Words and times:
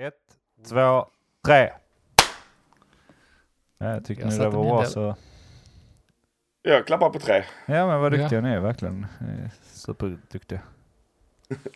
Ett, 0.00 0.14
två, 0.68 1.06
tre. 1.46 1.70
Ja, 3.78 3.86
jag 3.90 4.04
tycker 4.04 4.22
Jag 4.22 4.30
ni 4.30 4.38
det 4.38 4.48
var 4.48 4.64
bra 4.64 4.84
så. 4.84 5.16
Jag 6.62 6.86
klappar 6.86 7.10
på 7.10 7.18
tre. 7.18 7.44
Ja 7.66 7.86
men 7.86 8.00
vad 8.00 8.14
Ja. 8.14 8.18
duktiga 8.18 8.40
ni 8.40 8.50
är 8.50 8.60
verkligen. 8.60 9.06
Superduktiga. 9.72 10.60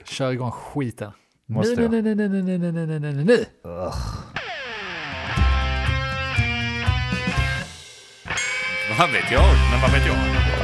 Kör 0.04 0.32
igång 0.32 0.50
skiten. 0.50 1.12
Måste 1.46 1.77
nu, 1.77 1.82
jag? 1.82 1.90
nu, 1.90 2.03
nu, 2.03 2.14
nu, 2.14 2.29
nu, 2.29 2.43
nu, 2.43 2.58
nu, 2.58 2.72
nu, 2.72 2.87
nu, 2.87 2.98
nu, 2.98 3.12
nu, 3.12 3.24
nu. 3.24 3.45
Vad 8.99 9.11
vet 9.13 9.31
jag? 9.33 9.45
Men 9.71 9.81
vad 9.81 9.93
vet 9.93 10.07
jag? 10.07 10.62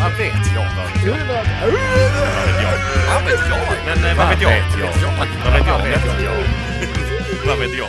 Vad 0.00 0.12
vet 0.18 0.54
jag? 0.54 0.66
Vad 0.76 0.86
vet 0.86 1.06
jag? 1.06 1.12
Vad 3.14 3.24
vet 3.24 3.40
jag? 3.50 3.60
Men 3.86 4.10
eh, 4.10 4.16
vad 4.16 4.28
vet 4.28 4.42
jag? 4.42 4.50
Vad 4.50 5.54
vet 5.54 5.66
jag? 5.66 5.72
Vad 5.72 5.82
vet 5.82 6.04
jag? 6.24 6.34
Vad 7.46 7.58
vet 7.58 7.78
jag? 7.78 7.88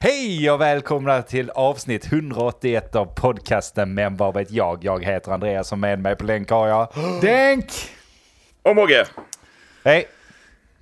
Hej 0.00 0.50
och 0.50 0.60
välkomna 0.60 1.22
till 1.22 1.50
avsnitt 1.50 2.12
181 2.12 2.96
av 2.96 3.04
podcasten 3.06 3.94
Men 3.94 4.16
vad 4.16 4.34
vet 4.34 4.50
jag? 4.50 4.84
Jag 4.84 5.04
heter 5.04 5.32
Andreas 5.32 5.72
och 5.72 5.78
med 5.78 5.98
mig 5.98 6.16
på 6.16 6.24
länk 6.24 6.50
har 6.50 6.68
jag... 6.68 6.88
Denk! 7.22 7.66
Och 8.62 8.76
Mogge. 8.76 9.06
Hej! 9.84 10.04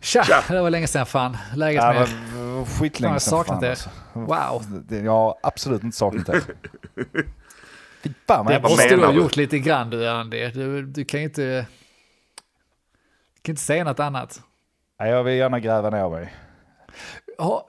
Tja, 0.01 0.25
Tja. 0.25 0.43
det 0.49 0.61
var 0.63 0.71
länge 0.71 0.87
sedan 0.87 1.07
fan. 1.07 1.37
Läget 1.57 1.83
Ja, 1.83 1.93
med 1.93 2.03
er? 2.03 2.09
men, 2.35 2.65
Fan, 2.67 2.79
skitlänge 2.81 3.15
jag 3.15 3.23
sedan 3.23 3.31
saknat 3.31 3.63
er. 3.63 3.71
alltså. 3.71 3.91
Wow. 4.13 4.63
Det- 4.89 4.99
Jag 4.99 5.13
har 5.13 5.35
absolut 5.43 5.83
inte 5.83 5.97
saknat 5.97 6.29
er. 6.29 6.41
Fan 8.27 8.47
Det 8.47 8.63
måste 8.63 8.97
du 8.97 9.05
ha 9.05 9.13
gjort 9.13 9.37
lite 9.37 9.59
grann 9.59 9.91
du 9.91 10.09
Andy. 10.09 10.49
Du, 10.51 10.83
du 10.87 11.05
kan 11.05 11.21
ju 11.21 11.25
inte... 11.27 11.67
Du 13.35 13.41
kan 13.43 13.53
inte 13.53 13.63
säga 13.63 13.85
något 13.85 14.01
annat. 14.01 14.43
Nej, 15.01 15.11
Jag 15.11 15.25
vill 15.25 15.35
gärna 15.35 15.61
gräva 15.61 15.91
ner 15.91 16.09
mig. 16.11 16.35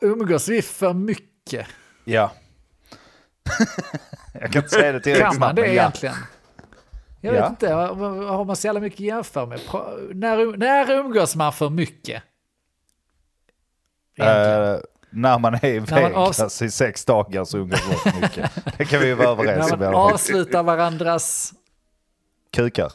Umgås 0.02 0.48
vi 0.48 0.62
för 0.62 0.94
mycket? 0.94 1.68
Ja. 2.04 2.32
jag 4.34 4.52
kan 4.52 4.64
inte 4.64 4.76
säga 4.76 4.92
det 4.92 5.00
tillräckligt 5.00 5.32
Kan 5.32 5.40
man 5.40 5.56
det 5.56 5.62
ja. 5.62 5.68
egentligen? 5.68 6.16
Jag 7.22 7.36
Ja. 7.36 7.42
vet 7.42 7.50
inte, 7.50 7.74
har 7.74 8.46
man 8.46 8.56
så 8.56 8.68
jävla 8.68 8.80
mycket 8.80 8.98
att 9.00 9.06
jämföra 9.06 9.46
med? 9.46 9.60
När, 10.14 10.58
när 10.58 10.92
umgås 10.92 11.36
man 11.36 11.54
för 11.54 11.70
mycket? 11.70 12.24
Egentligen. 14.16 14.82
När 15.14 15.40
man 15.40 15.54
är 15.54 15.66
i 15.66 15.80
När 15.80 15.86
Vegas 16.02 16.40
avs- 16.40 16.64
i 16.64 16.72
sex 16.72 17.06
dagar 17.06 17.46
så 17.46 17.58
umgås 17.58 17.82
man 18.06 18.22
mycket. 18.22 18.52
Det 18.78 18.86
kan 18.86 19.00
vi 19.00 19.08
ju 19.08 19.14
vara 19.14 19.30
överens 19.30 19.68
när 19.68 19.74
om. 19.74 19.80
i 19.80 19.92
man 19.92 19.96
avslutar 20.14 20.64
varandras 20.64 21.54
Kukar. 22.54 22.92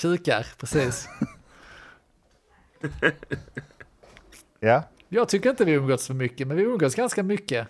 kukar, 0.00 0.46
precis. 0.58 1.08
Ja. 4.60 4.82
Jag 5.08 5.28
tycker 5.28 5.50
inte 5.50 5.64
vi 5.64 5.72
umgås 5.72 6.06
för 6.06 6.14
mycket, 6.14 6.46
men 6.48 6.56
vi 6.56 6.62
umgås 6.62 6.94
ganska 6.94 7.22
mycket. 7.22 7.68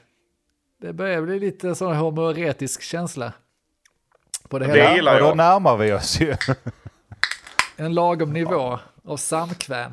Det 0.81 0.93
börjar 0.93 1.23
bli 1.23 1.39
lite 1.41 1.75
sån 1.75 1.97
homoeretisk 1.97 2.83
känsla. 2.83 3.33
På 4.49 4.59
det 4.59 4.67
Det 4.67 4.73
hela. 4.73 4.95
gillar 4.95 5.15
och 5.15 5.21
då 5.21 5.27
jag. 5.27 5.37
närmar 5.37 5.77
vi 5.77 5.93
oss 5.93 6.21
ju. 6.21 6.37
En 7.77 7.95
lagom 7.95 8.33
nivå 8.33 8.79
av 9.05 9.17
samkväm. 9.17 9.93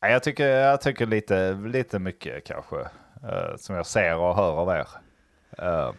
Jag 0.00 0.22
tycker, 0.22 0.46
jag 0.48 0.80
tycker 0.80 1.06
lite, 1.06 1.52
lite 1.52 1.98
mycket 1.98 2.44
kanske. 2.44 2.80
eh, 3.22 3.56
som 3.56 3.76
jag 3.76 3.86
ser 3.86 4.16
och 4.16 4.36
hör 4.36 4.50
av 4.52 4.68
er. 4.68 4.86
Eh, 5.58 5.92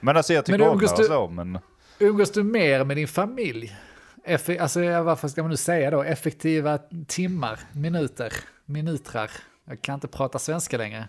men 0.00 0.16
alltså 0.16 0.32
jag 0.32 0.44
tycker 0.44 0.58
Men 0.58 0.68
om 0.68 0.74
umgås 0.74 0.90
det 0.90 0.96
du- 0.96 1.02
och 1.02 1.28
så. 1.28 1.28
Men 1.28 1.58
Umgås 1.98 2.30
du 2.32 2.42
mer 2.42 2.84
med 2.84 2.96
din 2.96 3.08
familj? 3.08 3.76
Effe, 4.24 4.60
alltså, 4.62 4.80
varför 5.02 5.28
ska 5.28 5.42
man 5.42 5.50
nu 5.50 5.56
säga 5.56 5.90
då? 5.90 6.02
Effektiva 6.02 6.78
timmar, 7.06 7.58
minuter, 7.72 8.32
minutrar. 8.64 9.30
Jag 9.64 9.82
kan 9.82 9.94
inte 9.94 10.08
prata 10.08 10.38
svenska 10.38 10.78
längre. 10.78 11.08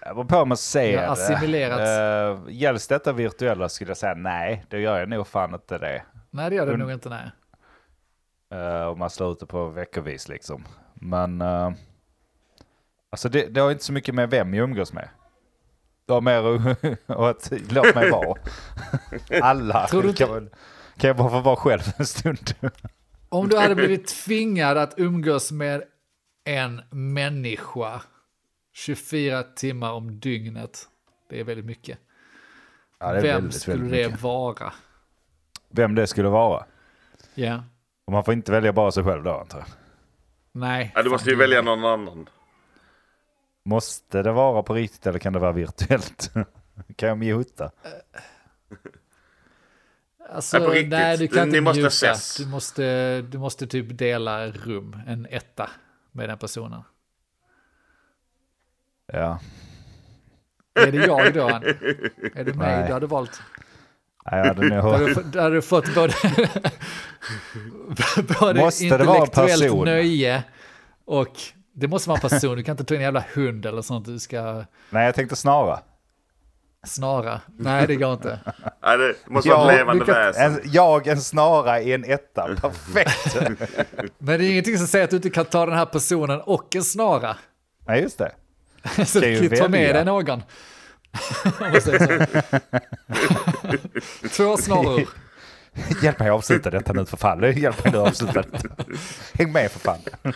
det 0.00 0.14
beror 0.14 0.24
på 0.24 0.36
om 0.36 0.48
man 0.48 0.56
ser 0.56 0.92
Jag 0.92 1.02
har 1.02 1.12
assimilerat. 1.12 2.38
Uh, 2.38 2.52
gälls 2.52 2.88
detta 2.88 3.12
virtuella 3.12 3.68
skulle 3.68 3.90
jag 3.90 3.96
säga 3.96 4.14
nej. 4.14 4.64
Det 4.68 4.78
gör 4.80 4.98
jag 4.98 5.08
nog 5.08 5.26
fan 5.26 5.54
inte 5.54 5.78
det. 5.78 6.02
Nej, 6.30 6.50
det 6.50 6.56
gör 6.56 6.66
det 6.66 6.72
Und- 6.72 6.78
nog 6.80 6.92
inte, 6.92 7.08
nej. 7.08 7.30
Uh, 8.60 8.86
om 8.86 8.98
man 8.98 9.10
slår 9.10 9.32
ut 9.32 9.40
det 9.40 9.46
på 9.46 9.68
veckovis 9.68 10.28
liksom. 10.28 10.64
Men 11.00 11.42
uh, 11.42 11.72
alltså 13.10 13.28
det, 13.28 13.46
det 13.46 13.60
har 13.60 13.70
inte 13.70 13.84
så 13.84 13.92
mycket 13.92 14.14
med 14.14 14.30
vem 14.30 14.54
jag 14.54 14.64
umgås 14.64 14.92
med. 14.92 15.08
Det 16.06 16.12
har 16.12 16.20
mer 16.20 16.42
och 17.06 17.30
att 17.30 17.52
låt 17.70 17.94
mig 17.94 18.10
vara. 18.10 18.38
Alla 19.42 19.86
Tror 19.86 20.02
du 20.02 20.08
inte- 20.08 20.24
kan, 20.24 20.34
väl, 20.34 20.48
kan 20.96 21.08
jag 21.08 21.16
bara 21.16 21.30
få 21.30 21.40
vara 21.40 21.56
själv 21.56 21.80
en 21.96 22.06
stund. 22.06 22.54
Om 23.28 23.48
du 23.48 23.58
hade 23.58 23.74
blivit 23.74 24.06
tvingad 24.06 24.76
att 24.78 24.94
umgås 24.96 25.52
med 25.52 25.82
en 26.44 26.80
människa 26.90 28.02
24 28.72 29.42
timmar 29.42 29.92
om 29.92 30.20
dygnet, 30.20 30.88
det 31.30 31.40
är 31.40 31.44
väldigt 31.44 31.66
mycket. 31.66 31.98
Ja, 32.98 33.12
det 33.12 33.18
är 33.18 33.22
Vem 33.22 33.34
väldigt, 33.34 33.60
skulle 33.60 33.76
väldigt 33.76 33.92
det 34.02 34.06
mycket. 34.08 34.22
vara? 34.22 34.72
Vem 35.70 35.94
det 35.94 36.06
skulle 36.06 36.28
vara. 36.28 36.64
Ja, 37.34 37.64
Och 38.04 38.12
man 38.12 38.24
får 38.24 38.34
inte 38.34 38.52
välja 38.52 38.72
bara 38.72 38.90
sig 38.92 39.04
själv 39.04 39.22
då 39.22 39.38
antar 39.38 39.58
jag. 39.58 39.66
Nej. 40.56 40.92
Ja, 40.94 41.02
du 41.02 41.10
måste 41.10 41.30
ju 41.30 41.36
välja 41.36 41.62
någon 41.62 41.84
annan. 41.84 42.28
Måste 43.64 44.22
det 44.22 44.32
vara 44.32 44.62
på 44.62 44.74
riktigt 44.74 45.06
eller 45.06 45.18
kan 45.18 45.32
det 45.32 45.38
vara 45.38 45.52
virtuellt? 45.52 46.30
kan 46.96 47.08
jag 47.08 47.18
mjuta? 47.18 47.70
Alltså, 50.30 50.58
Nej, 50.58 50.86
nej, 50.86 51.16
du 51.18 51.28
kan 51.28 51.48
Ni 51.48 51.56
inte 51.56 51.60
måste 51.60 51.78
mjuta. 51.80 51.88
ses. 51.88 52.36
Du 52.36 52.46
måste, 52.46 53.20
du 53.22 53.38
måste 53.38 53.66
typ 53.66 53.98
dela 53.98 54.46
rum, 54.46 54.96
en 55.06 55.26
etta, 55.30 55.70
med 56.12 56.28
den 56.28 56.38
personen. 56.38 56.82
Ja. 59.12 59.40
Är 60.74 60.92
det 60.92 61.06
jag 61.06 61.34
då? 61.34 61.48
Ann? 61.48 61.62
Är 62.34 62.44
det 62.44 62.54
mig 62.54 62.76
Nej. 62.76 62.86
du 62.86 62.92
hade 62.92 63.06
valt? 63.06 63.42
Jag 64.30 64.44
hade 64.44 64.68
nog... 64.68 65.24
Då 65.32 65.40
hade 65.40 65.54
du, 65.54 65.62
fått- 65.62 65.94
både, 65.94 66.14
både 68.40 68.60
Måste 68.60 68.98
det 68.98 69.04
vara 69.04 69.16
en 69.16 69.22
intellektuellt 69.24 69.84
nöje 69.84 70.42
och 71.04 71.32
det 71.74 71.88
måste 71.88 72.08
vara 72.08 72.20
en 72.22 72.28
person. 72.28 72.56
Du 72.56 72.62
kan 72.62 72.72
inte 72.72 72.84
ta 72.84 72.94
en 72.94 73.00
jävla 73.00 73.24
hund 73.34 73.66
eller 73.66 73.82
sånt 73.82 74.06
du 74.06 74.18
ska 74.18 74.64
Nej, 74.90 75.04
jag 75.04 75.14
tänkte 75.14 75.36
snara. 75.36 75.78
snara. 76.86 77.40
Nej, 77.58 77.86
det 77.86 77.96
går 77.96 78.12
inte. 78.12 78.38
Nej, 78.82 78.98
det 78.98 79.14
måste 79.26 79.50
vara 79.50 79.72
ett 79.72 79.78
levande 79.78 80.04
kan- 80.04 80.14
väsen. 80.14 80.52
En, 80.54 80.60
jag, 80.64 81.06
en 81.06 81.20
snara 81.20 81.80
i 81.80 81.92
en 81.92 82.04
etta. 82.04 82.48
Perfekt. 82.60 83.36
Men 84.18 84.38
det 84.38 84.46
är 84.46 84.50
ingenting 84.50 84.78
som 84.78 84.86
säger 84.86 85.04
att 85.04 85.10
du 85.10 85.16
inte 85.16 85.30
kan 85.30 85.44
ta 85.44 85.66
den 85.66 85.74
här 85.78 85.86
personen 85.86 86.40
och 86.40 86.76
en 86.76 86.84
snara. 86.84 87.36
Nej, 87.86 88.02
just 88.02 88.18
det. 88.18 88.32
Så 89.06 89.20
Kan 89.20 89.22
du 89.28 89.28
ju 89.36 89.48
kan 89.48 89.58
ta 89.58 89.68
med 89.68 89.94
dig 89.94 90.04
någon. 90.04 90.42
Två 94.36 94.56
snaror. 94.56 95.02
Hjälp 96.02 96.18
mig 96.18 96.28
att 96.28 96.34
avsluta 96.34 96.70
detta 96.70 96.92
nu 96.92 97.06
för 97.06 97.16
fan. 97.16 97.52
Hjälp 97.56 97.84
mig 97.84 97.92
nu 97.92 97.98
att 97.98 98.08
avsluta 98.08 98.42
detta. 98.42 98.68
Häng 99.34 99.52
med 99.52 99.70
för 99.70 99.78
fan. 99.80 99.98
Ja. 100.22 100.30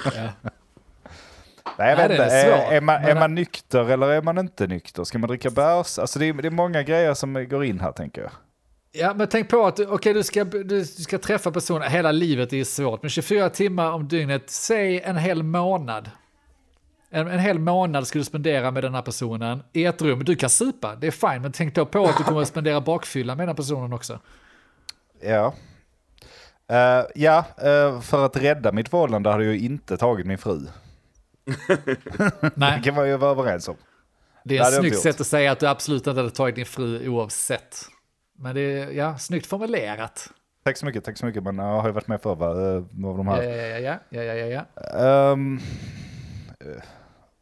Nej, 1.78 1.88
jag 1.88 1.98
Nej, 1.98 2.08
vet 2.08 2.08
det 2.08 2.24
inte. 2.24 2.34
är 2.36 2.72
Är, 2.72 2.80
man, 2.80 2.96
är 3.04 3.14
man 3.14 3.34
nykter 3.34 3.90
eller 3.90 4.08
är 4.08 4.22
man 4.22 4.38
inte 4.38 4.66
nykter? 4.66 5.04
Ska 5.04 5.18
man 5.18 5.28
dricka 5.28 5.50
bärs? 5.50 5.98
Alltså 5.98 6.18
det 6.18 6.26
är, 6.26 6.32
det 6.32 6.48
är 6.48 6.50
många 6.50 6.82
grejer 6.82 7.14
som 7.14 7.48
går 7.48 7.64
in 7.64 7.80
här 7.80 7.92
tänker 7.92 8.22
jag. 8.22 8.30
Ja, 8.92 9.14
men 9.14 9.28
tänk 9.28 9.48
på 9.48 9.66
att 9.66 9.76
du- 9.76 9.86
okej, 9.86 10.14
du, 10.14 10.22
ska, 10.22 10.44
du, 10.44 10.64
du 10.64 10.84
ska 10.84 11.18
träffa 11.18 11.50
personer, 11.50 11.88
hela 11.88 12.12
livet 12.12 12.52
är 12.52 12.64
svårt, 12.64 13.02
men 13.02 13.10
24 13.10 13.50
timmar 13.50 13.92
om 13.92 14.08
dygnet, 14.08 14.50
säg 14.50 15.00
en 15.00 15.16
hel 15.16 15.42
månad. 15.42 16.10
En, 17.10 17.26
en 17.28 17.38
hel 17.38 17.58
månad 17.58 18.06
ska 18.06 18.18
du 18.18 18.24
spendera 18.24 18.70
med 18.70 18.84
den 18.84 18.94
här 18.94 19.02
personen 19.02 19.62
i 19.72 19.84
ett 19.84 20.02
rum. 20.02 20.24
Du 20.24 20.36
kan 20.36 20.50
supa, 20.50 20.94
det 20.96 21.06
är 21.06 21.10
fine, 21.10 21.42
men 21.42 21.52
tänk 21.52 21.74
då 21.74 21.86
på 21.86 22.04
att 22.04 22.18
du 22.18 22.24
kommer 22.24 22.42
att 22.42 22.48
spendera 22.48 22.80
bakfylla 22.80 23.34
med 23.34 23.42
den 23.42 23.48
här 23.48 23.56
personen 23.56 23.92
också. 23.92 24.18
Ja. 25.22 25.54
Eh, 26.68 27.04
ja, 27.14 27.44
eh, 27.58 28.00
för 28.00 28.26
att 28.26 28.36
rädda 28.36 28.72
mitt 28.72 28.88
förhållande 28.88 29.30
hade 29.30 29.44
jag 29.44 29.56
inte 29.56 29.96
tagit 29.96 30.26
min 30.26 30.38
fru. 30.38 30.58
Det 32.40 32.50
Nej, 32.54 32.82
kan 32.82 32.94
man 32.94 33.08
ju 33.08 33.16
vara 33.16 33.30
överens 33.30 33.68
om. 33.68 33.76
det 34.44 34.54
det 34.54 34.58
är 34.58 34.68
ett 34.68 34.74
snyggt 34.74 34.98
sätt 34.98 35.20
att 35.20 35.26
säga 35.26 35.52
att 35.52 35.60
du 35.60 35.66
absolut 35.66 36.06
inte 36.06 36.20
hade 36.20 36.30
tagit 36.30 36.54
din 36.54 36.66
fru 36.66 37.08
oavsett. 37.08 37.76
Men 38.38 38.54
det 38.54 38.60
är, 38.60 38.90
ja, 38.90 39.18
snyggt 39.18 39.46
formulerat. 39.46 40.28
Tack 40.64 40.76
så 40.76 40.86
mycket, 40.86 41.04
tack 41.04 41.18
så 41.18 41.26
mycket. 41.26 41.42
Men 41.42 41.58
jag 41.58 41.64
har 41.80 41.86
ju 41.88 41.92
varit 41.92 42.06
med 42.08 42.22
förr 42.22 42.34
va? 42.34 42.46
eh, 42.50 42.82
Med 42.90 43.16
de 43.16 43.26
Ja, 43.26 43.32
här. 43.34 43.42
ja, 43.42 43.78
ja, 43.78 43.98
ja, 44.08 44.22
ja, 44.22 44.34
ja, 44.34 44.64
ja. 44.74 45.32
Ehm, 45.32 45.60
eh, 46.60 46.82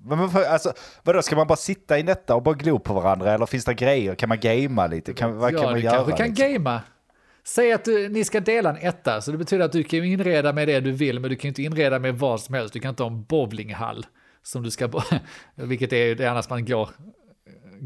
men 0.05 0.19
varför, 0.19 0.45
alltså, 0.45 0.73
vadå, 1.03 1.23
ska 1.23 1.37
man 1.37 1.47
bara 1.47 1.57
sitta 1.57 1.99
i 1.99 2.03
detta 2.03 2.35
och 2.35 2.43
bara 2.43 2.55
glo 2.55 2.79
på 2.79 2.95
varandra? 2.95 3.33
Eller 3.35 3.47
finns 3.47 3.65
det 3.65 3.75
grejer? 3.75 4.15
Kan 4.15 4.29
man 4.29 4.41
gamea 4.41 4.87
lite? 4.87 5.13
Kan, 5.15 5.37
vad 5.39 5.53
ja, 5.53 5.59
kan 5.59 5.65
man 5.67 5.75
du 5.75 5.81
göra? 5.81 5.95
kanske 5.97 6.17
kan 6.17 6.27
liksom? 6.29 6.53
gamea. 6.53 6.83
Säg 7.45 7.73
att 7.73 7.85
du, 7.85 8.09
ni 8.09 8.25
ska 8.25 8.41
dela 8.41 8.71
en 8.71 8.77
etta, 8.89 9.21
så 9.21 9.31
det 9.33 9.39
betyder 9.39 9.65
att 9.65 9.73
du 9.73 9.83
kan 9.83 10.05
inreda 10.05 10.53
med 10.53 10.69
det 10.69 10.81
du 10.81 10.93
vill, 10.93 11.21
men 11.21 11.31
du 11.31 11.37
kan 11.37 11.49
inte 11.49 11.63
inreda 11.63 11.99
med 11.99 12.15
vad 12.19 12.41
som 12.41 12.55
helst. 12.55 12.73
Du 12.75 12.81
kan 12.81 12.89
inte 12.89 13.03
ha 13.03 13.11
en 13.11 13.23
bowlinghall, 13.25 14.07
som 14.43 14.63
du 14.63 14.71
ska, 14.71 14.89
vilket 15.55 15.93
är 15.93 16.15
det 16.15 16.27
annars 16.27 16.49
man 16.51 16.65
går, 16.67 16.89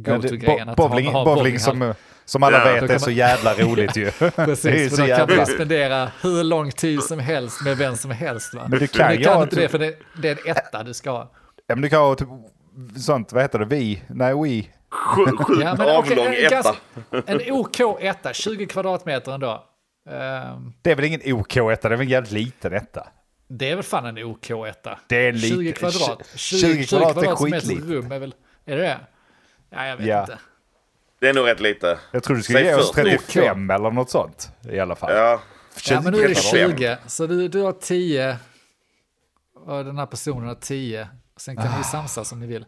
Ja, 0.05 0.17
go-to-grejen. 0.17 0.67
bo- 0.77 0.89
bowling, 0.89 1.13
bowling 1.13 1.59
som, 1.59 1.95
Som 2.25 2.43
alla 2.43 2.59
Ja. 2.67 2.73
vet 2.75 2.83
är 2.83 2.89
kan 2.89 3.01
så 3.01 3.11
jävla 3.11 3.55
roligt 3.55 3.97
ju. 3.97 4.05
det 4.19 4.25
är 4.39 4.47
Precis, 4.47 4.91
så 4.91 4.97
för 4.97 5.09
då 5.09 5.17
kan 5.27 5.37
man 5.37 5.47
spendera 5.47 6.11
hur 6.23 6.45
lång 6.45 6.71
tid 6.71 7.03
som 7.03 7.19
helst 7.19 7.65
med 7.65 7.77
vem 7.77 7.97
som 7.97 8.11
helst. 8.11 8.55
Va? 8.55 8.67
Men 8.69 8.79
du 8.79 8.87
kan 8.87 9.07
Men 9.07 9.19
ju 9.19 9.25
kan 9.25 9.35
ha 9.35 9.43
inte 9.43 9.57
det, 9.57 9.69
för 9.69 9.79
det, 9.79 9.95
det 10.23 10.29
är 10.29 10.39
en 10.47 10.51
etta 10.57 10.83
du 10.83 10.95
ska 10.95 11.11
ha. 11.11 11.33
Ja, 11.73 11.77
men 11.77 11.83
du 11.83 11.89
kan 11.89 12.01
ha 12.01 12.15
typ 12.15 12.29
sånt, 12.97 13.33
vad 13.33 13.43
heter 13.43 13.59
det, 13.59 13.65
vi? 13.65 14.03
Nej, 14.09 14.35
we. 14.35 14.65
Sju- 14.91 15.37
Sjukt 15.37 15.61
Ja, 15.63 15.75
men 15.79 15.89
avlång 15.97 16.27
en, 16.27 16.47
etta. 16.47 16.75
en 17.27 17.53
OK 17.53 17.81
etta, 18.01 18.33
20 18.33 18.67
kvadratmeter 18.67 19.33
ändå. 19.33 19.65
Ehm, 20.11 20.73
Det 20.83 20.91
är 20.91 20.95
väl 20.97 21.05
ingen 21.05 21.33
OK-etta, 21.33 21.89
det 21.89 21.95
är 21.95 21.97
väl 21.97 22.07
en 22.07 22.11
jävligt 22.11 22.33
liten 22.33 22.73
etta. 22.73 23.07
det 23.49 23.71
är 23.71 23.75
väl 23.75 23.85
fan 23.85 24.07
en 24.07 24.25
OK 24.25 24.51
etta. 24.51 24.99
Det 25.07 25.17
är 25.17 25.29
en 25.33 25.39
20 25.39 25.57
liten- 25.57 25.91
kvadrat. 25.91 26.27
20 26.35 26.59
20, 26.59 26.85
20 26.85 26.87
kvadrat 26.87 27.17
är 27.17 27.21
kvadratmeters 27.23 27.63
skitlitet. 27.69 27.91
rum 27.91 28.13
är 28.13 28.19
väl... 28.19 28.35
Är 28.65 28.77
det 28.77 28.83
det? 28.83 28.99
Ja, 29.71 29.87
jag 29.87 29.97
vet 29.97 30.07
Ja. 30.07 30.21
inte. 30.21 30.39
Det 31.21 31.29
är 31.29 31.35
nog 31.35 31.47
rätt 31.47 31.61
lite. 31.61 31.99
Jag 32.11 32.23
tror 32.23 32.37
du 32.37 32.43
skulle 32.43 32.59
Säg 32.59 32.69
ge 32.69 32.75
oss 32.75 32.93
40. 32.93 33.11
35 33.11 33.71
eller 33.71 33.91
något 33.91 34.11
sånt 34.11 34.51
i 34.71 34.79
alla 34.81 34.97
fall. 34.97 35.13
Ja. 35.17 35.41
Ja, 35.91 36.01
men 36.01 36.13
nu 36.13 36.19
är 36.19 36.29
det 36.29 36.35
35. 36.35 36.71
20. 36.77 36.97
Så 37.07 37.27
du, 37.27 37.49
du 37.49 37.61
har 37.63 37.73
10 37.73 38.37
och 39.67 39.85
den 39.85 39.99
här 39.99 40.07
personen 40.07 40.49
har 40.49 40.55
10. 40.55 41.09
Sen 41.45 41.57
kan 41.57 41.79
ni 41.79 41.85
samsas 41.85 42.33
om 42.33 42.41
ni 42.41 42.47
vill. 42.47 42.65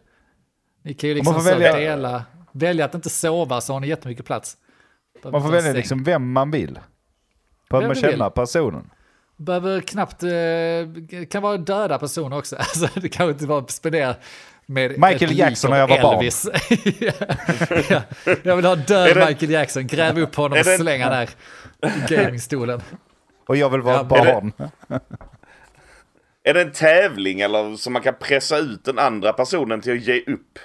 Ni 0.83 0.93
kan 0.93 1.07
ju 1.09 1.15
liksom 1.15 1.33
Man 1.33 1.43
får 1.43 1.49
välja- 1.51 1.75
dela, 1.75 2.23
välja 2.51 2.85
att 2.85 2.95
inte 2.95 3.09
sova 3.09 3.61
så 3.61 3.73
har 3.73 3.79
ni 3.79 3.87
jättemycket 3.87 4.25
plats. 4.25 4.57
Man 5.23 5.41
får 5.41 5.49
välja 5.51 5.73
liksom 5.73 6.03
vem 6.03 6.31
man 6.31 6.51
vill. 6.51 6.79
Behöver 7.69 7.87
man 7.87 7.95
känna 7.95 8.25
vill. 8.29 8.31
personen. 8.33 8.89
Behöver 9.37 9.81
knappt, 9.81 10.23
eh, 10.23 11.25
kan 11.29 11.41
vara 11.41 11.57
döda 11.57 11.99
personer 11.99 12.37
också. 12.37 12.55
Alltså, 12.59 12.87
det 12.99 13.09
kan 13.09 13.29
inte 13.29 13.45
vara 13.45 13.67
spendera 13.67 14.15
med 14.65 14.91
Michael 14.91 15.37
Jackson 15.37 15.71
när 15.71 15.77
jag 15.77 15.87
var 15.87 16.01
barn. 16.01 16.15
Elvis. 16.17 16.47
ja, 16.99 17.11
ja. 17.89 18.01
Jag 18.43 18.55
vill 18.55 18.65
ha 18.65 18.75
död 18.75 19.15
det- 19.17 19.25
Michael 19.27 19.51
Jackson, 19.51 19.87
gräv 19.87 20.19
upp 20.19 20.35
honom 20.35 20.57
och 20.59 20.65
det- 20.65 20.77
slänga 20.77 21.09
där 21.09 21.29
i 21.83 22.13
gamingstolen. 22.15 22.81
Och 23.47 23.57
jag 23.57 23.69
vill 23.69 23.81
vara 23.81 23.95
Ja, 23.95 24.03
det- 24.03 24.09
barn. 24.09 24.53
Är 26.47 26.53
det 26.53 26.61
en 26.61 26.71
tävling 26.71 27.41
eller 27.41 27.75
så 27.75 27.89
man 27.89 28.01
kan 28.01 28.15
pressa 28.19 28.57
ut 28.57 28.85
den 28.85 28.99
andra 28.99 29.33
personen 29.33 29.81
till 29.81 29.93
att 29.93 30.01
ge 30.07 30.21
upp? 30.21 30.59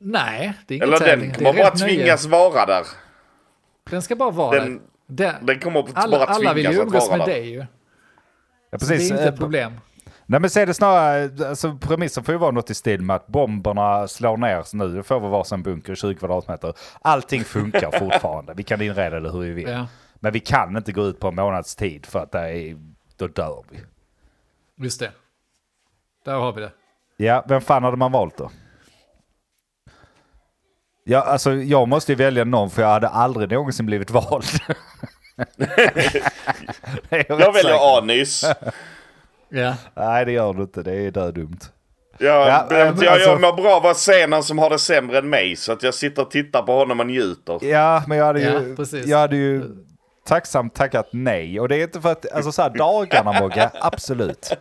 Nej, 0.00 0.52
det 0.66 0.74
är 0.74 0.76
ingen 0.76 0.88
Eller 0.88 0.98
tävling. 0.98 1.28
den 1.32 1.38
det 1.38 1.44
är 1.44 1.52
kommer 1.52 1.62
bara 1.62 1.70
rätt 1.72 1.80
nöje. 1.80 1.94
tvingas 1.96 2.26
vara 2.26 2.66
där. 2.66 2.86
Den 3.90 4.02
ska 4.02 4.16
bara 4.16 4.30
vara 4.30 4.60
Den- 4.60 4.80
där. 5.06 5.32
Den, 5.32 5.46
Den 5.46 5.60
kommer 5.60 5.84
alla, 5.94 6.18
bara 6.18 6.26
alla 6.28 6.54
vill 6.54 6.64
ju 6.64 6.68
tvingas 6.70 6.80
att 6.80 6.86
umgås 6.86 7.08
vara 7.08 7.18
med 7.18 7.26
där. 7.26 7.32
dig 7.34 7.50
ju. 7.50 7.58
Ja, 7.58 7.66
Det 8.70 8.76
är 8.76 8.78
precis. 8.78 9.10
inte 9.10 9.22
Eh, 9.22 9.28
ett 9.28 9.38
problem. 9.38 9.72
Nej 10.26 10.40
men 10.40 10.50
se 10.50 10.64
det 10.64 10.74
snarare, 10.74 11.48
alltså 11.48 11.78
premissen 11.80 12.24
får 12.24 12.32
ju 12.34 12.38
vara 12.38 12.50
något 12.50 12.70
i 12.70 12.74
stil 12.74 13.02
med 13.02 13.16
att 13.16 13.26
bomberna 13.26 14.08
slår 14.08 14.36
ner 14.36 14.62
så 14.62 14.76
nu, 14.76 15.02
får 15.02 15.20
vi 15.20 15.28
varsin 15.28 15.62
bunker 15.62 15.94
20 15.94 16.14
kvadratmeter. 16.14 16.74
Allting 17.02 17.44
funkar 17.44 17.90
fortfarande, 17.98 18.54
vi 18.56 18.62
kan 18.62 18.82
inreda 18.82 19.20
det 19.20 19.30
hur 19.32 19.40
vi 19.40 19.50
vill. 19.50 19.68
Ja, 19.68 19.86
Men 20.14 20.32
vi 20.32 20.40
kan 20.40 20.76
inte 20.76 20.92
gå 20.92 21.02
ut 21.06 21.20
på 21.20 21.28
en 21.28 21.34
månads 21.34 21.76
tid 21.76 22.06
för 22.06 22.18
att 22.18 22.32
det 22.32 22.38
är, 22.40 22.76
då 23.22 23.42
dör 23.42 23.64
vi. 23.70 23.78
just 24.84 25.00
det. 25.00 25.10
Där 26.24 26.34
har 26.34 26.52
vi 26.52 26.60
det. 26.60 26.72
Ja, 27.16 27.44
vem 27.48 27.60
fan 27.60 27.82
hade 27.84 27.96
man 27.96 28.12
valt 28.12 28.36
då? 28.38 28.50
Ja, 31.04 31.20
alltså 31.22 31.52
jag 31.54 31.88
måste 31.88 32.12
ju 32.12 32.16
välja 32.16 32.44
någon 32.44 32.70
för 32.70 32.82
jag 32.82 32.88
hade 32.88 33.08
aldrig 33.08 33.50
någonsin 33.50 33.86
blivit 33.86 34.10
vald. 34.10 34.44
Jag 37.10 37.26
säker. 37.26 37.52
väljer 37.52 37.98
Anis. 37.98 38.44
Ja, 39.48 39.74
Nej 39.94 40.24
det 40.24 40.32
gör 40.32 40.54
du 40.54 40.62
inte, 40.62 40.82
det 40.82 40.92
är 40.94 41.10
dödumt. 41.10 41.72
Jag, 42.18 42.28
Ja, 42.48 42.48
jag, 42.48 42.68
men 42.94 43.04
jag, 43.04 43.12
alltså- 43.12 43.28
jag 43.30 43.40
mår 43.40 43.52
bra 43.52 43.76
av 43.76 43.86
att 43.86 43.96
se 43.98 44.26
någon 44.26 44.44
som 44.44 44.58
har 44.58 44.70
det 44.70 44.78
sämre 44.78 45.18
än 45.18 45.30
mig. 45.30 45.56
Så 45.56 45.72
att 45.72 45.82
jag 45.82 45.94
sitter 45.94 46.22
och 46.22 46.30
tittar 46.30 46.62
på 46.62 46.72
honom 46.78 47.00
och 47.00 47.06
njuter. 47.06 47.58
Ja, 47.64 48.04
men 48.06 48.18
jag 48.18 48.24
hade 48.24 48.40
ju, 48.40 48.46
Ja, 48.68 48.76
precis. 48.76 49.06
jag 49.06 49.18
hade 49.18 49.36
ju 49.36 49.62
tacksamt 50.24 50.74
tackat 50.74 51.08
nej. 51.12 51.60
Och 51.60 51.68
det 51.68 51.76
är 51.76 51.82
inte 51.82 52.00
för 52.00 52.12
att, 52.12 52.32
alltså 52.32 52.52
så 52.52 52.62
här 52.62 52.70
dagarna 52.70 53.40
Mogge, 53.40 53.70
absolut. 53.80 54.52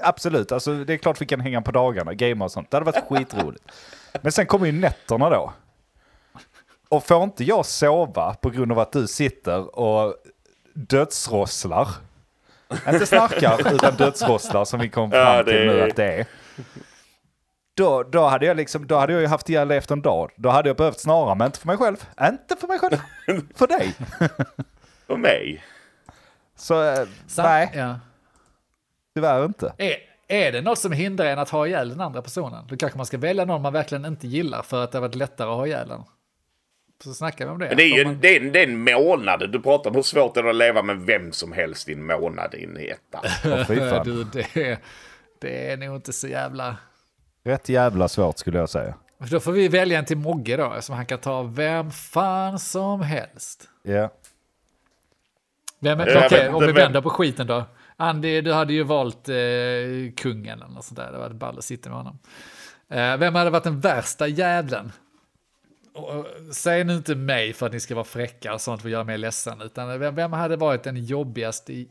Absolut, 0.00 0.52
alltså 0.52 0.74
det 0.74 0.92
är 0.92 0.96
klart 0.96 1.20
vi 1.20 1.26
kan 1.26 1.40
hänga 1.40 1.62
på 1.62 1.70
dagarna, 1.70 2.14
gamea 2.14 2.44
och 2.44 2.52
sånt. 2.52 2.70
Det 2.70 2.76
hade 2.76 2.92
varit 2.92 3.04
skitroligt. 3.08 3.64
Men 4.22 4.32
sen 4.32 4.46
kommer 4.46 4.66
ju 4.66 4.72
nätterna 4.72 5.30
då. 5.30 5.52
Och 6.88 7.04
får 7.04 7.22
inte 7.22 7.44
jag 7.44 7.66
sova 7.66 8.34
på 8.34 8.50
grund 8.50 8.72
av 8.72 8.78
att 8.78 8.92
du 8.92 9.06
sitter 9.06 9.78
och 9.78 10.14
dödsrosslar. 10.74 11.88
Inte 12.88 13.06
snarkar, 13.06 13.72
utan 13.74 13.96
dödsrosslar 13.96 14.64
som 14.64 14.80
vi 14.80 14.88
kom 14.88 15.10
fram 15.10 15.44
till 15.44 15.54
nu 15.54 15.82
att 15.82 15.96
det 15.96 16.12
är. 16.12 16.26
Då, 17.74 18.02
då, 18.02 18.26
hade 18.26 18.46
jag 18.46 18.56
liksom, 18.56 18.86
då 18.86 18.96
hade 18.96 19.12
jag 19.12 19.22
ju 19.22 19.28
haft 19.28 19.48
ihjäl 19.48 19.70
efter 19.70 19.94
en 19.94 20.02
dag. 20.02 20.30
Då 20.36 20.48
hade 20.48 20.68
jag 20.68 20.76
behövt 20.76 21.00
snara, 21.00 21.34
men 21.34 21.46
inte 21.46 21.58
för 21.58 21.66
mig 21.66 21.76
själv. 21.76 21.96
Inte 22.28 22.56
för 22.56 22.68
mig 22.68 22.78
själv, 22.78 22.98
för 23.54 23.66
dig. 23.66 23.94
Och 25.08 25.20
mig. 25.20 25.64
Så 26.56 26.82
eh, 26.82 27.06
Sam- 27.26 27.44
nej, 27.46 27.70
Ja. 27.74 28.00
tyvärr 29.14 29.44
inte. 29.44 29.72
Är, 29.78 29.96
är 30.28 30.52
det 30.52 30.60
något 30.60 30.78
som 30.78 30.92
hindrar 30.92 31.26
en 31.26 31.38
att 31.38 31.50
ha 31.50 31.66
ihjäl 31.66 31.88
den 31.88 32.00
andra 32.00 32.22
personen? 32.22 32.66
Då 32.68 32.76
kanske 32.76 32.96
man 32.98 33.06
ska 33.06 33.18
välja 33.18 33.44
någon 33.44 33.62
man 33.62 33.72
verkligen 33.72 34.04
inte 34.04 34.26
gillar 34.28 34.62
för 34.62 34.84
att 34.84 34.92
det 34.92 34.98
har 34.98 35.02
varit 35.02 35.14
lättare 35.14 35.48
att 35.50 35.56
ha 35.56 35.66
ihjäl 35.66 35.88
den. 35.88 36.02
Så 37.04 37.14
snackar 37.14 37.44
vi 37.46 37.50
om 37.50 37.58
det. 37.58 37.66
Men 37.68 37.76
det 37.76 37.82
är 37.82 37.96
ju 37.98 38.04
man- 38.04 38.18
det 38.20 38.36
är, 38.36 38.40
en- 38.40 38.52
det 38.52 38.60
är 38.62 38.66
en 38.68 38.84
månad. 38.84 39.50
Du 39.52 39.60
pratar 39.62 39.90
om 39.90 39.96
hur 39.96 40.02
svårt 40.02 40.34
det 40.34 40.40
är 40.40 40.44
att 40.44 40.54
leva 40.56 40.82
med 40.82 40.96
vem 41.00 41.32
som 41.32 41.52
helst 41.52 41.88
i 41.88 41.92
en 41.92 42.06
månad 42.06 42.54
i 42.54 42.64
en 42.64 42.76
etta. 42.76 43.28
Fan. 43.64 44.04
du, 44.04 44.24
det, 44.24 44.78
det 45.40 45.70
är 45.72 45.76
nog 45.76 45.96
inte 45.96 46.12
så 46.12 46.28
jävla... 46.28 46.76
Rätt 47.44 47.68
jävla 47.68 48.08
svårt 48.08 48.38
skulle 48.38 48.58
jag 48.58 48.68
säga. 48.68 48.94
Då 49.30 49.40
får 49.40 49.52
vi 49.52 49.68
välja 49.68 49.98
en 49.98 50.04
till 50.04 50.16
Mogge 50.16 50.56
då, 50.56 50.74
som 50.80 50.94
han 50.94 51.06
kan 51.06 51.18
ta 51.18 51.42
vem 51.42 51.90
fan 51.90 52.58
som 52.58 53.00
helst. 53.02 53.68
Ja. 53.82 54.10
Vem, 55.80 56.00
Jag 56.00 56.08
okej, 56.26 56.28
vet 56.44 56.54
om 56.54 56.66
vi 56.66 56.72
vänder 56.72 57.00
på 57.00 57.10
skiten 57.10 57.46
då. 57.46 57.64
Andy, 57.96 58.40
du 58.40 58.52
hade 58.52 58.72
ju 58.72 58.82
valt 58.82 59.28
eh, 59.28 59.34
kungen 60.16 60.58
eller 60.62 60.72
något 60.74 60.84
sånt 60.84 60.96
där. 60.96 61.12
Det 61.12 61.18
var 61.18 61.30
ball 61.30 61.58
att 61.58 61.64
sitta 61.64 61.88
med 61.90 61.98
honom. 61.98 62.18
Eh, 62.90 63.16
vem 63.16 63.34
hade 63.34 63.50
varit 63.50 63.64
den 63.64 63.80
värsta 63.80 64.26
jävlen? 64.26 64.92
Och, 65.94 66.08
och, 66.18 66.26
säg 66.52 66.84
nu 66.84 66.94
inte 66.94 67.14
mig 67.14 67.52
för 67.52 67.66
att 67.66 67.72
ni 67.72 67.80
ska 67.80 67.94
vara 67.94 68.04
fräcka 68.04 68.54
och 68.54 68.60
sånt 68.60 68.80
för 68.82 68.88
att 68.88 68.92
göra 68.92 69.04
mig 69.04 69.18
ledsen. 69.18 69.60
Utan 69.60 69.98
vem, 70.00 70.14
vem 70.14 70.32
hade 70.32 70.56
varit 70.56 70.82
den 70.82 71.04
jobbigaste 71.04 71.72
i- 71.72 71.88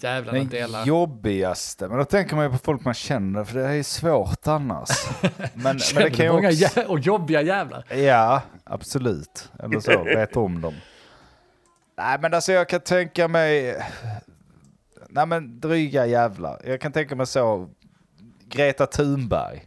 jävlen 0.00 0.42
att 0.42 0.50
dela? 0.50 0.78
Den 0.78 0.86
jobbigaste, 0.86 1.88
men 1.88 1.98
då 1.98 2.04
tänker 2.04 2.36
man 2.36 2.44
ju 2.44 2.50
på 2.50 2.58
folk 2.58 2.84
man 2.84 2.94
känner, 2.94 3.44
för 3.44 3.58
det 3.58 3.64
är 3.68 3.82
svårt 3.82 4.46
annars. 4.46 4.88
Men, 5.22 5.32
men 5.54 5.78
Känner 5.78 6.02
det 6.02 6.08
du 6.10 6.16
kan 6.16 6.26
ju 6.26 6.32
många 6.32 6.48
också... 6.48 6.64
jä- 6.80 6.84
och 6.86 6.98
jobbiga 6.98 7.42
jävlar? 7.42 7.84
Ja, 7.94 8.42
absolut. 8.64 9.50
Eller 9.58 9.80
så, 9.80 10.04
vet 10.04 10.36
om 10.36 10.60
dem. 10.60 10.74
Nej 11.96 12.18
men 12.20 12.34
alltså 12.34 12.52
jag 12.52 12.68
kan 12.68 12.80
tänka 12.80 13.28
mig... 13.28 13.82
Nej 15.08 15.26
men 15.26 15.60
dryga 15.60 16.06
jävlar. 16.06 16.60
Jag 16.64 16.80
kan 16.80 16.92
tänka 16.92 17.16
mig 17.16 17.26
så... 17.26 17.68
Greta 18.48 18.86
Thunberg. 18.86 19.64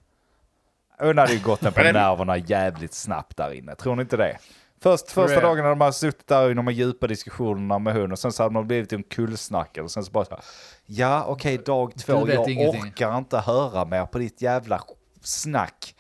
Hon 1.00 1.18
hade 1.18 1.34
ju 1.34 1.40
gått 1.40 1.63
en 1.63 1.74
på 1.74 1.80
den- 1.84 1.94
nerverna 1.94 2.38
jävligt 2.38 2.94
snabbt 2.94 3.38
där 3.38 3.54
inne. 3.54 3.75
Tror 3.75 3.96
ni 3.96 4.01
inte 4.01 4.18
det? 4.18 4.38
Först, 4.82 5.12
första 5.12 5.36
det. 5.36 5.42
dagen 5.42 5.63
hade 5.63 5.75
man 5.75 5.94
suttit 5.94 6.28
där 6.28 6.51
i 6.51 6.54
de 6.54 6.68
här 6.68 6.74
djupa 6.74 7.08
diskussionerna 7.08 7.80
med 7.80 7.94
hon 7.94 8.12
och 8.12 8.20
sen 8.20 8.32
så 8.32 8.44
hade 8.44 8.54
man 8.54 8.68
blivit 8.68 8.94
omkullsnackad 8.94 9.84
och 9.84 9.92
sen 9.92 10.04
så 10.04 10.12
bara 10.12 10.25
så 10.25 10.32
här, 10.36 10.44
Ja 10.86 11.25
okej 11.28 11.58
dag 11.58 11.94
två, 11.98 12.30
jag 12.30 12.50
ingenting." 12.50 12.82
orkar 12.82 13.18
inte 13.18 13.38
höra 13.38 13.86
mer 13.86 14.06
på 14.06 14.18
ditt 14.18 14.42
jävla 14.42 14.82
snack. 15.22 15.96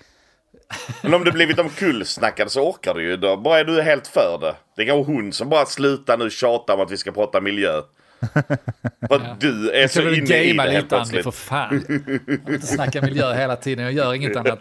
Men 1.03 1.13
om 1.13 1.23
du 1.23 1.31
blivit 1.31 1.59
omkullsnackad 1.59 2.51
så 2.51 2.69
orkar 2.69 2.93
du 2.93 3.03
ju. 3.03 3.17
Då 3.17 3.37
bara 3.37 3.59
är 3.59 3.65
du 3.65 3.81
helt 3.81 4.07
för 4.07 4.37
det. 4.41 4.55
Det 4.75 4.81
är 4.81 4.85
kanske 4.85 5.13
hon 5.13 5.33
som 5.33 5.49
bara 5.49 5.65
slutar 5.65 6.17
nu 6.17 6.29
tjata 6.29 6.73
om 6.73 6.81
att 6.81 6.91
vi 6.91 6.97
ska 6.97 7.11
prata 7.11 7.41
miljö. 7.41 7.81
För 9.07 9.15
att 9.15 9.41
du 9.41 9.71
är 9.71 9.87
så 9.87 10.01
inne 10.01 10.43
i 10.43 10.53
det 10.53 10.61
helt 10.61 10.83
lite 10.83 10.99
Andy 10.99 11.23
för 11.23 11.31
fan. 11.31 11.83
Jag 11.87 12.41
vill 12.45 12.55
inte 12.55 12.67
snacka 12.67 13.01
miljö 13.01 13.33
hela 13.33 13.55
tiden, 13.55 13.85
jag 13.85 13.93
gör 13.93 14.13
inget 14.13 14.35
annat. 14.35 14.59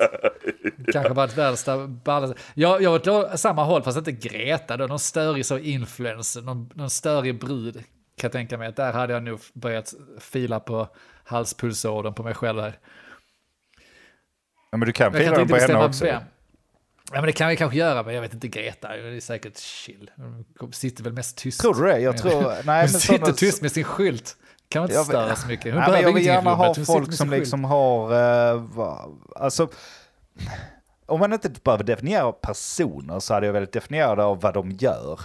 Kanske 0.93 1.13
varit 1.13 1.39
värsta 1.39 1.87
ballen. 1.87 2.35
Jag, 2.55 2.83
jag 2.83 2.91
var 2.91 3.09
åt 3.09 3.41
samma 3.41 3.65
håll, 3.65 3.83
fast 3.83 3.99
inte 3.99 4.13
Greta 4.13 4.77
då, 4.77 4.87
någon 4.87 4.99
störig 4.99 5.47
så 5.47 5.59
influencer, 5.59 6.43
någon, 6.43 6.71
någon 6.75 6.91
störig 6.91 7.41
brud. 7.41 7.75
Kan 7.75 7.83
jag 8.29 8.33
tänka 8.33 8.59
mig, 8.59 8.69
att 8.69 8.77
där 8.77 8.93
hade 8.93 9.13
jag 9.13 9.23
nog 9.23 9.41
börjat 9.53 9.95
fila 10.21 10.61
på 10.61 10.89
halspulsådern 11.25 12.15
på 12.15 12.23
mig 12.23 12.35
själv 12.35 12.61
här. 12.61 12.79
Ja, 14.71 14.79
men 14.79 14.87
du 14.87 14.93
kan 14.93 15.13
fira 15.13 15.41
inte 15.41 15.55
på 15.55 15.61
henne 15.61 15.85
också. 15.85 16.05
vem. 16.05 16.23
Ja, 17.13 17.15
men 17.21 17.25
det 17.25 17.33
kan 17.33 17.49
vi 17.49 17.57
kanske 17.57 17.79
göra, 17.79 18.03
men 18.03 18.15
jag 18.15 18.23
vet 18.23 18.35
inte 18.35 18.49
Greta, 18.49 18.89
det 18.89 19.17
är 19.17 19.21
säkert 19.21 19.59
chill. 19.59 20.11
Hon 20.59 20.73
sitter 20.73 21.05
väl 21.05 21.13
mest 21.13 21.37
tyst. 21.37 21.61
Tror 21.61 21.75
du 21.75 21.83
det? 21.87 21.99
Jag 21.99 22.19
tror... 22.19 22.43
Nej, 22.43 22.53
Hon 22.65 22.65
men 22.65 22.89
sitter 22.89 23.19
sådana- 23.19 23.33
tyst 23.33 23.63
med 23.63 23.73
sin 23.73 23.85
skylt. 23.85 24.37
Kan 24.69 24.81
man 24.81 24.89
inte 24.89 24.97
Jag 24.97 25.07
störa 25.07 25.37
så 25.37 25.47
mycket. 25.49 25.75
Hon 25.75 25.83
Nej, 25.83 25.91
men 25.91 26.03
jag 26.03 26.13
vill 26.13 26.27
gärna 26.27 26.55
ha 26.55 26.67
hon 26.67 26.87
folk 26.87 27.13
som 27.13 27.29
skylt. 27.29 27.41
liksom 27.41 27.65
har... 27.65 28.13
Uh, 28.55 29.07
alltså... 29.37 29.69
Om 31.07 31.21
man 31.21 31.33
inte 31.33 31.51
behöver 31.65 31.85
definiera 31.85 32.33
personer 32.33 33.21
så 33.21 33.35
hade 33.35 33.47
jag 33.47 33.53
velat 33.53 33.73
definiera 33.73 34.15
det 34.15 34.25
av 34.25 34.41
vad 34.41 34.55
de 34.55 34.71
gör. 34.71 35.21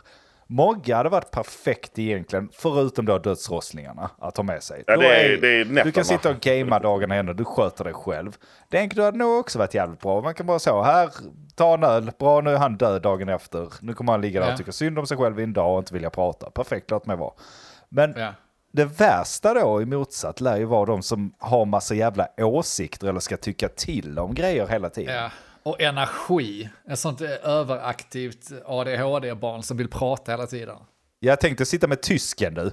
Mogga 0.51 0.95
hade 0.97 1.09
varit 1.09 1.31
perfekt 1.31 1.99
egentligen, 1.99 2.49
förutom 2.53 3.05
då 3.05 3.17
dödsrosslingarna 3.17 4.09
att 4.19 4.37
ha 4.37 4.43
med 4.43 4.63
sig. 4.63 4.83
Ja, 4.87 4.95
Då 4.95 5.01
det 5.01 5.07
är- 5.33 5.37
det 5.37 5.47
är 5.79 5.83
du 5.83 5.91
kan 5.91 6.05
sitta 6.05 6.29
och 6.29 6.39
gamea 6.39 6.79
dagarna 6.79 7.15
ända, 7.15 7.33
du 7.33 7.45
sköter 7.45 7.83
dig 7.83 7.93
själv. 7.93 8.37
Denk, 8.69 8.95
du 8.95 9.03
hade 9.03 9.17
nog 9.17 9.39
också 9.39 9.59
varit 9.59 9.73
jävligt 9.73 9.99
bra. 10.01 10.21
Man 10.21 10.33
kan 10.33 10.45
bara 10.45 10.59
så, 10.59 10.81
här, 10.81 11.09
ta 11.55 11.73
en 11.73 11.83
öl, 11.83 12.11
bra 12.19 12.41
nu 12.41 12.49
är 12.53 12.57
han 12.57 12.77
död 12.77 13.01
dagen 13.01 13.29
efter. 13.29 13.73
Nu 13.81 13.93
kommer 13.93 14.11
han 14.11 14.21
ligga 14.21 14.39
där 14.39 14.47
Ja. 14.47 14.53
och 14.53 14.57
tycka 14.57 14.71
synd 14.71 14.99
om 14.99 15.07
sig 15.07 15.17
själv 15.17 15.39
i 15.39 15.43
en 15.43 15.53
dag 15.53 15.73
och 15.73 15.79
inte 15.79 15.93
vilja 15.93 16.09
prata. 16.09 16.49
Perfekt, 16.49 16.91
låt 16.91 17.05
mig 17.05 17.17
vara. 17.17 17.33
Men 17.89 18.13
Ja. 18.17 18.33
det 18.73 18.85
värsta 18.85 19.53
då 19.53 19.81
i 19.81 19.85
motsatt 19.85 20.41
lär 20.41 20.57
ju 20.57 20.65
vara 20.65 20.85
de 20.85 21.01
som 21.01 21.33
har 21.39 21.65
massa 21.65 21.95
jävla 21.95 22.27
åsikter 22.37 23.07
eller 23.07 23.19
ska 23.19 23.37
tycka 23.37 23.69
till 23.69 24.19
om 24.19 24.33
grejer 24.33 24.67
hela 24.67 24.89
tiden. 24.89 25.15
Ja. 25.15 25.29
Och 25.63 25.81
energi. 25.81 26.69
Ett 26.89 26.99
sånt 26.99 27.21
eh, 27.21 27.29
överaktivt 27.43 28.51
ADHD-barn 28.65 29.63
som 29.63 29.77
vill 29.77 29.87
prata 29.89 30.31
hela 30.31 30.47
tiden. 30.47 30.75
Jag 31.19 31.39
tänkte 31.39 31.65
sitta 31.65 31.87
med 31.87 32.01
tysken 32.01 32.53
du, 32.53 32.71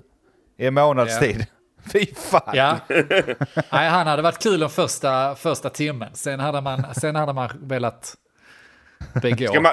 i 0.58 0.66
en 0.66 0.74
månads 0.74 1.12
Ja. 1.14 1.20
tid. 1.20 1.46
Fy 1.92 2.06
fan. 2.14 2.50
Ja. 2.54 2.78
Nej, 3.72 3.88
han 3.88 4.06
hade 4.06 4.22
varit 4.22 4.42
kul 4.42 4.60
den 4.60 4.70
första, 4.70 5.34
första 5.34 5.70
timmen. 5.70 6.10
Sen 6.14 6.40
hade 6.40 6.60
man, 6.60 6.84
sen 6.94 7.16
hade 7.16 7.32
man 7.32 7.50
velat 7.62 8.14
begå. 9.22 9.46
Ska 9.48 9.60
man, 9.60 9.72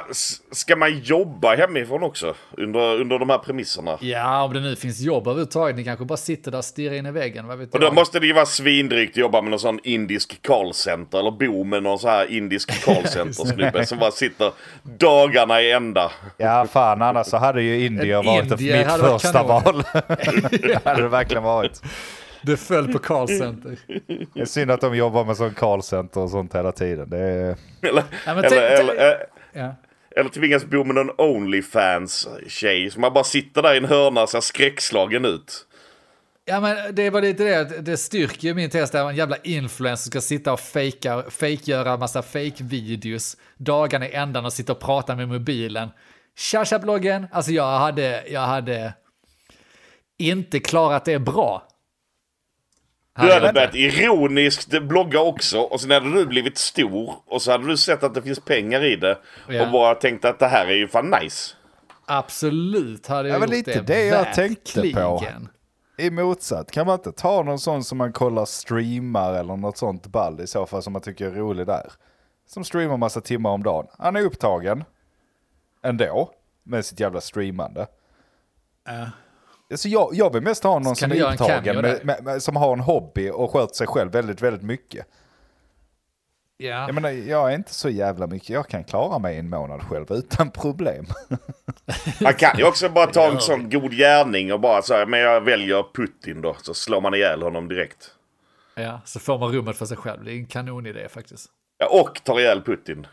ska 0.52 0.76
man 0.76 1.00
jobba 1.00 1.56
hemifrån 1.56 2.04
också? 2.04 2.34
Under, 2.58 3.02
under 3.02 3.20
de 3.20 3.30
här 3.30 3.38
premisserna? 3.38 3.98
Ja, 4.02 4.44
om 4.44 4.54
det 4.54 4.60
nu 4.60 4.76
finns 4.76 5.00
jobb 5.00 5.28
överhuvudtaget. 5.28 5.76
Ni 5.76 5.84
kanske 5.84 6.06
bara 6.06 6.18
sitter 6.18 6.52
där 6.52 6.58
och 6.58 6.66
stirrar 6.66 6.96
in 6.96 7.06
i 7.06 7.12
väggen. 7.12 7.48
Vad 7.48 7.58
vet 7.58 7.74
Och 7.74 7.80
då 7.80 7.86
jag? 7.86 7.94
måste 7.94 8.20
det 8.20 8.28
ju 8.28 8.34
vara 8.34 8.46
svindrygt 8.46 9.12
att 9.14 9.18
jobba 9.18 9.42
med 9.42 9.50
någon 9.52 9.60
sån 9.60 9.80
indisk 9.84 10.42
callcenter 10.42 11.20
eller 11.20 11.32
bo 11.32 11.64
med 11.64 11.84
någon 11.84 12.00
sån 12.00 12.10
här 12.10 12.32
indisk 12.32 12.86
callcenter-snubbe 12.86 13.86
som 13.86 13.98
bara 14.00 14.12
sitter 14.12 14.52
dagarna 14.84 15.62
i 15.62 15.72
ända. 15.72 16.12
Ja, 16.38 16.68
fan 16.72 17.02
annars 17.02 17.28
så 17.28 17.38
hade 17.38 17.62
ju 17.62 17.86
Indier 17.86 18.20
En 18.20 18.26
varit 18.26 18.52
indier 18.52 18.78
mitt 18.78 19.06
första 19.12 19.44
val. 19.44 19.84
det 20.52 20.86
hade 20.86 21.02
det 21.02 21.08
verkligen 21.08 21.44
varit. 21.44 21.82
Det 22.46 22.58
föll 22.58 22.92
på 22.94 23.00
callcenter. 23.00 23.78
Det 24.34 24.42
är 24.42 24.46
synd 24.46 24.72
att 24.72 24.82
de 24.82 24.96
jobbar 24.96 25.26
med 25.26 25.38
sån 25.38 25.54
callcenter 25.54 26.20
och 26.22 26.30
sånt 26.30 26.56
hela 26.56 26.72
tiden. 26.72 27.10
Det 27.10 27.18
är... 27.18 27.56
Eller, 27.82 28.04
Ja, 28.26 28.32
eller, 28.44 28.80
eller, 28.80 29.12
eh, 29.12 29.18
Ja. 29.54 29.76
eller 30.16 30.30
tvingas 30.30 30.66
bo 30.66 30.84
med 30.84 30.96
någon 30.96 31.12
Onlyfans-tjej 31.18 32.92
som 32.92 33.02
man 33.02 33.14
bara 33.14 33.24
sitter 33.24 33.62
där 33.62 33.74
i 33.74 33.78
en 33.78 33.86
hörna 33.86 34.24
och 34.24 34.30
ser 34.30 34.40
skräckslagen 34.42 35.26
ut. 35.26 35.66
Ja 36.48 36.60
men 36.60 36.96
det 36.96 37.10
var 37.10 37.22
lite 37.22 37.44
det, 37.44 37.82
det 37.82 37.98
styrker 37.98 38.48
ju 38.48 38.54
min 38.54 38.70
tes 38.70 38.92
där 38.92 39.10
en 39.10 39.16
jävla 39.16 39.38
influencer 39.44 40.10
ska 40.10 40.22
sitta 40.22 40.54
och 40.54 40.60
fejka, 40.60 41.24
fejkgöra 41.30 41.98
massa 41.98 42.22
fake-videos 42.22 43.38
dagarna 43.58 44.08
i 44.08 44.14
ändan 44.14 44.46
och 44.46 44.54
sitta 44.54 44.72
och 44.74 44.80
prata 44.80 45.16
med 45.16 45.28
mobilen. 45.28 45.90
Tja-tja-bloggen, 46.38 47.28
alltså 47.32 47.52
jag 47.52 47.80
hade, 47.80 48.24
jag 48.28 48.42
hade 48.42 48.94
inte 50.18 50.60
klarat 50.60 51.06
det 51.06 51.20
bra. 51.20 51.68
Du 53.20 53.32
Hade 53.34 53.54
börjat 53.54 53.76
ironiskt 53.76 54.82
blogga 54.82 55.20
också 55.22 55.60
och 55.60 55.82
sen 55.82 55.92
hade 55.92 56.14
du 56.14 56.26
blivit 56.26 56.58
stor 56.58 57.14
och 57.26 57.42
så 57.42 57.52
hade 57.52 57.68
du 57.68 57.78
sett 57.78 58.04
att 58.04 58.14
det 58.14 58.22
finns 58.22 58.40
pengar 58.40 58.84
i 58.84 58.96
det 58.96 59.18
Ja. 59.50 59.66
och 59.66 59.72
bara 59.72 59.96
tänkt 59.96 60.26
att 60.26 60.40
det 60.40 60.48
här 60.48 60.68
är 60.68 60.74
ju 60.76 60.88
fan 60.88 61.14
nice. 61.22 61.56
Absolut 62.06 63.08
hade 63.08 63.30
jag 63.30 63.36
Ja, 63.38 63.42
gjort 63.42 63.50
lite 63.50 63.72
det. 63.74 63.82
det 63.82 64.06
jag 64.06 64.34
tänkte 64.34 64.82
på. 64.94 65.24
I 65.98 66.10
motsatt, 66.10 66.72
kan 66.72 66.86
man 66.88 66.94
inte 67.00 67.12
ta 67.12 67.44
någon 67.44 67.60
sån 67.60 67.84
som 67.84 67.98
man 67.98 68.14
kollar 68.14 68.46
streamar 68.46 69.34
eller 69.34 69.56
något 69.56 69.78
sånt 69.78 70.08
ball 70.08 70.42
i 70.42 70.48
så 70.48 70.66
fall 70.66 70.84
som 70.84 70.94
man 70.94 71.02
tycker 71.02 71.26
är 71.26 71.32
rolig 71.32 71.68
där? 71.68 71.92
Som 72.48 72.64
streamar 72.64 72.98
massa 72.98 73.22
timmar 73.22 73.50
om 73.50 73.64
dagen. 73.64 73.88
Han 73.98 74.16
är 74.16 74.22
upptagen 74.22 74.84
ändå 75.84 76.32
med 76.64 76.86
sitt 76.86 77.00
jävla 77.00 77.22
streamande. 77.22 77.88
Ja. 78.86 79.06
Alltså 79.72 79.88
jag, 79.88 80.10
jag 80.14 80.34
vill 80.34 80.42
mest 80.44 80.64
ha 80.64 80.80
någon 80.80 80.96
Så 80.96 81.00
som 81.00 81.12
är 81.12 81.32
upptagen, 81.32 81.76
med, 81.82 82.06
med, 82.06 82.24
med, 82.24 82.44
som 82.44 82.56
har 82.56 82.74
en 82.74 82.80
hobby 82.80 83.30
och 83.30 83.52
sköter 83.52 83.76
sig 83.76 83.88
själv 83.88 84.12
väldigt, 84.12 84.42
väldigt 84.42 84.64
mycket. 84.64 85.06
Ja. 86.58 86.68
Jag 86.86 86.96
menar, 86.96 87.10
jag 87.10 87.52
är 87.52 87.56
inte 87.56 87.74
så 87.74 87.90
jävla 87.90 88.28
mycket, 88.28 88.50
jag 88.50 88.68
kan 88.68 88.84
klara 88.84 89.20
mig 89.20 89.38
en 89.38 89.50
månad 89.50 89.82
själv 89.84 90.06
utan 90.12 90.52
problem. 90.52 91.06
Man 92.22 92.34
kan 92.34 92.58
ju 92.58 92.64
också 92.68 92.90
bara 92.90 93.08
ta 93.08 93.28
en 93.32 93.40
sån 93.40 93.70
god 93.70 93.92
gärning 93.92 94.54
och 94.54 94.60
bara 94.60 94.82
säga 94.82 95.06
men 95.06 95.20
jag 95.20 95.42
väljer 95.42 95.86
Putin 95.94 96.42
då. 96.42 96.56
Så 96.62 96.74
slår 96.74 97.02
man 97.02 97.14
ihjäl 97.16 97.42
honom 97.42 97.68
direkt. 97.68 98.12
ja, 98.76 99.02
så 99.06 99.20
får 99.20 99.40
man 99.40 99.52
rummet 99.54 99.78
för 99.78 99.86
sig 99.86 99.98
själv. 99.98 100.24
Det 100.24 100.32
är 100.32 100.36
en 100.36 100.46
kanonidé 100.46 101.10
faktiskt. 101.10 101.46
Ja, 101.78 101.88
och 102.02 102.24
tar 102.24 102.40
ihjäl 102.40 102.62
Putin. 102.62 103.08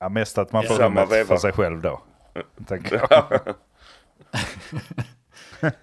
Ja, 0.00 0.08
mest 0.08 0.38
att 0.38 0.52
man 0.52 0.64
får 0.64 0.74
rummet 0.74 1.08
för 1.26 1.36
sig 1.36 1.52
själv 1.52 1.80
då. 1.82 2.02
Tänker 2.68 3.06
jag. 3.10 3.54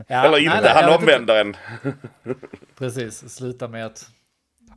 Ja, 0.08 0.26
Eller 0.26 0.38
inte, 0.38 0.54
nej, 0.54 0.64
nej, 0.64 0.84
han 0.84 0.94
omvänder 1.00 1.42
en. 1.42 1.56
Precis, 2.78 3.36
sluta 3.36 3.68
med 3.68 3.86
att... 3.86 4.10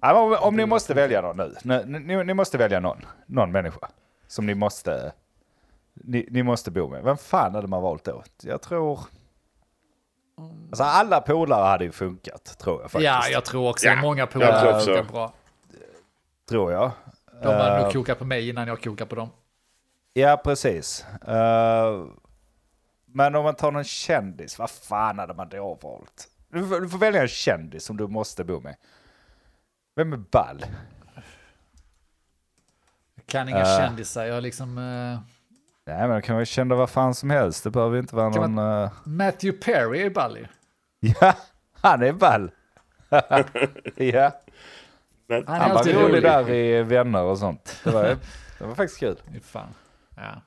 Ja, 0.01 0.15
om, 0.23 0.37
om 0.41 0.57
ni 0.57 0.67
måste 0.67 0.95
välja 0.95 1.21
någon 1.21 1.37
nu, 1.37 1.83
ni, 1.87 1.99
ni, 1.99 2.25
ni 2.25 2.35
måste 2.35 2.59
välja 2.59 2.81
någon, 2.81 2.99
någon 3.27 3.53
människa 3.53 3.89
som 4.27 4.47
ni 4.47 4.55
måste, 4.55 5.13
ni, 5.95 6.27
ni 6.31 6.43
måste 6.43 6.71
bo 6.71 6.89
med. 6.89 7.05
Vem 7.05 7.17
fan 7.17 7.55
hade 7.55 7.67
man 7.69 7.83
valt 7.83 8.05
då? 8.05 8.23
Jag 8.43 8.63
tror... 8.63 9.01
Alltså 10.71 10.85
alla 10.85 11.21
polare 11.21 11.65
hade 11.65 11.85
ju 11.85 11.93
funkat, 11.93 12.59
tror 12.59 12.81
jag 12.81 12.91
faktiskt. 12.91 13.05
Ja, 13.05 13.29
jag 13.29 13.45
tror 13.45 13.71
också 13.71 13.87
Ja. 13.87 13.97
Många 13.97 14.27
polare 14.27 14.75
också. 14.75 14.87
funkar 14.95 15.13
bra. 15.13 15.33
Tror 16.49 16.73
jag. 16.73 16.91
De 17.43 17.49
hade 17.49 17.77
Eh, 17.77 17.83
nog 17.83 17.93
kokat 17.93 18.19
på 18.19 18.25
mig 18.25 18.49
innan 18.49 18.69
jag 18.69 18.83
kokar 18.83 19.07
på 19.07 19.15
dem. 19.15 19.29
Ja, 20.13 20.41
precis. 20.45 21.05
Eh, 21.29 22.05
men 23.13 23.35
om 23.35 23.45
man 23.45 23.55
tar 23.55 23.73
någon 23.73 23.85
kändis, 23.85 24.59
vad 24.59 24.71
fan 24.71 25.19
hade 25.19 25.35
man 25.35 25.49
då 25.49 25.79
valt? 25.83 26.29
Du 26.49 26.69
får, 26.69 26.81
du 26.81 26.89
får 26.89 26.99
välja 26.99 27.23
en 27.23 27.29
kändis 27.29 27.85
som 27.85 27.97
du 27.97 28.07
måste 28.09 28.45
bo 28.45 28.61
med. 28.61 28.77
Vem 29.97 30.13
är 30.13 30.17
ball? 30.17 30.65
Jag 33.15 33.27
kan 33.27 33.49
inga 33.49 33.59
Eh. 33.61 33.79
kändisar. 33.79 34.25
Jag 34.25 34.43
liksom... 34.43 34.79
eh, 34.79 35.21
Nej, 35.87 36.09
men 36.09 36.11
då 36.11 36.21
kan 36.21 36.35
man 36.35 36.43
ju 36.43 36.47
känna 36.47 36.75
vad 36.75 36.91
fan 36.91 37.15
som 37.15 37.31
helst. 37.31 37.65
Det 37.65 37.71
behöver 37.71 37.99
inte 37.99 38.17
vara 38.17 38.33
Kan 38.33 38.55
någon... 38.55 38.83
eh, 38.85 38.91
Matthew 39.05 39.59
Perry 39.73 40.01
är 40.03 40.11
ball 40.11 40.37
ju. 40.39 40.47
Ja, 41.21 41.35
han 41.73 42.03
är 42.03 42.13
ball. 42.13 42.51
ja, 43.09 44.33
Han 45.29 45.39
är 45.39 45.45
han 45.47 45.75
var 45.75 45.85
rolig 45.85 45.95
rolig. 46.09 46.23
där 46.23 46.51
i 46.51 46.83
Vänner 46.83 47.23
och 47.23 47.39
sånt. 47.39 47.81
Det 47.85 47.91
var, 47.91 48.03
det 48.59 48.65
var 48.67 48.75
faktiskt 48.75 49.01
kul. 49.01 49.17
Fan. 49.43 49.75
Ja. 50.17 50.43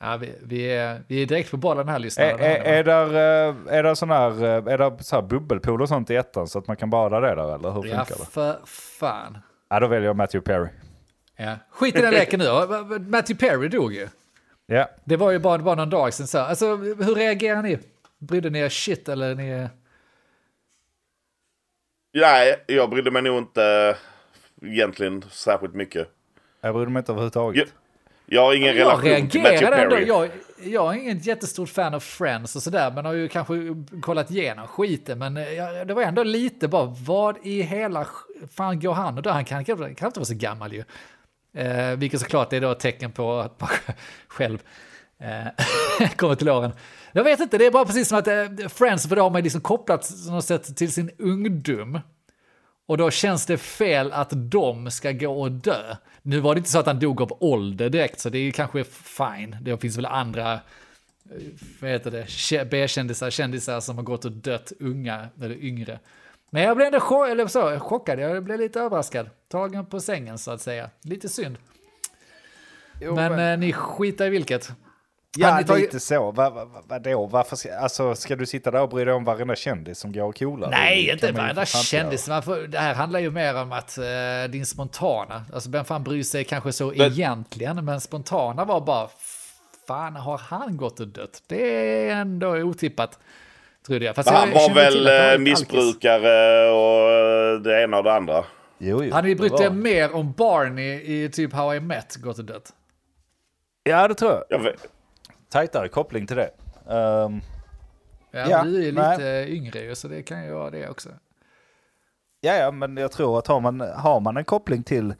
Ja, 0.00 0.16
vi, 0.16 0.34
vi, 0.42 0.62
är, 0.72 1.02
vi 1.08 1.22
är 1.22 1.26
direkt 1.26 1.50
på 1.50 1.56
bollen 1.56 1.88
här 1.88 1.94
Är, 1.96 1.98
lyssnarna. 2.00 2.30
är, 2.30 2.60
är 2.78 2.84
där, 2.84 3.06
eh, 3.48 3.74
är 3.78 3.82
där 3.82 3.94
sån 3.94 4.10
här, 4.10 4.44
eh, 4.44 4.72
är 4.72 4.78
där 4.78 5.02
så 5.02 5.16
här 5.16 5.22
bubbelpool 5.22 5.82
och 5.82 5.88
sånt 5.88 6.10
i 6.10 6.16
ettan 6.16 6.48
så 6.48 6.58
att 6.58 6.66
man 6.66 6.76
kan 6.76 6.90
bada 6.90 7.20
det 7.20 7.26
där 7.26 7.54
eller 7.54 7.70
hur 7.70 7.84
ja, 7.86 8.04
funkar 8.04 8.24
det? 8.24 8.30
för 8.30 8.58
fan. 8.66 9.38
Ja, 9.68 9.80
då 9.80 9.86
väljer 9.86 10.06
jag 10.08 10.16
Matthew 10.16 10.52
Perry. 10.52 10.68
Ja. 11.36 11.56
Skit 11.70 11.96
i 11.98 12.00
den 12.00 12.14
leken 12.14 12.40
nu. 12.40 12.46
Matthew 12.98 13.34
Perry 13.48 13.68
dog 13.68 13.92
ju. 13.94 14.08
Ja, 14.66 14.88
Det 15.04 15.16
var 15.16 15.30
ju 15.30 15.38
bara, 15.38 15.58
bara 15.58 15.74
någon 15.74 15.90
dag 15.90 16.14
sedan. 16.14 16.26
Så. 16.26 16.38
Alltså, 16.38 16.76
hur 16.76 17.14
reagerar 17.14 17.62
ni? 17.62 17.78
Brydde 18.18 18.50
ni 18.50 18.58
er 18.58 18.68
shit 18.68 19.08
eller 19.08 19.34
ni... 19.34 19.68
Nej, 22.14 22.64
jag 22.66 22.90
brydde 22.90 23.10
mig 23.10 23.22
nog 23.22 23.38
inte 23.38 23.96
egentligen 24.62 25.24
särskilt 25.30 25.74
mycket. 25.74 26.08
jag 26.60 26.74
bryr 26.74 26.86
mig 26.86 27.00
inte 27.00 27.12
överhuvudtaget. 27.12 27.68
Jag, 28.30 28.42
har 28.42 28.54
ingen 28.54 28.76
Jag 28.76 28.86
relation 28.86 29.30
till 29.30 29.40
Matthew 29.40 29.50
reagerar 29.50 29.84
ändå. 29.84 29.96
Perry. 29.96 30.08
Jag, 30.08 30.30
jag 30.72 30.94
är 30.94 30.98
ingen 30.98 31.18
jättestort 31.18 31.68
fan 31.68 31.94
av 31.94 32.00
Friends 32.00 32.56
och 32.56 32.62
sådär, 32.62 32.90
men 32.90 33.04
har 33.04 33.12
ju 33.12 33.28
kanske 33.28 33.54
kollat 34.02 34.30
igenom 34.30 34.66
skiten. 34.66 35.18
Men 35.18 35.36
eh, 35.36 35.52
jag, 35.52 35.88
det 35.88 35.94
var 35.94 36.02
ändå 36.02 36.22
lite 36.22 36.68
bara, 36.68 36.84
vad 36.84 37.36
i 37.42 37.62
hela 37.62 38.06
fan 38.54 38.80
går 38.80 38.92
han 38.92 39.16
och 39.16 39.22
då? 39.22 39.30
Han 39.30 39.44
kan, 39.44 39.64
kan, 39.64 39.94
kan 39.94 40.06
inte 40.06 40.20
vara 40.20 40.24
så 40.24 40.34
gammal 40.34 40.72
ju. 40.72 40.84
Eh, 41.54 41.96
vilket 41.96 42.20
såklart 42.20 42.52
är 42.52 42.60
då 42.60 42.70
ett 42.70 42.80
tecken 42.80 43.12
på 43.12 43.38
att 43.38 43.60
man 43.60 43.70
själv 44.28 44.58
eh, 45.20 46.08
kommer 46.16 46.34
till 46.34 46.48
åren. 46.48 46.72
Jag 47.12 47.24
vet 47.24 47.40
inte, 47.40 47.58
det 47.58 47.66
är 47.66 47.70
bara 47.70 47.84
precis 47.84 48.08
som 48.08 48.18
att 48.18 48.26
eh, 48.26 48.68
Friends, 48.68 49.08
för 49.08 49.16
då 49.16 49.22
har 49.22 49.30
man 49.30 49.42
liksom 49.42 49.60
kopplat 49.60 50.10
något 50.30 50.44
sätt 50.44 50.76
till 50.76 50.92
sin 50.92 51.10
ungdom. 51.18 52.00
Och 52.88 52.96
då 52.98 53.10
känns 53.10 53.46
det 53.46 53.58
fel 53.58 54.12
att 54.12 54.28
de 54.34 54.90
ska 54.90 55.12
gå 55.12 55.40
och 55.42 55.52
dö. 55.52 55.96
Nu 56.22 56.40
var 56.40 56.54
det 56.54 56.58
inte 56.58 56.70
så 56.70 56.78
att 56.78 56.86
han 56.86 56.98
dog 56.98 57.22
av 57.22 57.36
ålder 57.40 57.88
direkt, 57.90 58.20
så 58.20 58.28
det 58.28 58.38
är 58.38 58.50
kanske 58.50 58.84
fine. 58.84 59.56
Det 59.60 59.78
finns 59.80 59.96
väl 59.98 60.06
andra, 60.06 60.52
eh, 60.52 60.60
vad 61.80 61.90
heter 61.90 62.10
det, 62.10 62.24
kä- 62.24 62.68
B-kändisar, 62.70 63.30
kändisar 63.30 63.80
som 63.80 63.96
har 63.96 64.04
gått 64.04 64.24
och 64.24 64.32
dött 64.32 64.72
unga, 64.80 65.28
eller 65.42 65.64
yngre. 65.64 65.98
Men 66.50 66.62
jag 66.62 66.76
blev 66.76 66.86
ändå 66.86 67.00
chock, 67.00 67.28
eller 67.28 67.46
så, 67.46 67.78
chockad, 67.80 68.18
jag 68.18 68.44
blev 68.44 68.60
lite 68.60 68.80
överraskad. 68.80 69.30
Tagen 69.48 69.86
på 69.86 70.00
sängen 70.00 70.38
så 70.38 70.50
att 70.50 70.60
säga. 70.60 70.90
Lite 71.02 71.28
synd. 71.28 71.56
Jo, 73.00 73.14
men 73.14 73.38
eh, 73.52 73.58
ni 73.58 73.72
skitar 73.72 74.26
i 74.26 74.30
vilket. 74.30 74.70
Ja, 75.36 75.62
tagit- 75.62 75.82
lite 75.82 76.00
så. 76.00 76.30
Vad 76.30 76.52
va, 76.54 76.64
va, 76.64 76.82
vadå? 76.88 77.26
Varför 77.26 77.56
ska, 77.56 77.74
alltså, 77.78 78.14
ska 78.14 78.36
du 78.36 78.46
sitta 78.46 78.70
där 78.70 78.80
och 78.82 78.88
bry 78.88 79.04
dig 79.04 79.14
om 79.14 79.24
varenda 79.24 79.56
kändis 79.56 79.98
som 79.98 80.12
går 80.12 80.22
och 80.22 80.38
coolar? 80.38 80.70
Nej, 80.70 81.06
Det 81.06 81.12
inte 81.12 81.26
ju 81.26 81.32
varenda 81.32 81.66
kändis. 81.66 82.28
Man 82.28 82.42
får, 82.42 82.56
det 82.56 82.78
här 82.78 82.94
handlar 82.94 83.20
ju 83.20 83.30
mer 83.30 83.56
om 83.62 83.72
att 83.72 83.98
eh, 83.98 84.04
din 84.50 84.66
spontana, 84.66 85.44
alltså 85.54 85.70
vem 85.70 85.84
fan 85.84 86.04
bryr 86.04 86.22
sig 86.22 86.44
kanske 86.44 86.72
så 86.72 86.86
Men- 86.96 87.12
egentligen, 87.12 87.84
men 87.84 88.00
spontana 88.00 88.64
var 88.64 88.80
bara 88.80 89.08
fan 89.86 90.16
har 90.16 90.38
han 90.38 90.76
gått 90.76 91.00
och 91.00 91.08
dött? 91.08 91.42
Det 91.46 91.62
är 92.10 92.16
ändå 92.16 92.48
otippat. 92.56 93.18
Trodde 93.86 94.04
jag. 94.04 94.14
Fast 94.16 94.28
han 94.30 94.48
jag 94.52 94.54
var 94.68 94.74
väl 94.74 95.06
han 95.06 95.32
eh, 95.32 95.38
missbrukare 95.38 96.70
och 96.70 97.10
eh, 97.10 97.60
det 97.60 97.82
ena 97.82 97.96
och 97.98 98.04
det 98.04 98.12
andra. 98.14 98.44
Jo, 98.78 99.04
jo. 99.04 99.12
Hade 99.14 99.34
brytt 99.34 99.56
det 99.58 99.64
er 99.64 99.68
var- 99.68 99.76
mer 99.76 100.14
om 100.14 100.32
Barney 100.32 101.24
i 101.24 101.28
typ 101.32 101.52
How 101.52 101.74
I 101.74 101.80
Met 101.80 102.16
gått 102.16 102.38
och 102.38 102.44
dött? 102.44 102.72
Ja, 103.82 104.08
det 104.08 104.14
tror 104.14 104.32
jag. 104.32 104.44
Jag 104.48 104.58
vet, 104.58 104.86
Tajtare 105.48 105.88
koppling 105.88 106.26
till 106.26 106.36
det. 106.36 106.50
Ehm, 106.90 107.40
Ja, 108.30 108.48
Ja, 108.50 108.62
du 108.62 108.88
är 108.88 108.92
nej. 108.92 109.16
lite 109.18 109.52
yngre 109.52 109.80
ju, 109.80 109.94
så 109.94 110.08
det 110.08 110.22
kan 110.22 110.44
ju 110.44 110.52
vara 110.52 110.70
det 110.70 110.88
också. 110.88 111.08
ja, 112.40 112.54
ja, 112.54 112.70
men 112.70 112.96
jag 112.96 113.12
tror 113.12 113.38
att 113.38 113.46
har 113.46 113.60
man, 113.60 113.80
har 113.80 114.20
man 114.20 114.36
en 114.36 114.44
koppling 114.44 114.82
till 114.82 115.14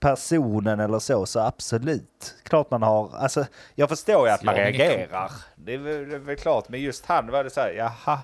personen 0.00 0.80
eller 0.80 0.98
så, 0.98 1.26
så 1.26 1.40
absolut. 1.40 2.34
Klart 2.42 2.70
man 2.70 2.82
har, 2.82 3.16
alltså 3.16 3.46
jag 3.74 3.88
förstår 3.88 4.26
ju 4.28 4.32
att 4.34 4.42
man 4.42 4.54
reagerar. 4.54 5.32
Det 5.56 5.74
är, 5.74 5.78
väl, 5.78 6.08
det 6.08 6.14
är 6.14 6.18
väl 6.18 6.36
klart, 6.36 6.68
men 6.68 6.80
just 6.80 7.06
han 7.06 7.30
var 7.30 7.44
det 7.44 7.50
så 7.50 7.60
här, 7.60 7.70
jaha. 7.72 8.18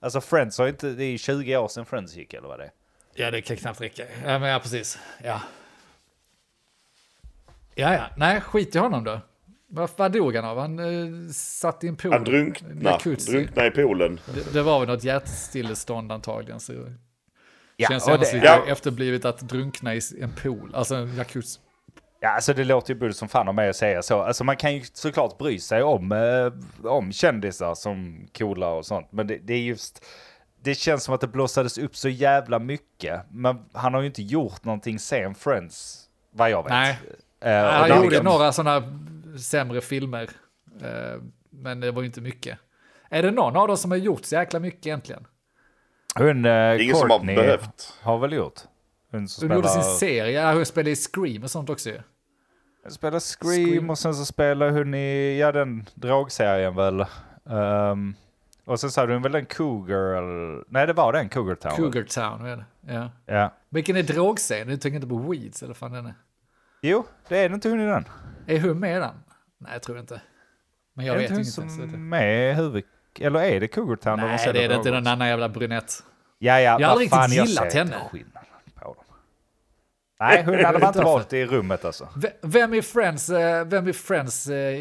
Alltså 0.00 0.20
Friends 0.20 0.58
har 0.58 0.68
inte, 0.68 0.90
det 0.90 1.04
är 1.04 1.10
ju 1.10 1.18
20 1.18 1.56
år 1.56 1.68
sedan 1.68 1.86
Friends 1.86 2.14
gick 2.14 2.34
eller 2.34 2.48
vad 2.48 2.58
det 2.58 2.64
är. 2.64 2.70
Ja, 3.14 3.30
det 3.30 3.40
kan 3.42 3.56
knappt 3.56 3.80
räcka. 3.80 4.04
Ja, 4.24 4.38
men 4.38 4.48
ja, 4.48 4.58
precis. 4.58 4.98
Ja. 5.24 5.40
Ja, 7.74 7.94
ja. 7.94 8.06
Nej, 8.16 8.40
skit 8.40 8.74
i 8.74 8.78
honom 8.78 9.04
då. 9.04 9.20
Vad, 9.72 9.90
vad 9.96 10.12
dog 10.12 10.36
han 10.36 10.44
av? 10.44 10.58
Han 10.58 10.78
eh, 10.78 11.30
satt 11.32 11.84
i 11.84 11.88
en 11.88 11.96
pool. 11.96 12.12
han 12.12 12.24
drunknade, 12.24 12.98
drunknade 13.26 13.68
i 13.68 13.70
poolen. 13.70 14.20
Det, 14.34 14.52
det 14.52 14.62
var 14.62 14.80
väl 14.80 14.88
något 14.88 15.04
hjärtstillestånd 15.04 16.12
antagligen. 16.12 16.60
Så 16.60 16.72
Ja, 17.76 17.88
känns 17.88 18.08
och 18.08 18.18
det- 18.18 18.32
lite 18.34 18.46
Ja. 18.46 18.64
efterblivet 18.66 19.24
att 19.24 19.38
drunkna 19.40 19.94
i 19.94 20.00
en 20.20 20.32
pool. 20.42 20.74
Alltså 20.74 20.94
en 20.94 21.16
jacuzzi. 21.16 21.60
Ja, 22.20 22.28
alltså 22.28 22.54
det 22.54 22.64
låter 22.64 22.94
ju 22.94 23.00
bull 23.00 23.14
som 23.14 23.28
fan 23.28 23.48
av 23.48 23.54
mig 23.54 23.68
att 23.68 23.76
säga 23.76 24.02
så. 24.02 24.20
Alltså 24.22 24.44
man 24.44 24.56
kan 24.56 24.74
ju 24.74 24.82
såklart 24.92 25.38
bry 25.38 25.58
sig 25.58 25.82
om, 25.82 26.12
eh, 26.12 26.86
om 26.90 27.12
kändisar 27.12 27.74
som 27.74 28.26
coola 28.38 28.68
och 28.68 28.86
sånt. 28.86 29.06
Men 29.12 29.26
det, 29.26 29.38
det 29.38 29.54
är 29.54 29.58
just, 29.62 30.04
det 30.62 30.74
känns 30.74 31.04
som 31.04 31.14
att 31.14 31.20
det 31.20 31.26
blossades 31.28 31.78
upp 31.78 31.96
så 31.96 32.08
jävla 32.08 32.58
mycket. 32.58 33.20
Men 33.30 33.58
han 33.72 33.94
har 33.94 34.00
ju 34.00 34.06
inte 34.06 34.22
gjort 34.22 34.64
någonting 34.64 34.98
sen 34.98 35.34
Friends, 35.34 36.04
vad 36.32 36.50
jag 36.50 36.62
vet. 36.62 36.70
Nej. 36.70 36.98
Eh, 37.40 37.64
och 37.64 37.70
han 37.72 38.02
gjorde 38.04 38.22
några 38.22 38.52
sådana 38.52 38.82
sämre 39.38 39.80
filmer. 39.80 40.30
eh, 40.82 41.22
Men 41.50 41.80
det 41.80 41.90
var 41.90 42.02
ju 42.02 42.06
inte 42.06 42.20
mycket. 42.20 42.58
Är 43.10 43.22
det 43.22 43.30
någon 43.30 43.56
av 43.56 43.68
dem 43.68 43.76
som 43.76 43.90
har 43.90 43.98
gjort 43.98 44.24
så 44.24 44.34
jäkla 44.34 44.60
mycket 44.60 44.86
egentligen? 44.86 45.26
Hon, 46.18 46.44
eh, 46.44 46.82
Ingen 46.84 46.96
som 46.96 47.10
har 47.10 47.24
behövt. 47.26 47.98
har 48.02 48.18
väl 48.18 48.32
gjort. 48.32 48.60
Hon 49.10 49.28
som 49.28 49.48
Hon 49.48 49.56
gjorde 49.56 49.68
sin 49.68 49.82
spelar, 49.82 49.96
serie, 49.96 50.52
hon 50.52 50.66
spelade 50.66 50.90
i 50.90 50.96
Scream 50.96 51.42
och 51.42 51.50
sånt 51.50 51.70
också 51.70 51.88
ju. 51.90 52.00
spelar 52.90 53.18
Scream, 53.20 53.66
Scream. 53.66 53.90
och 53.90 53.98
sen 53.98 54.14
så 54.14 54.24
spelar 54.24 54.70
hon 54.70 54.94
i, 54.94 55.38
ja 55.40 55.52
den 55.52 55.86
drogserien 55.94 56.76
väl. 56.76 57.00
Ehm, 57.50 58.14
och 58.64 58.80
sen 58.80 58.90
så 58.90 59.00
hade 59.00 59.12
hon 59.12 59.22
väl 59.22 59.34
en 59.34 59.46
Cougar, 59.46 60.14
eller, 60.16 60.64
nej 60.68 60.86
det 60.86 60.92
var 60.92 61.12
den 61.12 61.28
Cougar 61.28 61.54
Town. 61.54 61.76
Cougar 61.76 62.02
Town? 62.02 62.64
Ja. 62.88 63.10
Ja. 63.26 63.54
Vilken 63.68 63.96
är 63.96 64.02
drogscenen? 64.02 64.68
Du 64.68 64.76
tänker 64.76 64.96
inte 64.96 65.08
på 65.08 65.16
Weeds 65.18 65.62
eller 65.62 65.74
fan 65.74 65.92
den 65.92 66.06
är? 66.06 66.14
Jo, 66.82 67.06
det 67.28 67.38
är 67.38 67.48
det 67.48 67.54
inte 67.54 67.68
hon 67.68 67.80
i 67.80 67.86
den. 67.86 68.04
Är 68.46 68.60
hon 68.60 68.80
med 68.80 68.96
i 68.96 69.00
den? 69.00 69.14
Nej, 69.58 69.72
jag 69.72 69.82
tror 69.82 69.98
inte. 69.98 70.20
Men 70.94 71.06
jag 71.06 71.14
är 71.16 71.20
vet 71.20 71.30
inte 71.30 71.42
ju 71.42 71.52
hon 71.56 71.70
inte. 71.70 71.86
Det... 71.86 71.90
som 71.92 72.08
med 72.08 72.56
huvud... 72.56 72.84
Eller 73.20 73.40
är 73.42 73.60
det 73.60 73.68
de 74.04 74.20
Nej, 74.20 74.52
det 74.52 74.64
är 74.64 74.68
det 74.68 74.74
inte. 74.74 74.90
Någon 74.90 75.06
annan 75.06 75.28
jävla 75.28 75.48
brunett. 75.48 75.92
Ja, 76.38 76.60
ja, 76.60 76.80
Jag 76.80 76.86
har 76.86 76.92
aldrig 76.92 77.10
fan, 77.10 77.28
riktigt 77.30 77.48
gillat 77.48 77.72
henne. 77.72 77.96
Nej, 80.20 80.44
hon 80.44 80.64
hade 80.64 80.78
man 80.78 80.88
inte 80.88 81.02
valt 81.04 81.32
i 81.32 81.46
rummet 81.46 81.84
alltså. 81.84 82.08
V- 82.16 82.32
Vem 82.42 82.74
i 82.74 82.82
Friends, 82.82 83.30
eh, 83.30 83.64
vem 83.64 83.88
i 83.88 83.92
Friends 83.92 84.46
eh, 84.46 84.80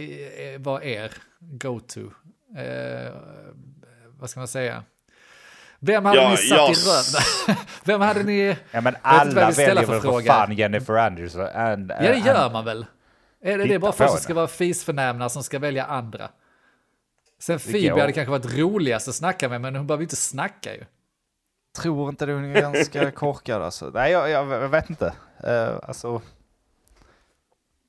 var 0.60 0.84
er 0.84 1.12
go-to? 1.40 2.00
Eh, 2.58 3.14
vad 4.20 4.30
ska 4.30 4.40
man 4.40 4.48
säga? 4.48 4.84
Vem 5.80 6.06
hade 6.06 6.22
Ja, 6.22 6.30
ni 6.30 6.38
satt 6.38 6.58
jag 6.58 6.70
i 6.70 6.74
röven? 6.74 7.58
Vem 7.84 8.02
hade 8.02 8.24
ni... 8.24 8.58
Ja, 8.72 8.82
men 8.82 8.96
alla 9.02 9.52
väljer 9.52 9.52
för 9.54 9.76
väl 9.76 9.86
för 9.86 10.00
fråga. 10.00 10.34
fan 10.34 10.54
Jennifer 10.54 10.94
Anderson. 10.94 11.42
And, 11.48 11.92
Ja, 11.92 12.12
det 12.12 12.18
gör 12.18 12.52
man 12.52 12.66
väl? 12.66 12.86
Är 13.42 13.58
det, 13.58 13.66
det 13.66 13.74
är 13.74 13.80
bara 13.80 13.92
folk 13.92 14.10
som 14.10 14.20
ska 14.20 14.34
vara 14.34 14.48
fisförnämna 14.48 15.30
som 15.30 15.44
ska 15.44 15.60
välja 15.60 15.86
andra? 15.86 16.30
Sen. 17.40 17.60
Phoebe 17.60 18.02
hade 18.02 18.12
kanske 18.14 18.32
varit 18.32 18.58
roligast 18.58 19.08
att 19.08 19.16
snacka 19.16 19.50
med, 19.50 19.62
men 19.62 19.76
hon 19.76 19.88
behöver 19.88 20.04
inte 20.04 20.16
snacka 20.16 20.76
ju. 20.76 20.86
tror 21.82 22.10
inte 22.10 22.26
det, 22.26 22.34
hon 22.34 22.56
är 22.56 22.62
ganska 22.62 23.12
korkad 23.26 23.62
alltså. 23.62 23.92
Nej, 23.94 24.12
jag, 24.12 24.30
jag, 24.30 24.48
jag 24.52 24.70
vet 24.70 24.90
inte. 24.90 25.14
Uh, 25.48 25.80
alltså... 25.84 26.22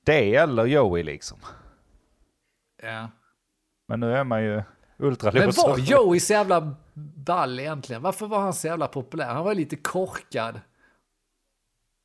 Det 0.05 0.35
eller 0.35 0.65
Joey 0.67 1.03
liksom. 1.03 1.39
Ja. 2.83 3.09
Men 3.89 4.01
nu 4.01 4.17
är 4.17 4.25
man 4.25 4.43
ju 4.43 4.55
Men 4.55 4.65
ultralås. 5.09 5.57
var 5.59 5.79
Joey 5.79 6.21
så 6.21 6.33
jävla 6.33 6.75
ball 7.01 7.61
egentligen? 7.61 8.03
Varför 8.03 8.27
var 8.27 8.41
han 8.41 8.55
så 8.55 8.67
jävla 8.67 8.87
populär? 8.89 9.27
Han 9.35 9.45
var 9.45 9.55
lite 9.55 9.77
korkad. 9.77 10.61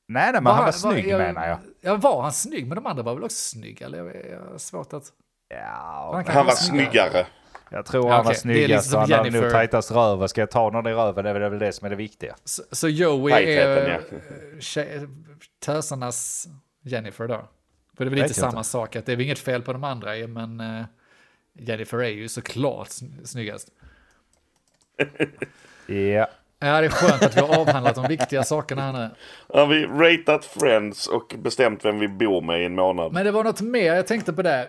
Nej, 0.08 0.32
nej, 0.32 0.42
men 0.42 0.46
han 0.46 0.58
var 0.58 0.66
var- 0.66 0.72
snygg 0.72 1.08
jag, 1.08 1.18
menar 1.18 1.48
jag. 1.48 1.60
Ja, 1.82 1.96
var 1.96 2.22
han 2.22 2.32
snygg? 2.34 2.68
Men 2.68 2.76
de 2.76 2.86
andra 2.86 3.04
var 3.04 3.14
väl 3.14 3.24
också 3.24 3.38
snygga? 3.58 3.86
Eller 3.86 3.98
jag, 3.98 4.08
jag 4.32 4.52
har 4.52 4.58
svårt 4.58 4.94
att... 4.94 5.04
Ja, 5.50 6.12
Han 6.14 6.26
Han 6.36 6.46
var 6.46 6.54
snyggare. 6.54 6.90
snyggare. 7.10 7.28
jag 7.70 7.86
tror 7.86 8.08
Ja, 8.10 8.16
han 8.16 8.26
var 8.26 8.34
snyggast 8.34 8.90
som 8.90 9.02
och 9.02 9.10
han 9.10 9.18
hade 9.26 9.42
nog 9.42 9.52
tajtast 9.52 9.92
röv. 9.92 10.28
Ska 10.28 10.42
jag 10.42 10.52
ta 10.52 10.70
någon 10.70 10.88
i 10.88 10.94
röven 10.94 11.24
det 11.24 11.30
är 11.30 11.50
väl 11.50 11.60
det 11.60 11.72
som 11.74 11.86
är 11.86 11.90
det 11.90 11.96
viktiga. 11.96 12.36
Så, 12.44 12.64
så 12.72 12.88
Joey 12.88 13.34
Tajtheten, 13.34 13.86
är 13.86 14.02
ja. 14.12 14.60
tjej, 14.60 15.08
tösarnas 15.66 16.48
Jennifer 16.84 17.28
då? 17.28 17.48
För 17.98 18.06
det 18.06 18.10
är 18.10 18.10
väl 18.10 18.20
lite 18.22 18.34
samma 18.34 18.64
sak, 18.64 18.96
att 18.96 19.06
det 19.06 19.12
är 19.12 19.16
väl 19.16 19.26
inget 19.26 19.40
fel 19.40 19.62
på 19.62 19.74
de 19.74 19.84
andra, 19.84 20.12
men 20.28 20.60
eh, 20.60 20.86
Jennifer 21.54 21.98
är 21.98 22.10
ju 22.10 22.28
såklart 22.30 22.88
sn- 22.88 23.26
snyggast. 23.26 23.70
Ja. 25.88 26.28
Ja, 26.60 26.82
det 26.82 26.86
är 26.86 26.90
skönt 26.90 27.24
att 27.24 27.38
vi 27.38 27.42
har 27.42 27.60
avhandlat 27.60 27.96
de 27.96 28.08
viktiga 28.08 28.44
sakerna 28.44 28.82
här 28.82 28.94
nu. 28.94 29.10
Har 29.60 29.68
vi 29.68 29.86
ratat 29.86 30.46
Friends 30.46 31.08
och 31.08 31.36
bestämt 31.38 31.86
vem 31.86 32.00
vi 32.00 32.08
bor 32.08 32.42
med 32.42 32.62
i 32.62 32.66
en 32.66 32.76
månad? 32.76 33.14
Men 33.14 33.26
det 33.26 33.32
var 33.32 33.44
något 33.44 33.62
mer 33.62 33.94
jag 33.94 34.08
tänkte 34.08 34.34
på 34.34 34.42
där. 34.42 34.62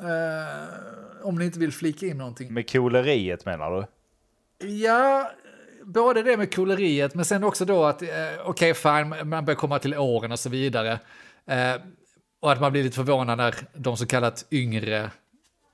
Eh, 0.00 1.26
om 1.26 1.38
ni 1.38 1.44
inte 1.44 1.58
vill 1.58 1.72
flika 1.72 2.06
in 2.06 2.18
någonting. 2.18 2.54
Med 2.54 2.72
cooleriet 2.72 3.46
menar 3.46 3.70
du? 3.70 3.86
Ja, 4.66 5.30
både 5.84 6.22
det 6.22 6.36
med 6.36 6.54
koleriet, 6.54 7.14
men 7.14 7.24
sen 7.24 7.44
också 7.44 7.64
då 7.64 7.84
att, 7.84 8.02
eh, 8.02 8.08
okej 8.44 8.74
fine, 8.74 9.28
man 9.28 9.44
börjar 9.44 9.58
komma 9.58 9.78
till 9.78 9.94
åren 9.98 10.32
och 10.32 10.38
så 10.38 10.48
vidare. 10.48 10.98
Eh, 11.46 11.74
och 12.40 12.52
att 12.52 12.60
man 12.60 12.72
blir 12.72 12.82
lite 12.82 12.96
förvånad 12.96 13.38
när 13.38 13.54
de 13.74 13.96
så 13.96 14.06
kallat 14.06 14.46
yngre 14.50 15.10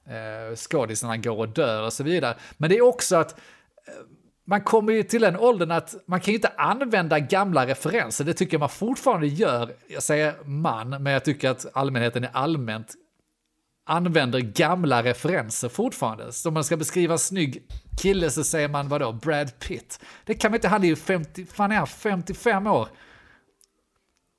eh, 0.07 0.57
skådisarna 0.57 1.17
går 1.17 1.39
och 1.39 1.49
dör 1.49 1.85
och 1.85 1.93
så 1.93 2.05
vidare. 2.05 2.37
Men 2.57 2.71
det 2.71 2.77
är 2.77 2.83
också 2.83 3.17
att 3.17 3.41
man 4.47 4.61
kommer 4.61 4.93
ju 4.93 5.03
till 5.03 5.21
den 5.21 5.37
åldern 5.37 5.71
att 5.71 5.95
man 6.07 6.21
kan 6.21 6.33
ju 6.33 6.39
inte 6.39 6.53
använda 6.57 7.19
gamla 7.19 7.67
referenser. 7.67 8.25
Det 8.25 8.35
tycker 8.35 8.55
jag 8.55 8.61
man 8.61 8.69
fortfarande 8.69 9.27
gör. 9.27 9.73
Jag 9.89 10.03
säger 10.03 10.35
man, 10.45 10.89
men 10.89 11.07
jag 11.13 11.25
tycker 11.25 11.51
att 11.51 11.67
allmänheten 11.73 12.25
är 12.25 12.31
allmänt 12.33 12.95
använder 13.87 14.41
gamla 14.41 15.03
referenser 15.03 15.69
fortfarande. 15.69 16.33
Så 16.33 16.49
om 16.49 16.55
man 16.55 16.65
ska 16.65 16.77
beskriva 16.77 17.13
en 17.13 17.19
snygg 17.19 17.63
kille 18.03 18.31
så 18.31 18.45
säger 18.45 18.69
man 18.69 18.89
vadå, 18.89 19.13
Brad 19.13 19.59
Pitt. 19.59 20.01
Det 20.25 20.35
kan 20.35 20.51
man 20.51 20.57
inte, 20.57 20.69
han 20.69 20.85
är 20.85 20.89
ju 20.89 20.97
50, 20.97 21.47
fan 21.47 21.73
är 21.73 21.77
han 21.77 21.87
55 21.87 22.67
år? 22.67 22.89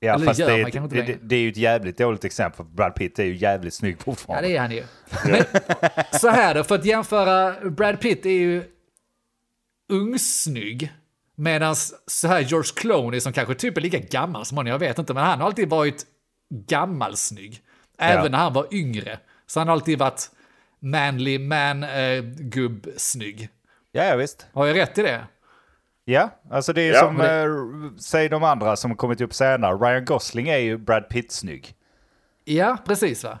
Ja, 0.00 0.14
Eller 0.14 0.26
fast 0.26 0.40
gör 0.40 0.46
det, 0.46 0.54
är, 0.54 0.76
inte 0.76 0.96
det, 0.96 1.18
det, 1.22 1.36
är 1.36 1.40
ju 1.40 1.48
ett 1.48 1.56
jävligt 1.56 1.98
dåligt 1.98 2.24
exempel. 2.24 2.56
för 2.56 2.64
Brad 2.64 2.94
Pitt 2.94 3.18
är 3.18 3.24
ju 3.24 3.36
jävligt 3.36 3.74
snygg 3.74 3.96
Ja, 3.98 4.02
fortfarande. 4.04 4.48
det 4.48 4.56
är 4.56 4.60
han 4.60 4.70
ju. 4.70 4.84
Men, 5.26 5.44
så 6.12 6.28
här 6.28 6.54
då, 6.54 6.64
för 6.64 6.74
att 6.74 6.84
jämföra, 6.84 7.70
Brad 7.70 8.00
Pitt 8.00 8.26
är 8.26 8.30
ju 8.30 8.64
ungsnygg. 9.92 10.92
Medan 11.34 11.74
så 12.06 12.28
här 12.28 12.40
George 12.40 12.70
Clooney 12.76 13.20
som 13.20 13.32
kanske 13.32 13.54
typ 13.54 13.76
är 13.76 13.80
lika 13.80 13.98
gammal 13.98 14.44
som 14.44 14.56
honom, 14.56 14.70
jag 14.70 14.78
vet 14.78 14.98
inte, 14.98 15.14
men 15.14 15.24
han 15.24 15.40
har 15.40 15.46
alltid 15.46 15.68
varit 15.70 16.06
gammalsnygg. 16.68 17.62
Även 17.98 18.24
Ja. 18.24 18.30
när 18.30 18.38
han 18.38 18.52
var 18.52 18.66
yngre. 18.74 19.18
Så 19.46 19.60
han 19.60 19.68
har 19.68 19.72
alltid 19.72 19.98
varit 19.98 20.30
manly 20.80 21.38
man 21.38 21.82
äh, 21.82 22.22
gubb 22.24 22.86
snygg. 22.96 23.48
Ja, 23.92 24.04
ja, 24.04 24.16
visst. 24.16 24.46
Har 24.52 24.66
jag 24.66 24.76
rätt 24.76 24.98
i 24.98 25.02
det? 25.02 25.24
Ja, 26.04 26.30
alltså 26.50 26.72
det 26.72 26.82
är 26.82 26.92
Ja, 26.92 27.00
som, 27.00 27.14
men 27.14 27.42
eh, 27.84 27.92
säg 27.98 28.28
de 28.28 28.44
andra 28.44 28.76
som 28.76 28.96
kommit 28.96 29.20
upp 29.20 29.34
senare. 29.34 29.74
Ryan 29.76 30.04
Gosling 30.04 30.48
är 30.48 30.58
ju 30.58 30.78
Brad 30.78 31.08
Pitt-snygg. 31.08 31.74
Ja, 32.44 32.78
precis 32.86 33.24
va? 33.24 33.30
Och 33.30 33.40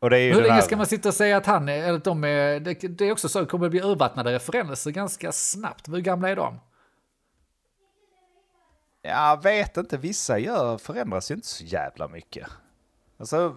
Hur 0.00 0.10
länge 0.42 0.52
här, 0.54 0.60
ska 0.60 0.76
man 0.76 0.86
sitta 0.86 1.08
och 1.08 1.14
säga 1.14 1.36
att 1.36 1.46
han 1.46 1.68
är, 1.68 1.82
eller 1.82 1.96
att 1.98 2.04
de 2.04 2.24
är, 2.24 2.60
det, 2.60 2.74
det 2.74 3.04
är 3.04 3.12
också 3.12 3.28
så, 3.28 3.40
det 3.40 3.46
kommer 3.46 3.66
att 3.66 3.70
bli 3.70 3.80
urvattnade 3.80 4.32
referenser 4.32 4.90
ganska 4.90 5.32
snabbt. 5.32 5.88
Hur 5.88 6.00
gamla 6.00 6.28
är 6.28 6.36
de? 6.36 6.60
Jag 9.02 9.42
vet 9.42 9.76
inte, 9.76 9.96
vissa 9.96 10.38
gör, 10.38 10.78
förändras 10.78 11.30
ju 11.30 11.34
inte 11.34 11.46
så 11.46 11.64
jävla 11.64 12.08
mycket. 12.08 12.46
Alltså, 13.18 13.56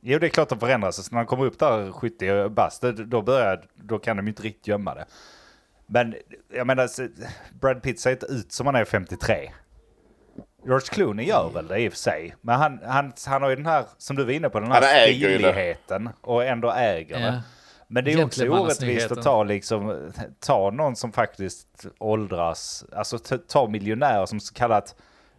jo 0.00 0.18
det 0.18 0.26
är 0.26 0.28
klart 0.28 0.52
att 0.52 0.60
de 0.60 0.66
förändras. 0.66 1.06
Så 1.06 1.14
när 1.14 1.20
de 1.20 1.26
kommer 1.26 1.44
upp 1.44 1.58
där 1.58 1.92
70 1.92 2.48
bast, 2.48 2.82
då- 2.82 3.22
börjar, 3.22 3.68
då 3.74 3.98
kan 3.98 4.16
de 4.16 4.26
ju 4.26 4.30
inte 4.30 4.42
riktigt 4.42 4.66
gömma 4.66 4.94
det. 4.94 5.06
Men 5.86 6.14
jag 6.48 6.66
menar, 6.66 6.88
Brad 7.60 7.82
Pitt 7.82 8.00
ser 8.00 8.10
inte 8.10 8.26
ut 8.26 8.52
som 8.52 8.66
han 8.66 8.74
är 8.74 8.84
53. 8.84 9.50
George 10.64 10.86
Clooney 10.90 11.26
gör 11.26 11.50
väl 11.54 11.66
det 11.68 11.78
i 11.80 11.88
och 11.88 11.92
för 11.92 11.98
sig. 11.98 12.34
Men 12.40 12.54
han, 12.58 12.80
han, 12.86 13.12
han 13.26 13.42
har 13.42 13.50
ju 13.50 13.56
den 13.56 13.66
här, 13.66 13.84
som 13.98 14.16
du 14.16 14.24
var 14.24 14.32
inne 14.32 14.50
på, 14.50 14.60
den 14.60 14.70
Han 14.70 14.82
här 14.82 15.06
det. 15.06 15.12
stiligheten 15.14 16.08
och 16.20 16.44
ändå 16.44 16.70
äger 16.72 17.20
Ja. 17.20 17.26
det. 17.26 17.42
Men 17.92 18.04
det 18.04 18.12
är 18.12 18.24
också 18.24 18.48
orättvist 18.48 19.12
att 19.12 19.22
ta, 19.22 19.42
liksom, 19.44 20.10
ta 20.40 20.70
någon 20.70 20.96
som 20.96 21.12
faktiskt 21.12 21.86
åldras, 21.98 22.84
alltså 22.96 23.18
ta, 23.18 23.38
ta 23.38 23.68
miljonärer 23.68 24.26
som 24.26 24.40
så 24.40 24.54
kallat, 24.54 24.94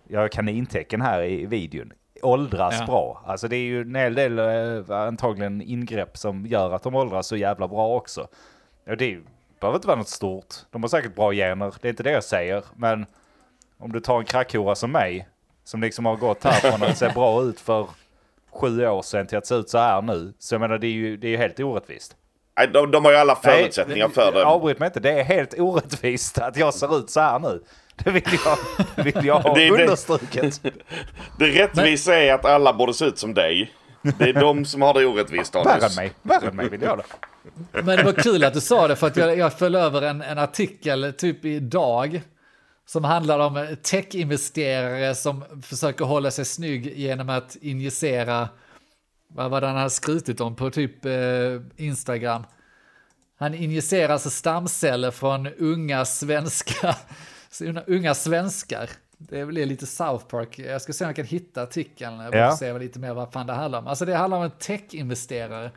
jag 0.07 0.19
har 0.19 0.27
kanintecken 0.27 1.01
här 1.01 1.23
i 1.23 1.45
videon, 1.45 1.93
åldras 2.21 2.75
Ja. 2.79 2.85
bra. 2.85 3.21
Alltså 3.25 3.47
det 3.47 3.55
är 3.55 3.59
ju 3.63 3.81
en 3.81 3.95
hel 3.95 4.15
del 4.15 4.39
eh, 4.39 4.97
antagligen 4.97 5.61
ingrepp 5.61 6.17
som 6.17 6.45
gör 6.45 6.71
att 6.71 6.83
de 6.83 6.95
åldras 6.95 7.27
så 7.27 7.35
jävla 7.37 7.67
bra 7.67 7.95
också. 7.95 8.27
Och 8.89 8.97
det 8.97 9.19
behöver 9.59 9.77
inte 9.77 9.87
vara 9.87 9.97
något 9.97 10.09
stort. 10.09 10.55
De 10.71 10.83
har 10.83 10.89
säkert 10.89 11.15
bra 11.15 11.31
gener, 11.33 11.73
det 11.81 11.87
är 11.87 11.89
inte 11.89 12.03
det 12.03 12.11
jag 12.11 12.23
säger. 12.23 12.63
Men 12.75 13.05
om 13.81 13.91
du 13.91 13.99
tar 13.99 14.19
en 14.19 14.25
krackhora 14.25 14.75
som 14.75 14.91
mig, 14.91 15.27
som 15.63 15.81
liksom 15.81 16.05
har 16.05 16.15
gått 16.15 16.43
här 16.43 16.71
från 16.71 16.83
att 16.89 16.97
se 16.97 17.09
bra 17.09 17.41
ut 17.43 17.59
för 17.59 17.87
sju 18.53 18.87
år 18.87 19.01
sedan 19.01 19.27
till 19.27 19.37
att 19.37 19.47
se 19.47 19.55
ut 19.55 19.69
så 19.69 19.77
här 19.77 20.01
nu. 20.01 20.33
Så 20.39 20.53
jag 20.55 20.59
menar 20.61 20.77
det 20.77 20.87
är 20.87 20.91
ju, 20.91 21.17
det 21.17 21.27
är 21.27 21.31
ju 21.31 21.37
helt 21.37 21.59
orättvist. 21.59 22.15
Nej, 22.57 22.67
de, 22.67 22.91
de 22.91 23.05
har 23.05 23.11
ju 23.11 23.17
alla 23.17 23.35
förutsättningar 23.35 24.07
Nej, 24.07 24.13
för 24.15 24.31
det. 24.31 24.45
Avbryt 24.45 24.79
mig 24.79 24.87
inte, 24.87 24.99
det 24.99 25.11
är 25.19 25.23
helt 25.23 25.59
orättvist 25.59 26.37
att 26.37 26.57
jag 26.57 26.73
ser 26.73 26.97
ut 26.97 27.09
så 27.09 27.19
här 27.19 27.39
nu. 27.39 27.63
Det 28.03 28.11
vill 28.11 28.23
jag, 28.45 28.57
det 28.95 29.01
vill 29.03 29.25
jag 29.25 29.39
ha 29.39 29.53
Det 29.53 29.67
är 29.67 29.77
det- 29.77 29.83
understruket. 29.83 30.61
Det 31.39 31.45
rättvisa 31.47 32.15
är 32.15 32.33
att 32.33 32.45
alla 32.45 32.73
borde 32.73 32.93
se 32.93 33.05
ut 33.05 33.17
som 33.17 33.33
dig. 33.33 33.73
Det 34.17 34.29
är 34.29 34.33
de 34.33 34.65
som 34.65 34.81
har 34.81 34.93
det 34.93 35.05
orättvist, 35.05 35.55
Värre 35.55 35.85
än 35.85 35.95
mig, 35.95 36.11
värre 36.21 36.47
än 36.47 36.55
mig 36.55 36.69
vill 36.69 36.81
jag 36.81 36.97
det. 36.97 37.03
Men 37.83 37.97
det 37.97 38.03
var 38.03 38.13
kul 38.13 38.43
att 38.43 38.53
du 38.53 38.61
sa 38.61 38.87
det 38.87 38.95
för 38.95 39.07
att 39.07 39.17
jag, 39.17 39.37
jag 39.37 39.53
föll 39.59 39.75
över 39.75 40.01
en, 40.01 40.21
en 40.21 40.37
artikel 40.37 41.13
typ 41.17 41.45
idag 41.45 42.21
som 42.91 43.03
handlar 43.03 43.39
om 43.39 43.75
tech-investerare 43.83 45.15
som 45.15 45.43
försöker 45.61 46.05
hålla 46.05 46.31
sig 46.31 46.45
snygg 46.45 46.97
genom 46.97 47.29
att 47.29 47.55
injicera, 47.61 48.49
vad 49.27 49.51
var 49.51 49.61
det 49.61 49.67
han 49.67 49.75
hade 49.77 49.89
skrutit 49.89 50.41
om 50.41 50.55
på 50.55 50.69
typ 50.69 51.05
eh, 51.05 51.13
Instagram? 51.77 52.43
Han 53.39 53.53
injicerar 53.53 54.13
alltså 54.13 54.29
stamceller 54.29 55.11
från 55.11 55.47
unga 55.47 56.05
svenska, 56.05 56.95
unga 57.87 58.13
svenskar. 58.13 58.89
Det 59.17 59.45
blir 59.45 59.65
lite 59.65 59.85
South 59.85 60.25
Park. 60.25 60.59
Jag 60.59 60.81
ska 60.81 60.93
se 60.93 61.03
om 61.03 61.09
jag 61.09 61.15
kan 61.15 61.25
hitta 61.25 61.61
artikeln. 61.61 62.19
Jag 62.19 62.35
Ja. 62.35 62.57
se 62.57 62.79
lite 62.79 62.99
mer 62.99 63.13
vad 63.13 63.33
fan 63.33 63.47
det 63.47 63.53
handlar 63.53 63.79
om. 63.79 63.87
Alltså 63.87 64.05
det 64.05 64.15
handlar 64.15 64.37
om 64.37 64.43
en 64.43 64.51
tech-investerare 64.51 65.71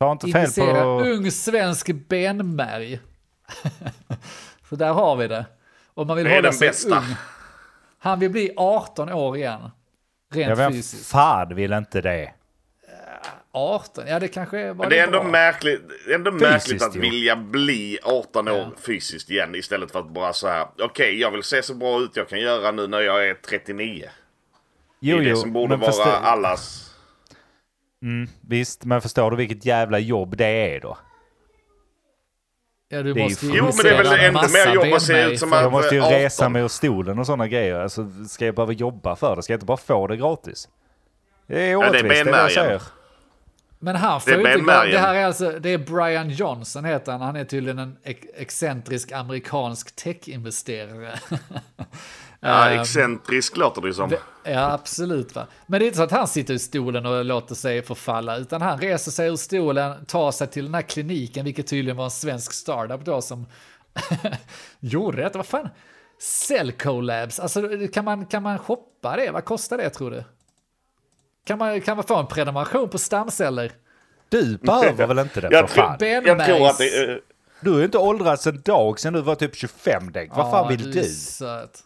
Ta 0.00 0.12
inte 0.12 0.26
fel 0.26 0.36
Injicera 0.36 0.82
på... 0.82 1.00
ung 1.00 1.30
svensk 1.30 2.08
benmärg. 2.08 3.00
Så 4.68 4.76
där 4.76 4.92
har 4.92 5.16
vi 5.16 5.28
det. 5.28 5.46
Om 5.94 6.06
man 6.06 6.16
vill 6.16 6.24
Det 6.24 6.30
är 6.30 6.34
hålla 6.34 6.48
den 6.48 6.58
sig 6.58 6.68
bästa. 6.68 6.98
ung. 6.98 7.14
Han 7.98 8.18
vill 8.20 8.30
bli 8.30 8.52
18 8.56 9.12
år 9.12 9.36
igen. 9.36 9.70
Rent 10.34 10.48
Ja, 10.48 10.54
vem 10.54 10.72
fysiskt. 10.72 11.10
fan 11.10 11.54
vill 11.54 11.72
inte 11.72 12.00
det? 12.00 12.32
18, 13.52 14.06
ja 14.06 14.20
det 14.20 14.28
kanske 14.28 14.66
var 14.66 14.74
Men 14.74 14.88
det 14.90 14.98
är 14.98 15.04
ändå 15.06 15.20
bra. 15.20 15.28
märkligt, 15.30 15.82
ändå 16.14 16.30
märkligt 16.32 16.82
att 16.82 16.94
jo. 16.94 17.00
vilja 17.00 17.36
bli 17.36 17.98
18 18.02 18.48
år 18.48 18.56
Ja. 18.58 18.70
fysiskt 18.86 19.30
igen 19.30 19.54
istället 19.54 19.92
för 19.92 19.98
att 19.98 20.08
bara 20.10 20.32
så 20.32 20.48
här. 20.48 20.66
Okej, 20.78 21.20
jag 21.20 21.30
vill 21.30 21.42
se 21.42 21.62
så 21.62 21.74
bra 21.74 22.00
ut 22.00 22.16
jag 22.16 22.28
kan 22.28 22.40
göra 22.40 22.70
nu 22.70 22.86
när 22.86 23.00
jag 23.00 23.28
är 23.28 23.34
39. 23.34 24.08
Jo, 25.00 25.16
det 25.16 25.22
är 25.22 25.28
jo, 25.28 25.34
det 25.34 25.40
som 25.40 25.52
borde 25.52 25.68
men 25.68 25.80
vara 25.80 25.90
förstå- 25.92 26.10
allas. 26.10 26.90
Visst, 28.40 28.84
men 28.84 29.00
förstår 29.00 29.30
du 29.30 29.36
vilket 29.36 29.64
jävla 29.64 29.98
jobb 29.98 30.36
det 30.36 30.46
är 30.76 30.80
då? 30.80 30.98
Ja, 32.94 33.02
du 33.02 33.12
det 33.14 33.20
ju 33.20 33.24
måste 33.24 33.46
fan- 33.46 33.54
Jo, 33.56 33.64
men 33.64 33.76
det 33.76 33.90
är 33.90 34.02
väl 34.22 34.32
massa 34.32 34.66
mer 34.68 34.74
jobb 34.74 34.94
att 34.94 35.02
se 35.02 35.22
ut 35.24 35.38
som 35.40 35.52
att- 35.52 35.62
Jag 35.62 35.72
måste 35.72 35.94
ju 35.94 36.00
18. 36.00 36.12
resa 36.18 36.48
mig 36.48 36.62
ur 36.62 36.68
stolen 36.68 37.18
och 37.18 37.26
sådana 37.26 37.48
grejer. 37.48 37.80
Alltså, 37.80 38.06
ska 38.28 38.46
jag 38.46 38.54
behöva 38.54 38.72
jobba 38.72 39.16
för 39.16 39.36
det? 39.36 39.42
Ska 39.42 39.52
jag 39.52 39.56
inte 39.56 39.66
bara 39.66 39.76
få 39.76 40.06
det 40.06 40.16
gratis? 40.16 40.68
Det 41.46 41.62
är 41.62 41.68
det 41.68 41.76
orättvist, 41.76 42.02
det 42.08 42.20
är 42.20 42.24
det 42.24 42.30
jag 42.30 42.52
säger. 42.52 42.82
Men 43.78 43.96
han 43.96 44.20
får 44.20 44.30
Det 44.30 44.36
är 44.36 44.40
ju 44.56 44.58
inte 44.58 44.86
det 44.86 44.98
här 44.98 45.14
är 45.14 45.24
alltså, 45.26 45.50
det 45.50 45.68
är 45.68 45.78
Brian 45.78 46.30
Johnson 46.30 46.84
heter 46.84 47.12
han, 47.12 47.20
han 47.20 47.36
är 47.36 47.44
tydligen 47.44 47.78
en 47.78 47.96
ex- 48.04 48.26
excentrisk 48.36 49.12
amerikansk 49.12 49.96
tech-investerare. 49.96 51.18
Ja, 52.44 52.68
Ehm, 52.70 52.80
excentrisk 52.80 53.56
låter 53.56 53.80
det 53.82 53.88
ju 53.88 53.94
som. 53.94 54.12
Ja, 54.44 54.72
absolut. 54.72 55.34
Va? 55.34 55.46
Men 55.66 55.78
det 55.80 55.84
är 55.84 55.86
inte 55.86 55.96
så 55.96 56.02
att 56.02 56.10
han 56.10 56.28
sitter 56.28 56.54
i 56.54 56.58
stolen 56.58 57.06
och 57.06 57.24
låter 57.24 57.54
sig 57.54 57.82
förfalla, 57.82 58.36
utan 58.36 58.62
han 58.62 58.80
reser 58.80 59.10
sig 59.10 59.28
ur 59.28 59.36
stolen, 59.36 60.04
tar 60.06 60.32
sig 60.32 60.46
till 60.46 60.64
den 60.64 60.74
här 60.74 60.82
kliniken, 60.82 61.44
vilket 61.44 61.66
tydligen 61.66 61.96
var 61.96 62.04
en 62.04 62.10
svensk 62.10 62.52
startup 62.52 63.04
då 63.04 63.22
som 63.22 63.46
gjorde 64.80 65.22
detta. 65.22 65.38
Vad 65.38 65.46
fan? 65.46 65.68
Cellco 66.20 67.00
Labs, 67.00 67.40
alltså 67.40 67.62
kan 67.92 68.04
man, 68.04 68.26
kan 68.26 68.42
man 68.42 68.58
shoppa 68.58 69.16
det? 69.16 69.30
Vad 69.30 69.44
kostar 69.44 69.76
det 69.78 69.90
tror 69.90 70.10
du? 70.10 70.24
Kan 71.46 71.58
man, 71.58 71.80
kan 71.80 71.96
man 71.96 72.04
få 72.06 72.16
en 72.16 72.26
prenumeration 72.26 72.88
på 72.88 72.98
stamceller? 72.98 73.72
Du 74.28 74.56
behöver 74.56 75.06
väl 75.06 75.18
inte 75.18 75.40
det 75.40 75.48
Jag 75.52 75.70
för 75.70 75.74
tror- 75.74 75.84
fan? 75.84 76.24
Jag 76.26 76.46
tror 76.46 76.66
att 76.68 76.78
det 76.78 76.96
är... 76.96 77.20
Du 77.60 77.70
har 77.70 77.78
ju 77.78 77.84
inte 77.84 77.98
åldrats 77.98 78.46
en 78.46 78.60
dag 78.60 79.00
sedan 79.00 79.12
du 79.12 79.20
var 79.20 79.34
typ 79.34 79.56
25 79.56 80.12
däck. 80.12 80.30
Vad 80.34 80.50
fan 80.50 80.68
vill 80.68 80.90
du? 80.92 81.04
Söt. 81.04 81.80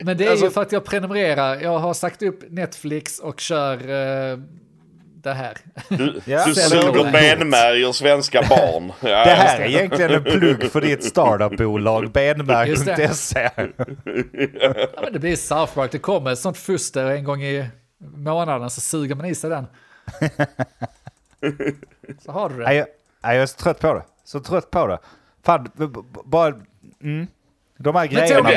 Men 0.00 0.16
det 0.16 0.26
är 0.26 0.30
Alltså- 0.30 0.44
ju 0.44 0.50
för 0.50 0.62
att 0.62 0.72
jag 0.72 0.84
prenumererar. 0.84 1.60
Jag 1.60 1.78
har 1.78 1.94
sagt 1.94 2.22
upp 2.22 2.42
Netflix 2.50 3.18
och 3.18 3.40
kör 3.40 3.74
eh, 4.32 4.38
det 5.22 5.32
här. 5.32 5.56
Du, 5.88 6.20
Ja. 6.24 6.44
du 6.46 6.54
suger 6.54 7.12
benmärg 7.12 7.82
ur 7.82 7.92
svenska 7.92 8.42
barn. 8.42 8.92
Ja, 9.00 9.08
Det 9.24 9.30
här 9.30 9.60
är 9.60 9.64
egentligen 9.66 10.10
en 10.10 10.24
plugg 10.24 10.64
för 10.70 10.80
ditt 10.80 11.04
startupbolag, 11.04 12.02
Just 12.04 12.14
benmärk.se. 12.14 13.50
Ja, 14.94 15.00
men 15.04 15.12
det 15.12 15.18
blir 15.18 15.36
South 15.36 15.74
Park. 15.74 15.92
Det 15.92 15.98
kommer 15.98 16.32
ett 16.32 16.38
sånt 16.38 16.56
fuster 16.58 17.04
en 17.06 17.24
gång 17.24 17.42
i 17.42 17.66
månaden 18.16 18.70
så 18.70 18.80
suger 18.80 19.14
man 19.14 19.26
i 19.26 19.34
sig 19.34 19.50
den. 19.50 19.66
Så 22.24 22.32
har 22.32 22.48
du 22.48 22.54
Nej, 22.56 22.66
det. 22.66 22.74
jag, 22.74 22.86
nej, 23.22 23.34
jag 23.36 23.42
är 23.42 23.46
så 23.46 23.56
trött 23.58 23.80
på 23.80 23.94
det. 23.94 24.02
Så 24.24 24.40
trött 24.40 24.70
på 24.70 24.86
det. 24.86 24.98
Fan, 25.44 25.68
bara... 26.24 26.54
Mm. 27.02 27.26
De 27.78 27.94
här 27.96 28.06
grejerna, 28.06 28.50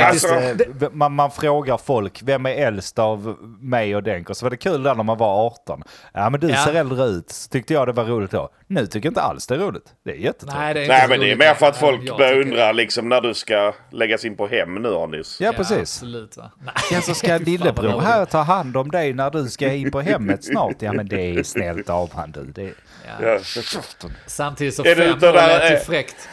det- 0.56 0.84
eh, 0.86 0.90
man, 0.92 1.12
man 1.14 1.32
frågar 1.32 1.78
folk, 1.78 2.22
vem 2.24 2.46
är 2.46 2.50
äldst 2.50 3.00
av 3.00 3.38
mig 3.60 3.96
och 3.96 4.04
Denk? 4.04 4.30
Och 4.30 4.38
så 4.38 4.46
var 4.46 4.50
det 4.50 4.58
kul 4.58 4.84
där 4.84 4.96
när 4.96 5.04
man 5.04 5.18
var 5.18 5.46
18. 5.46 5.84
Ja 6.14 6.30
men 6.30 6.40
du 6.40 6.50
Ja. 6.50 6.66
ser 6.66 6.74
äldre 6.74 7.04
ut, 7.06 7.30
så 7.30 7.50
tyckte 7.50 7.74
jag 7.74 7.88
det 7.88 7.92
var 7.94 8.04
roligt 8.06 8.32
då. 8.32 8.50
Nu 8.68 8.86
tycker 8.88 9.08
jag 9.08 9.12
inte 9.12 9.22
alls 9.22 9.48
det 9.48 9.56
är 9.56 9.60
roligt. 9.60 9.84
Det 10.06 10.12
är 10.12 10.16
jättetråkigt. 10.16 10.58
Nej, 10.60 10.74
det 10.74 10.80
är 10.80 10.84
inte 10.84 10.94
Nej 10.98 11.08
men 11.10 11.20
det 11.20 11.32
är 11.32 11.36
mer 11.36 11.54
för 11.54 11.66
att 11.68 11.82
Ja, 11.82 11.88
folk 11.88 12.02
jag 12.04 12.18
börjar 12.18 12.42
undra 12.42 12.72
liksom 12.72 13.10
när 13.10 13.22
du 13.22 13.34
ska 13.34 13.74
läggas 13.92 14.26
in 14.26 14.38
på 14.38 14.48
hem 14.48 14.76
nu 14.76 14.96
Anis. 14.96 15.38
Ja, 15.42 15.46
Ja, 15.48 15.54
precis. 15.54 15.80
Absolut 15.80 16.38
va. 16.38 16.52
Nej. 16.66 16.74
Ja, 16.92 17.02
så 17.02 17.14
ska 17.14 17.38
lillebror 17.38 18.02
här 18.02 18.26
ta 18.26 18.42
hand 18.42 18.78
om 18.78 18.92
dig 18.92 19.14
när 19.14 19.30
du 19.32 19.50
ska 19.50 19.74
in 19.74 19.92
på 19.92 20.02
hemmet 20.02 20.44
snart. 20.44 20.76
Ja 20.80 20.94
men 20.94 21.08
det 21.08 21.22
är 21.22 21.44
snällt 21.44 21.90
av 21.90 22.10
han 22.14 22.32
du. 22.32 22.44
Det, 22.44 22.74
Ja. 23.22 23.28
Ja. 23.28 23.40
Samtidigt 24.26 24.76
så 24.76 24.84
Är 24.84 24.96
fem 24.96 25.30
år 25.30 25.34
lät 25.34 25.72
ju 25.72 25.78
fräckt 25.78 26.30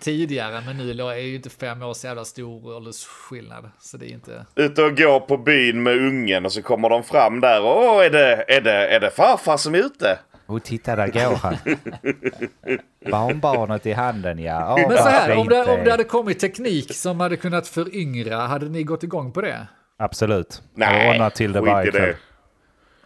tidigare, 0.00 0.62
men 0.66 0.76
nu 0.76 1.02
är 1.02 1.16
ju 1.16 1.34
inte 1.34 1.50
fem 1.50 1.82
år 1.82 1.94
så 1.94 2.06
jävla 2.06 2.24
stor 2.24 2.76
åldersskillnad. 2.76 3.70
Så 3.80 3.96
det 3.96 4.06
är 4.06 4.14
inte... 4.14 4.46
Ute 4.54 4.82
och 4.82 4.96
går 4.96 5.20
på 5.20 5.36
byn 5.36 5.82
med 5.82 5.96
ungen 5.96 6.44
och 6.44 6.52
så 6.52 6.62
kommer 6.62 6.88
de 6.88 7.02
fram 7.02 7.40
där 7.40 7.62
och 7.62 7.84
åh 7.84 8.04
är 8.04 8.10
det, 8.10 8.44
är 8.48 8.60
det, 8.60 8.88
är 8.88 9.00
det 9.00 9.10
farfar 9.10 9.56
som 9.56 9.74
är 9.74 9.78
ute? 9.78 10.18
och 10.46 10.62
titta 10.62 10.96
där 10.96 11.08
går 11.08 11.36
han. 11.36 11.56
Barnbarnet 13.10 13.86
i 13.86 13.92
handen 13.92 14.38
ja. 14.38 14.74
Åh, 14.78 14.88
Men 14.88 14.98
så 14.98 15.08
här, 15.08 15.36
om 15.36 15.48
det, 15.48 15.64
om 15.64 15.84
det 15.84 15.90
hade 15.90 16.04
kommit 16.04 16.38
teknik 16.38 16.94
som 16.94 17.20
hade 17.20 17.36
kunnat 17.36 17.68
föryngra, 17.68 18.36
hade 18.36 18.68
ni 18.68 18.82
gått 18.82 19.02
igång 19.02 19.32
på 19.32 19.40
det? 19.40 19.66
Absolut. 19.96 20.62
Nej, 20.74 21.10
ordna 21.10 21.30
till 21.30 21.52
det 21.52 21.60
skit 21.60 21.68
i 21.68 21.72
varje 21.72 21.90
det. 21.90 22.16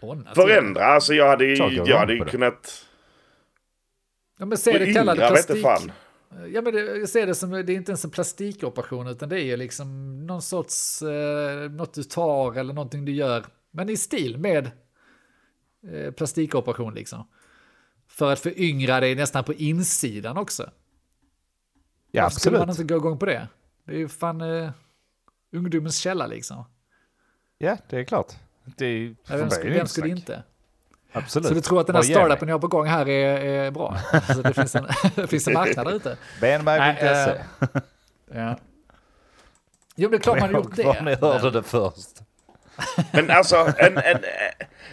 kväll. 0.00 0.24
Förändra, 0.34 0.84
alltså 0.84 1.14
jag 1.14 1.28
hade 1.28 1.44
ju, 1.44 1.54
jag 1.54 1.88
jag 1.88 1.98
hade 1.98 2.14
ju 2.14 2.24
kunnat... 2.24 2.84
Ja, 4.38 4.46
men 4.46 4.58
se 4.58 4.78
det 4.78 4.92
kallade 4.92 5.28
plastik. 5.28 5.62
fan. 5.62 5.92
Ja, 6.46 6.62
men 6.62 6.72
det, 6.74 6.80
jag 6.80 7.08
ser 7.08 7.26
det 7.26 7.34
som, 7.34 7.50
det 7.50 7.58
är 7.58 7.70
inte 7.70 7.90
ens 7.90 8.04
en 8.04 8.10
plastikoperation, 8.10 9.06
utan 9.08 9.28
det 9.28 9.42
är 9.42 9.56
liksom 9.56 10.18
någon 10.26 10.42
sorts, 10.42 11.02
eh, 11.02 11.70
något 11.70 11.94
du 11.94 12.02
tar 12.02 12.54
eller 12.54 12.74
någonting 12.74 13.04
du 13.04 13.12
gör, 13.12 13.46
men 13.70 13.88
i 13.88 13.96
stil 13.96 14.38
med 14.38 14.70
eh, 15.92 16.12
plastikoperation 16.12 16.94
liksom. 16.94 17.28
För 18.08 18.32
att 18.32 18.38
föryngra 18.38 19.00
dig 19.00 19.14
nästan 19.14 19.44
på 19.44 19.54
insidan 19.54 20.36
också. 20.36 20.70
Ja, 22.10 22.22
Varför 22.22 22.40
skulle 22.40 22.58
man 22.58 22.70
absolut. 22.70 22.84
inte 22.84 22.94
gå 22.94 23.00
igång 23.00 23.18
på 23.18 23.26
det? 23.26 23.48
Det 23.84 23.92
är 23.92 23.98
ju 23.98 24.08
fan 24.08 24.40
eh, 24.40 24.70
ungdomens 25.52 25.98
källa 25.98 26.26
liksom. 26.26 26.64
Ja, 27.58 27.76
det 27.88 27.98
är 27.98 28.04
klart. 28.04 28.32
Det 28.76 28.86
är, 28.86 29.16
Vem 29.28 29.50
skulle, 29.50 29.74
vem 29.74 29.86
skulle 29.86 30.08
inte? 30.08 30.42
Absolut. 31.12 31.48
Så 31.48 31.54
du 31.54 31.60
tror 31.60 31.80
att 31.80 31.86
den 31.86 31.96
här 31.96 32.02
startupen 32.02 32.48
jag 32.48 32.54
har 32.54 32.60
på 32.60 32.68
gång 32.68 32.86
här 32.86 33.08
är, 33.08 33.40
är 33.40 33.70
bra? 33.70 33.96
Alltså 34.12 34.42
det, 34.42 34.54
finns 34.54 34.74
en, 34.74 34.86
det 35.14 35.26
finns 35.26 35.48
en 35.48 35.54
marknad 35.54 35.86
där 35.86 35.94
ute. 35.94 36.16
Benmärk.se. 36.40 37.34
Nej, 37.60 37.82
Ja. 38.34 38.58
Jo, 39.96 40.08
det 40.08 40.16
är 40.16 40.20
klart 40.20 40.40
man 40.40 40.54
har 40.54 40.60
gjort 40.60 40.76
det. 40.76 40.82
Var 40.82 41.00
ni 41.00 41.14
hörde 41.14 41.50
det 41.50 41.62
först. 41.62 42.08
Men 43.12 43.30
alltså 43.30 43.72
en, 43.78 43.98
en, 43.98 44.18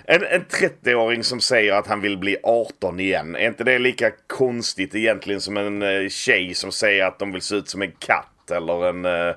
en, 0.06 0.23
en 0.23 0.45
30-åring 0.45 1.23
som 1.23 1.39
säger 1.39 1.73
att 1.73 1.88
han 1.88 2.01
vill 2.01 2.17
bli 2.17 2.38
18 2.43 2.99
igen. 2.99 3.36
Är 3.36 3.47
inte 3.47 3.63
det 3.63 3.80
lika 3.80 4.12
konstigt 4.28 4.95
egentligen 4.95 5.41
som 5.41 5.58
en 5.58 5.82
eh, 5.82 6.10
tjej 6.10 6.54
som 6.54 6.71
säger 6.71 7.06
att 7.06 7.19
de 7.19 7.32
vill 7.32 7.41
se 7.41 7.56
ut 7.56 7.69
som 7.69 7.82
en 7.82 7.91
katt 7.91 8.51
eller 8.51 8.89
en... 8.89 9.06
eh, 9.06 9.36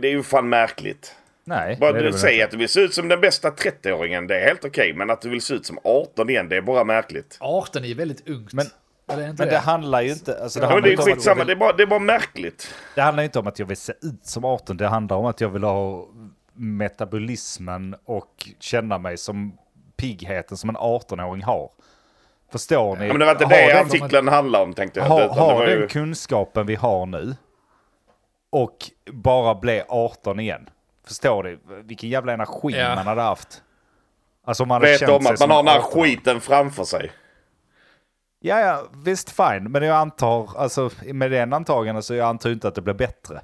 det 0.00 0.08
är 0.08 0.12
ju 0.12 0.22
fan 0.22 0.48
märkligt. 0.48 1.14
Nej, 1.44 1.76
Bara 1.80 1.92
det 1.92 1.98
det 2.02 2.10
du 2.10 2.18
säger 2.18 2.44
att 2.44 2.50
du 2.50 2.56
vill 2.56 2.68
se 2.68 2.80
ut 2.80 2.94
som 2.94 3.08
den 3.08 3.20
bästa 3.20 3.50
30-åringen, 3.50 4.26
det 4.26 4.40
är 4.40 4.46
helt 4.46 4.64
okej. 4.64 4.92
Men 4.94 5.10
att 5.10 5.20
du 5.20 5.28
vill 5.28 5.42
se 5.42 5.54
ut 5.54 5.66
som 5.66 5.78
18 5.84 6.30
igen, 6.30 6.48
det 6.48 6.56
är 6.56 6.62
bara 6.62 6.84
märkligt. 6.84 7.36
18 7.40 7.84
är 7.84 7.88
ju 7.88 7.94
väldigt 7.94 8.28
ungt. 8.28 8.52
Men- 8.52 8.66
inte 9.10 9.22
Men 9.22 9.36
det 9.36 9.58
handlar 9.58 10.02
ju 10.02 10.12
inte... 10.12 10.42
Alltså, 10.42 10.60
det, 10.60 10.66
Ja, 10.66 10.80
det 10.80 10.92
är 10.92 10.96
skitsamma, 10.96 11.34
vill- 11.38 11.46
det 11.46 11.52
är, 11.52 11.56
bara, 11.56 11.72
det 11.72 11.82
är 11.82 11.86
bara 11.86 11.98
märkligt. 11.98 12.74
Det 12.94 13.00
handlar 13.00 13.22
inte 13.24 13.38
om 13.38 13.46
att 13.46 13.58
jag 13.58 13.66
vill 13.66 13.76
se 13.76 13.92
ut 14.02 14.26
som 14.26 14.44
18, 14.44 14.76
det 14.76 14.86
handlar 14.86 15.16
om 15.16 15.24
att 15.26 15.40
jag 15.40 15.48
vill 15.48 15.62
ha 15.64 16.08
metabolismen 16.52 17.94
och 18.04 18.48
känna 18.60 18.98
mig 18.98 19.16
som 19.16 19.56
piggheten 19.96 20.56
som 20.56 20.70
en 20.70 20.76
18-åring 20.76 21.42
har. 21.42 21.70
Förstår 22.52 22.96
ni? 22.96 23.06
Ja, 23.06 23.12
men 23.12 23.18
det 23.20 23.24
var 23.26 23.32
inte 23.32 23.44
Har 23.44 23.50
det 23.50 23.66
den- 23.72 23.86
artikeln 23.86 24.28
handlade 24.28 24.64
om 24.64 24.74
tänkte 24.74 25.00
jag. 25.00 25.08
Det 25.20 25.34
har 25.34 25.66
den 25.66 25.80
ju- 25.80 25.88
kunskapen 25.88 26.66
vi 26.66 26.74
har 26.74 27.06
nu 27.06 27.36
och 28.50 28.76
bara 29.12 29.54
bli 29.54 29.82
18 29.88 30.40
igen. 30.40 30.68
Förstår 31.06 31.42
du? 31.42 31.58
Vilken 31.84 32.08
jävla 32.10 32.32
energi 32.32 32.78
Ja. 32.78 32.94
man 32.94 33.06
hade 33.06 33.22
haft. 33.22 33.62
Alltså 34.46 34.64
man 34.64 34.74
hade 34.74 34.86
Vet 34.86 35.00
känt 35.00 35.12
om 35.12 35.26
att 35.26 35.40
man 35.40 35.50
har 35.50 35.62
den 35.62 35.68
här 35.72 35.78
18. 35.78 35.90
skiten 36.02 36.40
framför 36.40 36.84
sig. 36.84 37.12
Ja, 38.40 38.60
ja, 38.60 38.82
visst 39.04 39.30
fine. 39.30 39.64
Men 39.70 39.82
jag 39.82 39.96
antar, 39.96 40.50
alltså 40.56 40.90
med 41.12 41.30
den 41.30 41.52
antagande 41.52 42.02
så 42.02 42.14
jag 42.14 42.28
antar 42.28 42.50
inte 42.50 42.68
att 42.68 42.74
det 42.74 42.80
blir 42.82 42.94
bättre. 42.94 43.40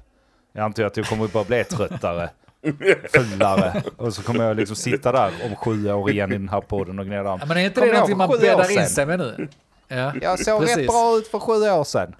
Jag 0.53 0.63
antar 0.65 0.83
att 0.83 0.97
jag 0.97 1.05
kommer 1.05 1.27
bara 1.27 1.43
bli 1.43 1.63
tröttare, 1.63 2.29
fulare. 3.13 3.83
Och 3.97 4.13
så 4.13 4.23
kommer 4.23 4.43
jag 4.43 4.57
liksom 4.57 4.75
sitta 4.75 5.11
där 5.11 5.31
om 5.45 5.55
sju 5.55 5.91
år 5.91 6.09
igen 6.11 6.31
i 6.31 6.37
den 6.37 6.49
här 6.49 6.61
podden 6.61 6.99
och 6.99 7.05
gnälla 7.05 7.31
om. 7.31 7.39
Ja, 7.41 7.45
men 7.47 7.57
är 7.57 7.61
inte 7.61 7.81
det 7.81 7.93
någonting 7.93 8.17
man 8.17 8.29
bäddar 8.29 8.71
in 8.81 8.85
sig 8.87 9.05
med 9.05 9.19
nu? 9.19 9.47
Ja, 9.87 10.13
Jag 10.21 10.39
såg 10.39 10.61
precis. 10.61 10.77
rätt 10.77 10.87
bra 10.87 11.17
ut 11.17 11.27
för 11.27 11.39
sju 11.39 11.51
år 11.69 11.83
sedan. 11.83 12.15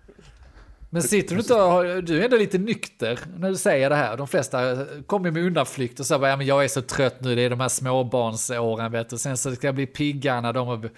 Men 0.94 1.04
sitter 1.04 1.36
du 1.36 1.42
inte 1.42 1.54
och, 1.54 2.04
du 2.04 2.20
är 2.20 2.24
ändå 2.24 2.38
lite 2.38 2.58
nykter 2.58 3.20
när 3.38 3.50
du 3.50 3.56
säger 3.56 3.90
det 3.90 3.96
här. 3.96 4.18
De 4.18 4.28
flesta 4.28 4.86
kommer 5.06 5.32
med 5.32 5.44
undanflykt 5.44 6.00
och 6.00 6.06
säger 6.06 6.28
ja, 6.28 6.38
men 6.38 6.48
jag 6.48 6.64
är 6.64 6.68
så 6.68 6.82
trött 6.82 7.22
nu, 7.22 7.36
det 7.36 7.42
är 7.42 7.50
de 7.50 7.60
här 7.60 7.70
småbarnsåren 7.70 8.92
vet 8.92 9.10
du. 9.10 9.18
Sen 9.18 9.38
så 9.38 9.56
ska 9.56 9.68
jag 9.68 9.76
bli 9.76 9.86
pigga 9.86 10.42
när 10.42 10.54
de 10.54 10.68
har 10.68 10.90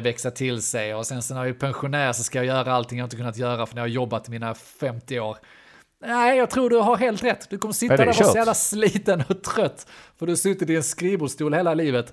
växa 0.00 0.30
till 0.30 0.62
sig 0.62 0.94
och 0.94 1.06
sen 1.06 1.22
så 1.22 1.34
när 1.34 1.40
jag 1.40 1.48
är 1.48 1.58
pensionär 1.58 2.12
så 2.12 2.22
ska 2.22 2.38
jag 2.38 2.46
göra 2.46 2.72
allting 2.72 2.98
jag 2.98 3.06
inte 3.06 3.16
kunnat 3.16 3.36
göra 3.36 3.66
för 3.66 3.74
när 3.74 3.82
jag 3.82 3.88
har 3.88 3.94
jobbat 3.94 4.28
i 4.28 4.30
mina 4.30 4.54
50 4.54 5.20
år. 5.20 5.36
Nej, 6.06 6.38
jag 6.38 6.50
tror 6.50 6.70
du 6.70 6.76
har 6.76 6.96
helt 6.96 7.24
rätt. 7.24 7.50
Du 7.50 7.58
kommer 7.58 7.72
sitta 7.72 7.96
där 7.96 8.04
är 8.04 8.08
och 8.08 8.16
vara 8.16 8.28
så 8.28 8.36
jävla 8.36 8.54
sliten 8.54 9.24
och 9.28 9.42
trött. 9.42 9.86
För 10.18 10.26
du 10.26 10.32
har 10.32 10.36
suttit 10.36 10.70
i 10.70 10.76
en 10.76 10.82
skrivbordstol 10.82 11.54
hela 11.54 11.74
livet. 11.74 12.12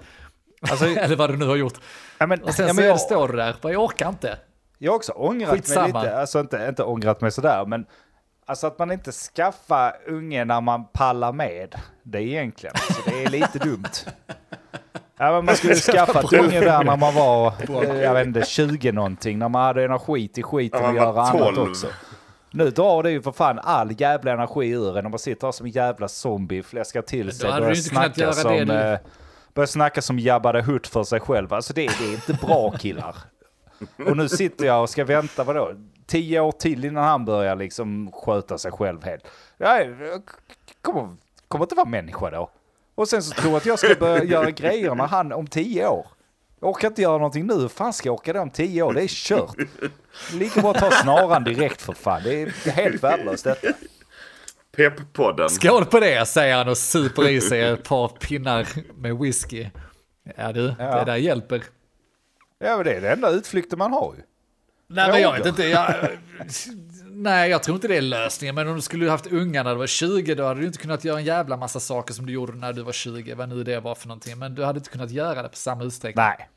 Alltså, 0.62 0.86
Eller 0.98 1.16
vad 1.16 1.30
du 1.30 1.38
nu 1.38 1.46
har 1.46 1.56
gjort. 1.56 1.80
ja, 2.18 2.28
men, 2.28 2.44
Och 2.44 2.54
sen 2.54 2.68
ja, 2.68 2.74
så 2.74 2.82
jag, 2.82 3.00
står 3.00 3.28
du 3.28 3.36
där, 3.36 3.56
bara, 3.62 3.74
jag 3.74 3.84
orkar 3.84 4.10
inte. 4.10 4.38
Jag 4.78 4.92
har 4.92 4.96
också 4.96 5.12
ångrat 5.12 5.50
mig 5.52 5.58
Skitsamma. 5.62 6.02
lite. 6.02 6.18
Alltså 6.20 6.40
inte, 6.40 6.66
inte 6.70 6.84
ångrat 6.84 7.22
mig 7.22 7.32
sådär, 7.32 7.66
men 7.66 7.86
alltså 8.46 8.68
att 8.68 8.80
man 8.80 8.92
inte 8.92 9.12
skaffar 9.12 9.96
unge 10.08 10.46
när 10.46 10.62
man 10.62 10.86
pallar 10.94 11.32
med 11.34 11.76
det 12.04 12.22
egentligen. 12.22 12.76
Så 12.78 13.10
det 13.10 13.24
är 13.24 13.30
lite 13.30 13.60
dumt. 13.60 13.86
Ja, 15.18 15.32
men 15.32 15.46
man 15.46 15.56
skulle 15.56 15.76
skaffat 15.76 16.34
unge 16.34 16.60
där 16.60 16.84
när 16.84 16.98
man 16.98 17.14
var, 17.16 17.54
jag 18.02 18.14
vet 18.14 18.28
inte, 18.28 18.46
20 18.46 18.92
någonting. 18.92 19.40
När 19.40 19.50
man 19.50 19.62
hade 19.66 19.84
energi 19.86 20.28
till 20.28 20.44
skiten 20.44 20.86
och 20.86 20.96
göra 20.96 21.22
annat 21.22 21.56
12. 21.56 21.70
också. 21.70 21.88
Nu 22.52 22.70
drar 22.70 23.04
det 23.04 23.12
ju 23.12 23.22
för 23.22 23.32
fan 23.32 23.60
all 23.60 24.02
jävla 24.02 24.32
energi 24.32 24.70
ur 24.70 24.98
en 24.98 25.06
och 25.06 25.12
man 25.12 25.20
sitter 25.20 25.48
här 25.48 25.52
som 25.52 25.66
en 25.66 25.72
jävla 25.72 26.08
zombie, 26.08 26.64
fläskar 26.64 27.02
till 27.02 27.32
sig, 27.32 27.50
börjar 27.52 27.74
snacka 27.76 28.34
som... 28.34 28.70
eh, 28.70 28.98
Börjar 29.54 29.68
snacka 29.68 30.02
som 30.02 30.20
Jabba 30.20 30.52
the 30.52 30.62
Hutt 30.62 30.88
för 30.88 31.04
sig 31.04 31.20
själv. 31.20 31.54
Alltså 31.54 31.74
det, 31.74 31.82
det 32.00 32.06
är 32.06 32.14
inte 32.14 32.34
bra 32.48 32.72
killar. 32.72 33.16
Och 34.06 34.18
nu 34.18 34.30
sitter 34.30 34.66
jag 34.66 34.82
och 34.82 34.90
ska 34.90 35.06
vänta, 35.06 35.44
vadå? 35.44 35.74
Tio 36.08 36.40
år 36.40 36.52
till 36.52 36.86
innan 36.86 37.04
han 37.04 37.26
börjar 37.26 37.56
liksom 37.56 38.12
sköta 38.12 38.58
sig 38.58 38.72
själv 38.72 39.04
helt. 39.04 39.28
Jag 39.58 39.88
kommer, 40.82 41.16
kommer 41.48 41.66
inte 41.66 41.76
vara 41.76 41.88
människa 41.90 42.30
då. 42.30 42.50
Och 42.96 43.08
sen 43.08 43.24
så 43.24 43.32
tror 43.36 43.52
jag 43.52 43.58
att 43.58 43.66
jag 43.66 43.80
ska 43.80 43.96
börja 44.00 44.24
göra 44.24 44.52
grejer 44.52 44.96
med 44.96 45.08
han 45.10 45.32
om 45.34 45.48
tio 45.48 45.88
år. 45.88 46.08
Jag 46.60 46.70
orkar 46.70 46.88
inte 46.88 47.02
göra 47.02 47.18
någonting 47.18 47.48
nu. 47.48 47.54
Hur 47.54 47.68
fan 47.68 47.94
ska 47.94 48.10
jag 48.10 48.14
orka 48.14 48.34
det 48.34 48.40
om 48.40 48.50
tio 48.50 48.82
år? 48.84 48.94
Det 48.94 49.04
är 49.04 49.08
kört. 49.08 49.56
Lika 50.34 50.62
bra 50.62 50.72
att 50.72 50.78
ta 50.78 50.92
snaran 50.92 51.44
direkt 51.44 51.82
för 51.82 51.94
fan. 51.94 52.22
Det 52.24 52.42
är 52.42 52.72
helt 52.72 53.04
värdelöst 53.04 53.44
detta. 53.44 53.68
Pepp-podden. 54.78 55.50
Skål 55.50 55.86
på 55.86 56.00
det, 56.00 56.26
säger 56.28 56.56
han 56.58 56.70
och 56.70 56.78
super 56.78 57.30
i 57.30 57.42
sig 57.42 57.62
ett 57.62 57.84
par 57.84 58.08
pinnar 58.08 58.68
med 59.02 59.18
whisky. 59.18 59.68
Ja 60.38 60.52
du, 60.52 60.74
Ja. 60.80 61.00
det 61.00 61.06
där 61.06 61.16
hjälper. 61.16 61.64
Ja, 62.66 62.76
men 62.76 62.86
det 62.86 62.94
är 62.94 63.02
den 63.02 63.12
enda 63.12 63.30
utflykten 63.30 63.80
man 63.80 63.94
har 63.94 64.14
ju. 64.18 64.24
Nej, 64.88 65.12
men 65.12 65.22
jag 65.22 65.34
vet 65.38 65.46
inte. 65.46 65.64
Jag, 65.64 65.94
nej, 67.12 67.50
jag 67.50 67.64
tror 67.64 67.76
inte 67.76 67.88
det 67.88 67.98
är 67.98 68.02
lösningen. 68.02 68.56
Men 68.56 68.68
om 68.68 68.76
du 68.76 68.82
skulle 68.82 69.10
haft 69.10 69.28
unga 69.28 69.64
när 69.64 69.72
du 69.72 69.78
var 69.78 69.88
20, 69.88 70.36
då 70.36 70.46
hade 70.46 70.60
du 70.60 70.66
inte 70.66 70.78
kunnat 70.80 71.04
göra 71.04 71.20
en 71.20 71.26
jävla 71.26 71.58
massa 71.58 71.80
saker 71.80 72.14
som 72.14 72.26
du 72.26 72.34
gjorde 72.34 72.54
när 72.54 72.74
du 72.74 72.82
var 72.82 72.92
20. 72.92 73.34
Vad 73.34 73.50
nu 73.50 73.64
det 73.64 73.80
var 73.80 73.96
för 73.96 74.08
någonting. 74.08 74.40
Men 74.40 74.56
du 74.56 74.64
hade 74.64 74.78
inte 74.78 74.90
kunnat 74.90 75.12
göra 75.12 75.42
det 75.44 75.50
på 75.50 75.56
samma 75.56 75.84
utsträckning. 75.84 76.26
Nej. 76.26 76.50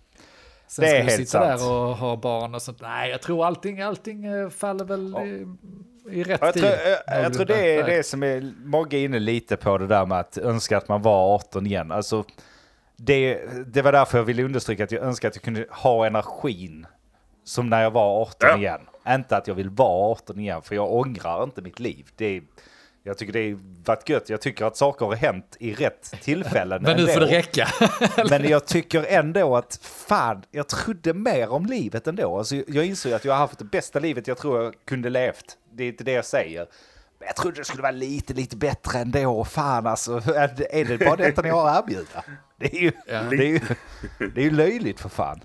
Sen 0.68 0.84
det 0.84 0.90
är 0.90 1.02
helt 1.02 1.16
sitta 1.16 1.30
sant. 1.30 1.60
där 1.60 1.70
och 1.70 1.96
ha 1.96 2.16
barn 2.16 2.54
och 2.54 2.62
sånt. 2.62 2.80
Nej, 2.80 3.10
jag 3.10 3.22
tror 3.22 3.46
allting, 3.46 3.80
allting 3.80 4.24
eh, 4.24 4.48
faller 4.48 4.84
väl 4.84 5.14
i, 5.16 5.46
i 6.18 6.22
rätt 6.22 6.40
Jag 6.40 6.52
tid. 6.54 6.62
tror, 6.62 6.74
jag, 7.06 7.24
jag 7.24 7.34
tror 7.34 7.44
det 7.46 7.76
är 7.76 7.84
det 7.84 8.02
som 8.02 8.22
är, 8.22 8.52
Mogge 8.64 8.96
är 8.96 9.04
inne 9.04 9.18
lite 9.18 9.56
på 9.56 9.78
det 9.78 9.86
där 9.86 10.06
med 10.06 10.18
att 10.20 10.38
önska 10.38 10.76
att 10.78 10.88
man 10.88 11.02
var 11.02 11.34
18 11.34 11.66
igen. 11.66 11.92
Alltså, 11.92 12.24
det, 13.00 13.40
det 13.66 13.82
var 13.82 13.92
därför 13.92 14.18
jag 14.18 14.24
ville 14.24 14.42
understryka 14.42 14.84
att 14.84 14.92
jag 14.92 15.02
önskar 15.02 15.28
att 15.28 15.36
jag 15.36 15.42
kunde 15.42 15.66
ha 15.70 16.06
energin 16.06 16.86
som 17.44 17.68
när 17.70 17.82
jag 17.82 17.90
var 17.90 18.20
18 18.22 18.36
Ja. 18.40 18.56
igen. 18.56 18.80
Inte 19.08 19.36
att 19.36 19.46
jag 19.46 19.54
vill 19.54 19.70
vara 19.70 20.12
18 20.12 20.38
igen, 20.40 20.62
för 20.62 20.74
jag 20.74 20.92
ångrar 20.92 21.42
inte 21.44 21.62
mitt 21.62 21.80
liv. 21.80 22.06
Det 22.16 22.26
är, 22.26 22.42
jag 23.02 23.18
tycker 23.18 23.32
det 23.32 23.50
har 23.50 23.58
varit 23.84 24.08
gött. 24.08 24.28
Jag 24.28 24.40
tycker 24.40 24.64
att 24.64 24.76
saker 24.76 25.06
har 25.06 25.14
hänt 25.14 25.56
i 25.60 25.74
rätt 25.74 26.14
tillfällen. 26.22 26.82
Men 26.82 26.96
nu 26.96 27.02
ändå. 27.02 27.12
får 27.12 27.20
det 27.20 27.26
räcka. 27.26 27.68
Men 28.30 28.48
jag 28.48 28.66
tycker 28.66 29.04
ändå 29.08 29.56
att 29.56 29.78
fan, 29.82 30.42
jag 30.50 30.68
trodde 30.68 31.14
mer 31.14 31.48
om 31.48 31.66
livet 31.66 32.06
ändå. 32.06 32.38
Alltså, 32.38 32.54
jag 32.68 32.86
insåg 32.86 33.12
att 33.12 33.24
jag 33.24 33.32
har 33.32 33.38
haft 33.38 33.58
det 33.58 33.64
bästa 33.64 33.98
livet 33.98 34.26
jag 34.26 34.38
tror 34.38 34.62
jag 34.62 34.74
kunde 34.84 35.10
levt. 35.10 35.56
Det 35.72 35.84
är 35.84 35.88
inte 35.88 36.04
det 36.04 36.12
jag 36.12 36.24
säger. 36.24 36.66
Jag 37.28 37.36
trodde 37.36 37.56
det 37.60 37.64
skulle 37.64 37.82
vara 37.82 37.92
lite, 37.92 38.34
lite 38.34 38.56
bättre 38.56 38.98
ändå. 38.98 39.44
Fan 39.44 39.86
alltså, 39.86 40.12
är 40.16 40.84
det 40.84 40.98
bara 40.98 41.16
detta 41.16 41.42
ni 41.42 41.48
har 41.48 41.68
att 41.68 41.84
erbjuda? 41.84 42.24
Det 42.56 42.76
är 42.76 42.80
ju, 42.80 42.92
Ja. 43.06 43.22
det 43.22 43.36
är 43.36 43.48
ju, 43.48 43.60
det 44.34 44.40
är 44.40 44.44
ju 44.44 44.50
löjligt 44.50 45.00
för 45.00 45.08
fan. 45.08 45.40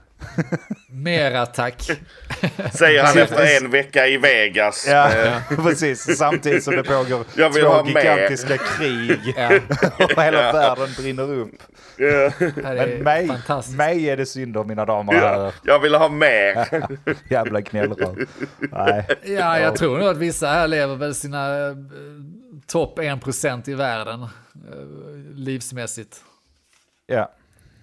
Mera 0.89 1.45
tack. 1.45 1.81
Säger 2.73 3.03
han 3.03 3.17
efter 3.17 3.57
en 3.63 3.71
vecka 3.71 4.07
i 4.07 4.17
Vegas. 4.17 4.85
Ja, 4.89 5.09
Eh, 5.13 5.41
precis. 5.63 6.17
Samtidigt 6.17 6.63
som 6.63 6.75
det 6.75 6.83
pågår 6.83 7.25
Jag 7.35 7.49
vill 7.49 7.63
två 7.63 7.83
gigantiska 7.87 8.57
krig 8.57 9.19
Ja, 9.37 9.59
och 10.15 10.23
hela 10.23 10.51
världen 10.53 10.89
brinner 10.97 11.31
upp. 11.31 11.51
här 11.97 12.53
Men 12.63 12.77
är 12.79 12.97
mig, 13.03 13.29
mig 13.77 14.09
är 14.09 14.17
det 14.17 14.25
synd 14.25 14.57
om 14.57 14.67
mina 14.67 14.85
damer 14.85 15.13
och 15.13 15.19
ja, 15.19 15.27
herrar. 15.27 15.53
jag 15.63 15.79
vill 15.79 15.95
ha 15.95 16.09
mer. 16.09 16.67
Jävla 17.29 17.61
gnällröv. 17.61 18.15
Nej. 18.59 19.07
Ja, 19.25 19.59
jag 19.59 19.75
tror 19.75 19.97
nog 19.97 20.07
att 20.07 20.17
vissa 20.17 20.47
här 20.47 20.67
lever 20.67 20.95
väl 20.95 21.15
sina 21.15 21.67
eh, 21.67 21.75
topp 22.67 22.99
1% 22.99 23.69
i 23.69 23.73
världen 23.73 24.21
eh, 24.23 24.29
livsmässigt 25.35 26.17
Ja. 27.07 27.31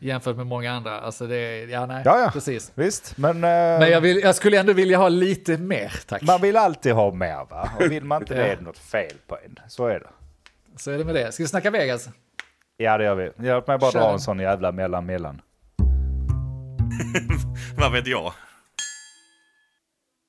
Jämfört 0.00 0.36
med 0.36 0.46
många 0.46 0.72
andra. 0.72 1.00
Alltså 1.00 1.26
det 1.26 1.64
ja 1.64 1.86
nej, 1.86 2.02
Ja, 2.04 2.20
ja. 2.20 2.30
precis. 2.32 2.72
Visst, 2.74 3.18
men, 3.18 3.36
eh, 3.36 3.40
Men 3.40 3.90
jag, 3.90 4.00
vill, 4.00 4.18
jag 4.18 4.34
skulle 4.34 4.60
ändå 4.60 4.72
vilja 4.72 4.98
ha 4.98 5.08
lite 5.08 5.58
mer, 5.58 5.92
tack. 6.06 6.22
man 6.22 6.40
vill 6.40 6.56
alltid 6.56 6.92
ha 6.92 7.12
mer 7.12 7.46
va? 7.50 7.70
Och 7.80 7.90
vill 7.92 8.04
man 8.04 8.22
inte 8.22 8.34
det 8.42 8.46
är 8.46 8.56
det 8.56 8.62
något 8.62 8.78
fel 8.78 9.14
på 9.26 9.36
en. 9.44 9.58
Så 9.68 9.86
är 9.86 10.00
det. 10.00 10.06
Så 10.76 10.90
är 10.90 10.98
det 10.98 11.04
med 11.04 11.14
det. 11.14 11.32
Ska 11.32 11.42
vi 11.42 11.48
snacka 11.48 11.70
Vegas? 11.70 12.08
Ja 12.76 12.98
det 12.98 13.04
gör 13.04 13.14
vi. 13.14 13.46
Hjälp 13.46 13.66
mig 13.66 13.78
bara 13.78 13.92
Kör 13.92 14.00
dra 14.00 14.12
en 14.12 14.20
sån 14.20 14.38
jävla 14.38 14.72
mellan 14.72 15.06
mellan. 15.06 15.40
Vad 17.76 17.92
vet 17.92 18.06
jag? 18.06 18.32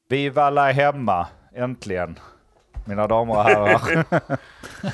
Vi 0.09 0.29
vallar 0.29 0.71
hemma, 0.73 1.27
äntligen. 1.55 2.19
Mina 2.85 3.07
damer 3.07 3.37
och 3.37 3.43
herrar. 3.43 4.05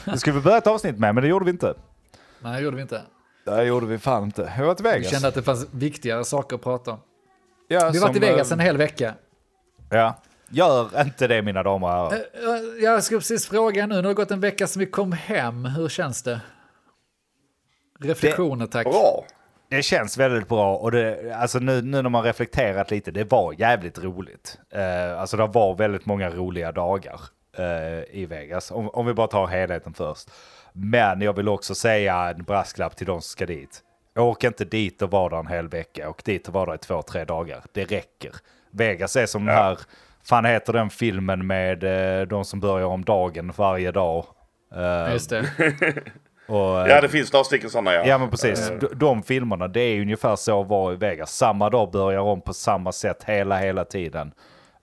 det 0.11 0.17
skulle 0.19 0.35
vi 0.35 0.41
börja 0.41 0.57
ett 0.57 0.67
avsnitt 0.67 0.99
med, 0.99 1.15
men 1.15 1.21
det 1.21 1.27
gjorde 1.27 1.45
vi 1.45 1.51
inte. 1.51 1.73
Nej, 2.39 2.53
det 2.57 2.61
gjorde 2.63 2.75
vi 2.75 2.81
inte. 2.81 3.01
Det 3.55 3.63
gjorde 3.63 3.85
vi 3.85 3.97
fan 3.97 4.23
inte. 4.23 4.53
Jag 4.57 4.65
var 4.65 4.75
till 4.75 4.85
Vi 4.85 4.91
Vegas. 4.91 5.11
kände 5.11 5.27
att 5.27 5.33
det 5.35 5.43
fanns 5.43 5.67
viktigare 5.71 6.23
saker 6.25 6.55
att 6.55 6.61
prata 6.63 6.91
om. 6.91 6.97
ja, 7.67 7.89
Vi 7.93 7.99
varit 7.99 8.15
som, 8.15 8.23
i 8.23 8.27
Vegas 8.27 8.51
eh, 8.51 8.53
en 8.53 8.59
hel 8.59 8.77
vecka. 8.77 9.13
Ja. 9.89 10.15
Gör 10.49 11.01
inte 11.01 11.27
det 11.27 11.41
mina 11.41 11.63
damer 11.63 11.87
och 11.87 11.93
herrar. 11.93 12.13
Eh, 12.13 12.83
Jag 12.83 13.03
ska 13.03 13.15
precis 13.15 13.47
fråga 13.47 13.87
nu, 13.87 13.95
nu 13.95 14.01
har 14.01 14.07
det 14.07 14.13
gått 14.13 14.31
en 14.31 14.39
vecka 14.39 14.67
sedan 14.67 14.79
vi 14.79 14.85
kom 14.85 15.11
hem. 15.11 15.65
Hur 15.65 15.89
känns 15.89 16.23
det? 16.23 16.41
Reflektioner 17.99 18.65
tack. 18.67 18.85
Bra. 18.87 19.25
Det 19.69 19.81
känns 19.83 20.17
väldigt 20.17 20.47
bra 20.47 20.75
och 20.77 20.91
det, 20.91 21.33
alltså 21.35 21.59
nu, 21.59 21.81
nu 21.81 22.01
när 22.01 22.09
man 22.09 22.23
reflekterat 22.23 22.91
lite, 22.91 23.11
det 23.11 23.23
var 23.31 23.53
jävligt 23.57 23.99
roligt. 24.03 24.57
Eh, 24.69 25.19
alltså 25.19 25.37
det 25.37 25.47
var 25.47 25.75
väldigt 25.75 26.05
många 26.05 26.29
roliga 26.29 26.71
dagar 26.71 27.13
eh, 27.13 27.19
i 28.11 28.25
Vegas, 28.29 28.71
om, 28.71 28.89
om 28.89 29.05
vi 29.05 29.13
bara 29.13 29.27
tar 29.27 29.47
helheten 29.47 29.93
först. 29.93 30.31
Men 30.73 31.21
jag 31.21 31.33
vill 31.33 31.49
också 31.49 31.75
säga 31.75 32.15
en 32.15 32.43
brasklapp 32.43 32.95
till 32.95 33.07
de 33.07 33.21
som 33.21 33.29
ska 33.29 33.45
dit. 33.45 33.81
Åk 34.15 34.43
inte 34.43 34.65
dit 34.65 35.01
och 35.01 35.11
var 35.11 35.29
där 35.29 35.37
en 35.37 35.47
hel 35.47 35.67
vecka, 35.67 36.09
och 36.09 36.21
dit 36.25 36.47
och 36.47 36.53
var 36.53 36.65
där 36.65 36.75
i 36.75 36.77
två, 36.77 37.01
tre 37.01 37.25
dagar. 37.25 37.61
Det 37.73 37.83
räcker. 37.85 38.31
Vegas 38.71 39.15
är 39.15 39.25
som 39.25 39.45
den 39.45 39.55
här, 39.55 39.79
fan 40.23 40.45
heter 40.45 40.73
den 40.73 40.89
filmen 40.89 41.47
med 41.47 41.83
eh, 41.83 42.27
de 42.27 42.45
som 42.45 42.59
börjar 42.59 42.87
om 42.87 43.03
dagen 43.05 43.53
varje 43.57 43.91
dag 43.91 44.25
Eh, 44.75 45.13
Just 45.13 45.29
det. 45.29 45.45
och, 46.47 46.81
eh, 46.81 46.87
Ja, 46.87 47.01
det 47.01 47.09
finns 47.09 47.33
några 47.33 47.43
stycken 47.43 47.69
sådana 47.69 47.93
ja. 47.93 48.05
Ja 48.05 48.17
men 48.17 48.29
precis, 48.29 48.71
de, 48.79 48.87
de 48.95 49.23
filmerna 49.23 49.67
det 49.67 49.81
är 49.81 50.01
ungefär 50.01 50.35
så 50.35 50.61
att 50.61 50.67
vara 50.67 50.93
i 50.93 50.95
Vegas. 50.95 51.31
Samma 51.37 51.69
dag 51.69 51.91
börjar 51.91 52.19
om 52.19 52.41
på 52.41 52.53
samma 52.53 52.91
sätt 52.91 53.23
hela, 53.23 53.57
hela 53.57 53.85
tiden. 53.85 54.31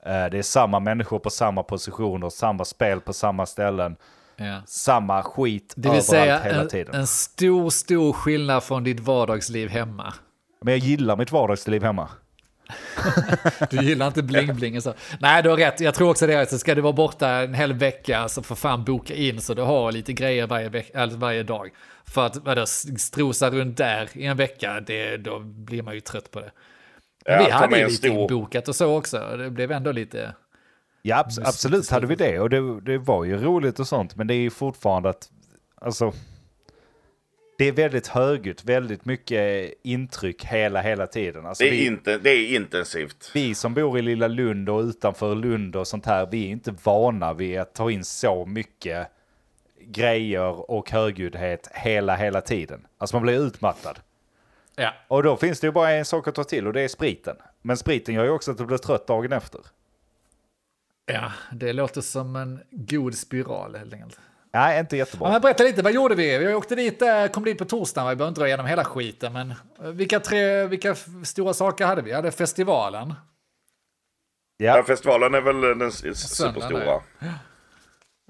Eh, 0.07 0.31
Det 0.31 0.38
är 0.38 0.43
samma 0.43 0.81
människor 0.81 1.19
på 1.19 1.31
samma 1.31 1.62
positioner, 1.62 2.29
samma 2.31 2.64
spel 2.64 3.01
på 3.01 3.12
samma 3.12 3.47
ställen, 3.47 3.97
Ja. 4.37 4.62
samma 4.67 5.23
skit 5.23 5.73
Det 5.77 5.81
vill 5.81 5.88
överallt 5.88 6.05
säga 6.07 6.40
hela 6.43 6.61
en, 6.62 6.69
tiden. 6.69 6.95
en 6.95 7.07
stor, 7.07 7.71
stor 7.71 8.12
skillnad 8.12 8.62
från 8.64 8.85
ditt 8.85 9.01
vardagsliv 9.01 9.69
hemma. 9.69 10.14
Men 10.61 10.73
jag 10.75 10.79
gillar 10.79 11.17
mitt 11.17 11.33
vardagsliv 11.33 11.83
hemma. 11.83 12.09
Du 13.71 13.77
gillar 13.83 14.07
inte 14.07 14.23
bling-bling 14.23 14.81
så. 14.81 14.95
Nej, 15.21 15.43
du 15.43 15.49
har 15.51 15.57
rätt. 15.57 15.81
Jag 15.81 15.95
tror 15.95 16.11
också 16.11 16.27
det. 16.27 16.51
Så 16.51 16.59
ska 16.59 16.75
du 16.75 16.81
vara 16.81 16.93
borta 16.93 17.29
en 17.29 17.55
hel 17.55 17.73
vecka 17.73 18.29
så 18.29 18.43
får 18.43 18.55
fan 18.55 18.85
boka 18.85 19.14
in 19.14 19.40
så 19.40 19.55
du 19.55 19.62
har 19.62 19.93
lite 19.93 20.12
grejer 20.12 20.47
varje, 20.47 20.69
veck- 20.69 20.90
eller 20.95 21.17
varje 21.17 21.43
dag. 21.43 21.71
För 22.05 22.27
att 22.27 22.37
vadå, 22.37 22.67
strosa 22.99 23.51
runt 23.51 23.77
där 23.77 24.09
i 24.12 24.27
en 24.27 24.37
vecka, 24.37 24.81
det, 24.87 25.17
då 25.17 25.38
blir 25.40 25.83
man 25.83 25.95
ju 25.95 26.01
trött 26.01 26.31
på 26.31 26.40
det. 26.40 26.51
Ja, 27.24 27.44
vi 27.46 27.50
hade 27.50 27.76
ju 27.76 27.82
en 27.82 27.88
lite 27.88 28.08
stor- 28.08 28.20
inbokat 28.20 28.68
och 28.68 28.76
så 28.76 28.96
också. 28.98 29.37
Det 29.37 29.50
blev 29.50 29.72
ändå 29.72 29.92
lite... 29.92 30.34
Ja, 31.02 31.16
abs- 31.22 31.42
absolut 31.44 31.90
hade 31.90 32.06
vi 32.06 32.14
det 32.14 32.40
och 32.40 32.50
det, 32.50 32.80
det 32.80 32.98
var 32.98 33.24
ju 33.24 33.37
roligt 33.37 33.80
och 33.80 33.88
sånt. 33.88 34.16
Men 34.16 34.26
det 34.26 34.34
är 34.34 34.38
ju 34.38 34.50
fortfarande 34.50 35.08
att, 35.08 35.28
alltså, 35.74 36.12
det 37.58 37.64
är 37.64 37.72
väldigt 37.72 38.06
högljutt, 38.06 38.64
väldigt 38.64 39.04
mycket 39.04 39.72
intryck 39.82 40.44
hela, 40.44 40.80
hela 40.82 41.06
tiden. 41.06 41.46
Alltså, 41.46 41.64
Det 41.64 41.68
är, 41.70 41.72
vi, 41.72 41.87
inte, 41.87 42.18
det 42.18 42.30
är 42.30 42.56
intensivt. 42.56 43.30
vi 43.34 43.54
som 43.54 43.74
bor 43.74 43.98
i 43.98 44.02
lilla 44.02 44.28
Lund 44.28 44.68
och 44.68 44.80
utanför 44.80 45.34
Lund 45.34 45.76
och 45.76 45.87
sånt 45.87 46.06
här, 46.06 46.28
vi 46.30 46.44
är 46.46 46.50
inte 46.50 46.74
vana 46.84 47.32
vid 47.32 47.58
att 47.58 47.74
ta 47.74 47.90
in 47.90 48.04
så 48.04 48.46
mycket 48.46 49.06
grejer 49.87 50.70
och 50.70 50.90
högljuddhet 50.90 51.68
hela, 51.74 52.16
hela 52.16 52.40
tiden. 52.40 52.87
Alltså 52.98 53.16
man 53.16 53.22
blir 53.22 53.46
utmattad. 53.46 53.98
Ja. 54.76 54.94
Och 55.08 55.22
då 55.22 55.37
finns 55.37 55.60
det 55.60 55.66
ju 55.66 55.72
bara 55.72 55.90
en 55.90 56.04
sak 56.04 56.28
att 56.28 56.34
ta 56.34 56.44
till 56.44 56.66
och 56.66 56.72
det 56.72 56.80
är 56.80 56.88
spriten. 56.88 57.37
Men 57.62 57.76
spriten 57.76 58.14
gör 58.14 58.24
ju 58.24 58.30
också 58.30 58.50
att 58.50 58.58
du 58.58 58.66
blir 58.66 58.78
trött 58.78 59.06
dagen 59.06 59.32
efter. 59.32 59.60
ja, 61.06 61.32
det 61.52 61.72
låter 61.72 62.00
som 62.00 62.37
en 62.37 62.60
god 62.70 63.14
spiral 63.14 63.74
helt 63.76 63.92
enkelt. 63.92 64.20
Nej, 64.52 64.80
inte 64.80 64.96
Ja, 64.96 64.98
jättebra. 64.98 65.30
men 65.30 65.40
berätta 65.40 65.62
lite, 65.64 65.82
vad 65.82 65.92
gjorde 65.92 66.14
vi? 66.14 66.38
Vi 66.38 66.54
åkte 66.54 66.74
dit, 66.74 67.02
eh, 67.02 67.26
kom 67.26 67.44
dit 67.44 67.58
på 67.58 67.64
torsdagen, 67.64 68.08
vi 68.08 68.16
behöver 68.16 68.28
inte 68.28 68.40
dra 68.40 68.46
igenom 68.46 68.66
hela 68.66 68.84
skiten, 68.84 69.32
men 69.32 69.50
eh, 69.50 69.56
vilka 69.90 70.20
tre, 70.20 70.66
vilka 70.66 70.94
stora 71.24 71.54
saker 71.54 71.87
hade 71.87 72.02
vi? 72.02 72.10
Vi 72.10 72.14
hade 72.16 72.30
festivalen. 72.30 73.14
Ja, 74.56 74.76
Ja, 74.76 74.82
festivalen 74.82 75.34
är 75.34 75.40
väl 75.40 75.60
den 75.78 75.92
superstora. 75.92 77.02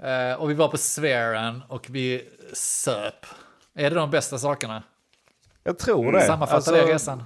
Eh, 0.03 0.35
och 0.41 0.51
vi 0.51 0.55
var 0.55 0.69
på 0.69 0.77
Sfären 0.77 1.63
och 1.69 1.87
vi 1.91 2.29
söp. 2.53 3.27
Är 3.75 3.91
det 3.91 3.97
de 3.97 4.11
bästa 4.11 4.39
sakerna? 4.39 4.83
Jag 5.65 5.79
tror 5.79 6.13
det. 6.13 6.21
Sammanfatta 6.21 6.57
Alltså, 6.57 6.73
det 6.73 6.83
resan. 6.83 7.23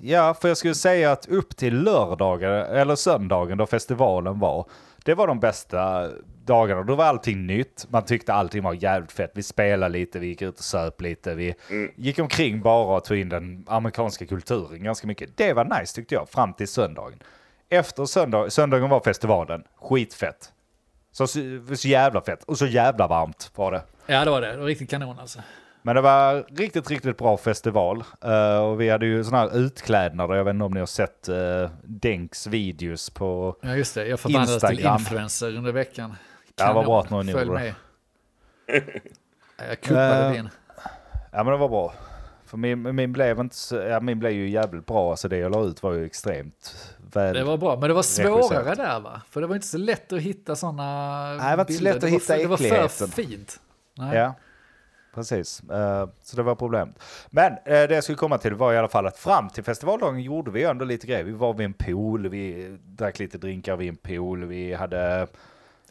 Ja, 0.00 0.34
för 0.34 0.48
jag 0.48 0.56
skulle 0.56 0.74
säga 0.74 1.12
att 1.12 1.28
upp 1.28 1.56
till 1.56 1.82
lördagen, 1.82 2.50
eller 2.52 2.96
söndagen 2.96 3.58
då 3.58 3.66
festivalen 3.66 4.38
var, 4.38 4.66
det 5.04 5.14
var 5.14 5.26
de 5.26 5.40
bästa 5.40 6.10
dagarna. 6.44 6.82
Då 6.82 6.94
var 6.94 7.04
allting 7.04 7.46
nytt. 7.46 7.86
Man 7.88 8.04
tyckte 8.04 8.32
allting 8.34 8.62
var 8.62 8.72
jävligt 8.72 9.12
fett. 9.12 9.30
Vi 9.34 9.42
spelade 9.42 9.92
lite, 9.92 10.18
vi 10.18 10.26
gick 10.26 10.42
ut 10.42 10.58
och 10.58 10.64
söp 10.64 11.00
lite. 11.00 11.34
Vi 11.34 11.54
gick 11.96 12.18
omkring 12.18 12.62
bara 12.62 12.96
och 12.96 13.04
tog 13.04 13.16
in 13.16 13.28
den 13.28 13.64
amerikanska 13.68 14.26
kulturen 14.26 14.84
ganska 14.84 15.06
mycket. 15.06 15.36
Det 15.36 15.52
var 15.52 15.80
nice 15.80 15.94
tyckte 15.94 16.14
jag, 16.14 16.28
fram 16.28 16.52
till 16.52 16.68
söndagen. 16.68 17.18
Efter 17.68 18.04
söndag, 18.04 18.50
söndagen 18.50 18.90
var 18.90 19.00
festivalen, 19.00 19.64
skitfett. 19.80 20.52
Så, 21.12 21.26
så, 21.26 21.40
så 21.76 21.88
jävla 21.88 22.20
fett. 22.20 22.44
Och 22.44 22.58
så 22.58 22.66
jävla 22.66 23.06
varmt 23.06 23.50
var 23.54 23.72
det. 23.72 23.82
Ja, 24.06 24.24
det 24.24 24.30
var 24.30 24.40
det. 24.40 24.52
Det 24.52 24.56
var 24.58 24.66
riktigt 24.66 24.90
kanon 24.90 25.18
alltså. 25.18 25.40
Men 25.86 25.96
det 25.96 26.02
var 26.02 26.46
riktigt, 26.56 26.90
riktigt 26.90 27.18
bra 27.18 27.36
festival. 27.36 28.04
Eh, 28.24 28.56
och 28.58 28.80
vi 28.80 28.90
hade 28.90 29.06
ju 29.06 29.24
sådana 29.24 29.50
här 29.50 29.58
utklädnader. 29.58 30.34
Jag 30.34 30.44
vet 30.44 30.54
inte 30.54 30.64
om 30.64 30.72
ni 30.72 30.80
har 30.80 30.86
sett 30.86 31.28
uh, 31.28 31.70
Denks 31.82 32.46
videos 32.46 33.10
på... 33.10 33.56
Ja, 33.60 33.74
just 33.76 33.94
det. 33.94 34.06
Jag 34.06 34.20
förvandlades 34.20 34.60
till 34.62 34.70
Instagram. 34.70 35.00
influencer 35.00 35.56
under 35.56 35.72
veckan. 35.72 36.14
Ja, 36.56 36.72
vad 36.72 36.84
bra 36.84 37.02
Kanon. 37.02 37.20
att 37.20 37.26
någon 37.26 37.34
Följ 37.38 37.46
gjorde 37.48 37.60
med. 37.60 37.74
Ja, 38.66 39.64
Jag 39.68 39.80
kuppade 39.80 40.24
Eh, 40.26 40.32
din. 40.32 40.48
Ja 41.32 41.44
men 41.44 41.46
det 41.46 41.56
var 41.56 41.68
bra. 41.68 41.94
För 42.46 42.56
min, 42.56 42.94
min 42.94 43.12
blev 43.12 43.38
inte 43.40 43.56
så, 43.56 43.76
ja, 43.76 44.00
min 44.00 44.18
blev 44.18 44.32
ju 44.32 44.48
jävligt 44.48 44.86
bra. 44.86 45.10
Alltså 45.10 45.28
det 45.28 45.36
jag 45.36 45.52
la 45.52 45.64
ut 45.64 45.82
var 45.82 45.92
ju 45.92 46.04
extremt 46.06 46.94
väl. 47.12 47.34
Det 47.34 47.44
var 47.44 47.56
bra, 47.56 47.76
men 47.80 47.88
det 47.88 47.94
var 47.94 48.02
svårare 48.02 48.34
regisserat. 48.40 48.76
där 48.76 49.00
va? 49.00 49.20
För 49.30 49.40
det 49.40 49.46
var 49.46 49.54
inte 49.54 49.66
så 49.66 49.78
lätt 49.78 50.12
att 50.12 50.20
hitta 50.20 50.56
sådana 50.56 51.26
Nej, 51.34 51.50
det 51.50 51.56
var 51.56 51.62
inte 51.62 51.72
så 51.72 51.82
lätt 51.82 51.96
att 51.96 52.02
var 52.02 52.08
hitta 52.08 52.24
för, 52.34 52.38
Det 52.38 52.46
var 52.46 52.56
för 52.56 52.64
äckligheten. 52.64 53.08
fint. 53.08 53.60
Nej. 53.94 54.16
Ja, 54.18 54.34
precis. 55.14 55.62
Eh, 55.70 56.08
så 56.22 56.36
det 56.36 56.42
var 56.42 56.54
problemet. 56.54 56.98
Men 57.30 57.52
eh, 57.52 57.58
det 57.64 57.90
jag 57.94 58.04
skulle 58.04 58.18
komma 58.18 58.38
till 58.38 58.54
var 58.54 58.72
i 58.72 58.78
alla 58.78 58.88
fall 58.88 59.06
att 59.06 59.18
fram 59.18 59.48
till 59.48 59.64
festivaldagen 59.64 60.20
gjorde 60.20 60.50
vi 60.50 60.64
ändå 60.64 60.84
lite 60.84 61.06
grejer. 61.06 61.24
Vi 61.24 61.32
var 61.32 61.54
vid 61.54 61.64
en 61.64 61.72
pool, 61.74 62.28
vi 62.28 62.76
drack 62.84 63.18
lite 63.18 63.38
drinkar 63.38 63.76
vid 63.76 63.88
en 63.88 63.96
pool, 63.96 64.44
vi 64.44 64.74
hade... 64.74 65.26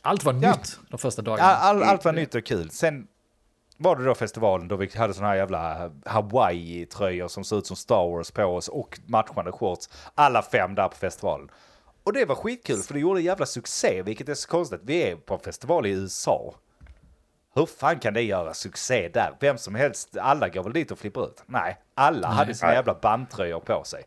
Allt 0.01 0.23
var 0.23 0.33
Ja. 0.33 0.49
nytt 0.51 0.79
de 0.89 0.97
första 0.97 1.21
dagarna. 1.21 1.49
All, 1.49 1.77
all, 1.77 1.83
allt 1.89 2.05
var 2.05 2.13
nytt 2.13 2.35
och 2.35 2.45
kul. 2.45 2.69
Sen 2.69 3.07
var 3.77 3.95
det 3.95 4.05
då 4.05 4.15
festivalen 4.15 4.67
då 4.67 4.75
vi 4.75 4.89
hade 4.95 5.13
såna 5.13 5.27
här 5.27 5.35
jävla 5.35 5.91
Hawaii-tröjor 6.05 7.27
som 7.27 7.43
såg 7.43 7.59
ut 7.59 7.67
som 7.67 7.75
Star 7.75 8.09
Wars 8.09 8.31
på 8.31 8.43
oss 8.43 8.67
och 8.67 8.99
matchande 9.07 9.51
shorts. 9.51 9.89
Alla 10.15 10.41
fem 10.41 10.75
där 10.75 10.87
på 10.87 10.95
festivalen. 10.95 11.49
Och 12.03 12.13
det 12.13 12.25
var 12.25 12.35
skitkul 12.35 12.77
för 12.77 12.93
det 12.93 12.99
gjorde 12.99 13.19
en 13.19 13.25
jävla 13.25 13.45
succé, 13.45 14.01
vilket 14.05 14.29
är 14.29 14.33
så 14.33 14.49
konstigt. 14.49 14.81
Vi 14.83 15.03
är 15.11 15.15
på 15.15 15.33
en 15.33 15.39
festival 15.39 15.85
i 15.85 15.89
USA. 15.89 16.55
Hur 17.55 17.65
fan 17.65 17.99
kan 17.99 18.13
det 18.13 18.21
göra 18.21 18.53
succé 18.53 19.09
där? 19.13 19.35
Vem 19.39 19.57
som 19.57 19.75
helst, 19.75 20.17
alla 20.17 20.49
går 20.49 20.63
väl 20.63 20.73
dit 20.73 20.91
och 20.91 20.99
flippar 20.99 21.25
ut? 21.25 21.43
Nej, 21.45 21.77
alla 21.95 22.27
hade 22.27 22.53
sina 22.53 22.67
Nej. 22.67 22.77
jävla 22.77 22.93
bandtröjor 23.01 23.59
på 23.59 23.83
sig. 23.83 24.03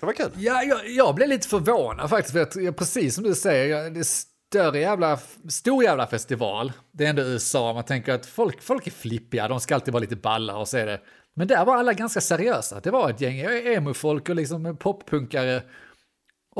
Det 0.00 0.06
var 0.06 0.12
kul. 0.12 0.30
Ja, 0.36 0.62
jag, 0.62 0.90
jag 0.90 1.14
blev 1.14 1.28
lite 1.28 1.48
förvånad 1.48 2.10
faktiskt. 2.10 2.32
För 2.32 2.42
att, 2.42 2.56
jag, 2.56 2.76
precis 2.76 3.14
som 3.14 3.24
du 3.24 3.34
säger, 3.34 3.90
det 3.90 4.00
är 4.00 4.04
större 4.04 4.78
jävla, 4.78 5.18
stor 5.48 5.84
jävla 5.84 6.06
festival. 6.06 6.72
Det 6.92 7.04
är 7.04 7.10
ändå 7.10 7.22
USA, 7.22 7.72
man 7.72 7.84
tänker 7.84 8.14
att 8.14 8.26
folk, 8.26 8.62
folk 8.62 8.86
är 8.86 8.90
flippiga, 8.90 9.48
de 9.48 9.60
ska 9.60 9.74
alltid 9.74 9.92
vara 9.94 10.00
lite 10.00 10.16
balla 10.16 10.56
och 10.56 10.68
så 10.68 10.76
är 10.76 10.86
det. 10.86 11.00
Men 11.34 11.48
där 11.48 11.64
var 11.64 11.76
alla 11.76 11.92
ganska 11.92 12.20
seriösa. 12.20 12.80
Det 12.80 12.90
var 12.90 13.10
ett 13.10 13.20
gäng 13.20 13.40
emo-folk 13.74 14.28
och 14.28 14.34
liksom 14.34 14.76
poppunkare. 14.76 15.62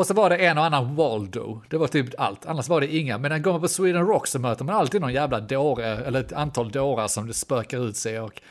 Och 0.01 0.07
så 0.07 0.15
var 0.15 0.31
det 0.31 0.37
en 0.37 0.59
och 0.59 0.65
annan 0.65 0.95
Waldo. 0.95 1.63
Det 1.69 1.77
var 1.77 1.87
typ 1.87 2.07
allt. 2.19 2.47
Annars 2.47 2.69
var 2.69 2.81
det 2.81 2.97
inga. 2.97 3.19
Men 3.19 3.29
när 3.29 3.37
man 3.37 3.43
går 3.43 3.61
på 3.61 3.69
Sweden 3.69 4.07
Rock 4.07 4.27
så 4.27 4.39
möter 4.39 4.65
man 4.65 4.77
alltid 4.77 5.01
någon 5.01 5.13
jävla 5.13 5.41
dåre, 5.41 5.87
eller 5.87 6.21
ett 6.21 6.33
antal 6.33 6.71
dårar 6.73 7.09
som 7.09 7.27
det 7.27 7.35
spökar 7.35 7.89
ut 7.89 7.97
sig 7.97 8.21
och, 8.21 8.43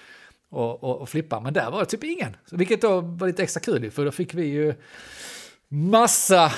och, 0.50 0.84
och, 0.84 1.02
och 1.02 1.10
flippar. 1.10 1.42
Men 1.42 1.54
där 1.54 1.72
var 1.72 1.80
det 1.80 1.86
typ 1.86 2.04
ingen. 2.04 2.38
Vilket 2.52 2.82
då 2.82 3.02
var 3.02 3.28
lite 3.28 3.44
extra 3.44 3.60
kul, 3.60 3.92
för 3.92 4.06
då 4.06 4.12
fick 4.12 4.34
vi 4.34 4.46
ju 4.46 4.74
massa 5.68 6.52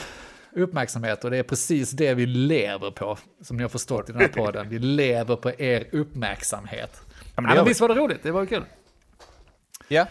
uppmärksamhet 0.56 1.24
och 1.24 1.32
det 1.32 1.38
är 1.38 1.44
precis 1.44 1.92
det 1.92 2.14
vi 2.14 2.26
lever 2.26 2.92
på, 2.92 3.18
som 3.42 3.58
ni 3.58 3.64
har 3.64 3.70
förstått 3.70 4.10
i 4.10 4.12
den 4.12 4.22
här 4.22 4.28
podden. 4.28 4.70
Vi 4.70 4.80
lever 4.80 5.36
på 5.36 5.52
er 5.58 5.88
uppmärksamhet. 5.92 7.02
Ja, 7.06 7.12
Ja, 7.36 7.42
men 7.42 7.50
det 7.50 7.56
men 7.56 7.66
visst 7.66 7.82
var 7.82 7.88
det 7.88 7.96
roligt? 7.96 8.24
Det 8.24 8.32
var 8.32 8.46
kul. 8.46 8.64
Ja. 9.88 10.08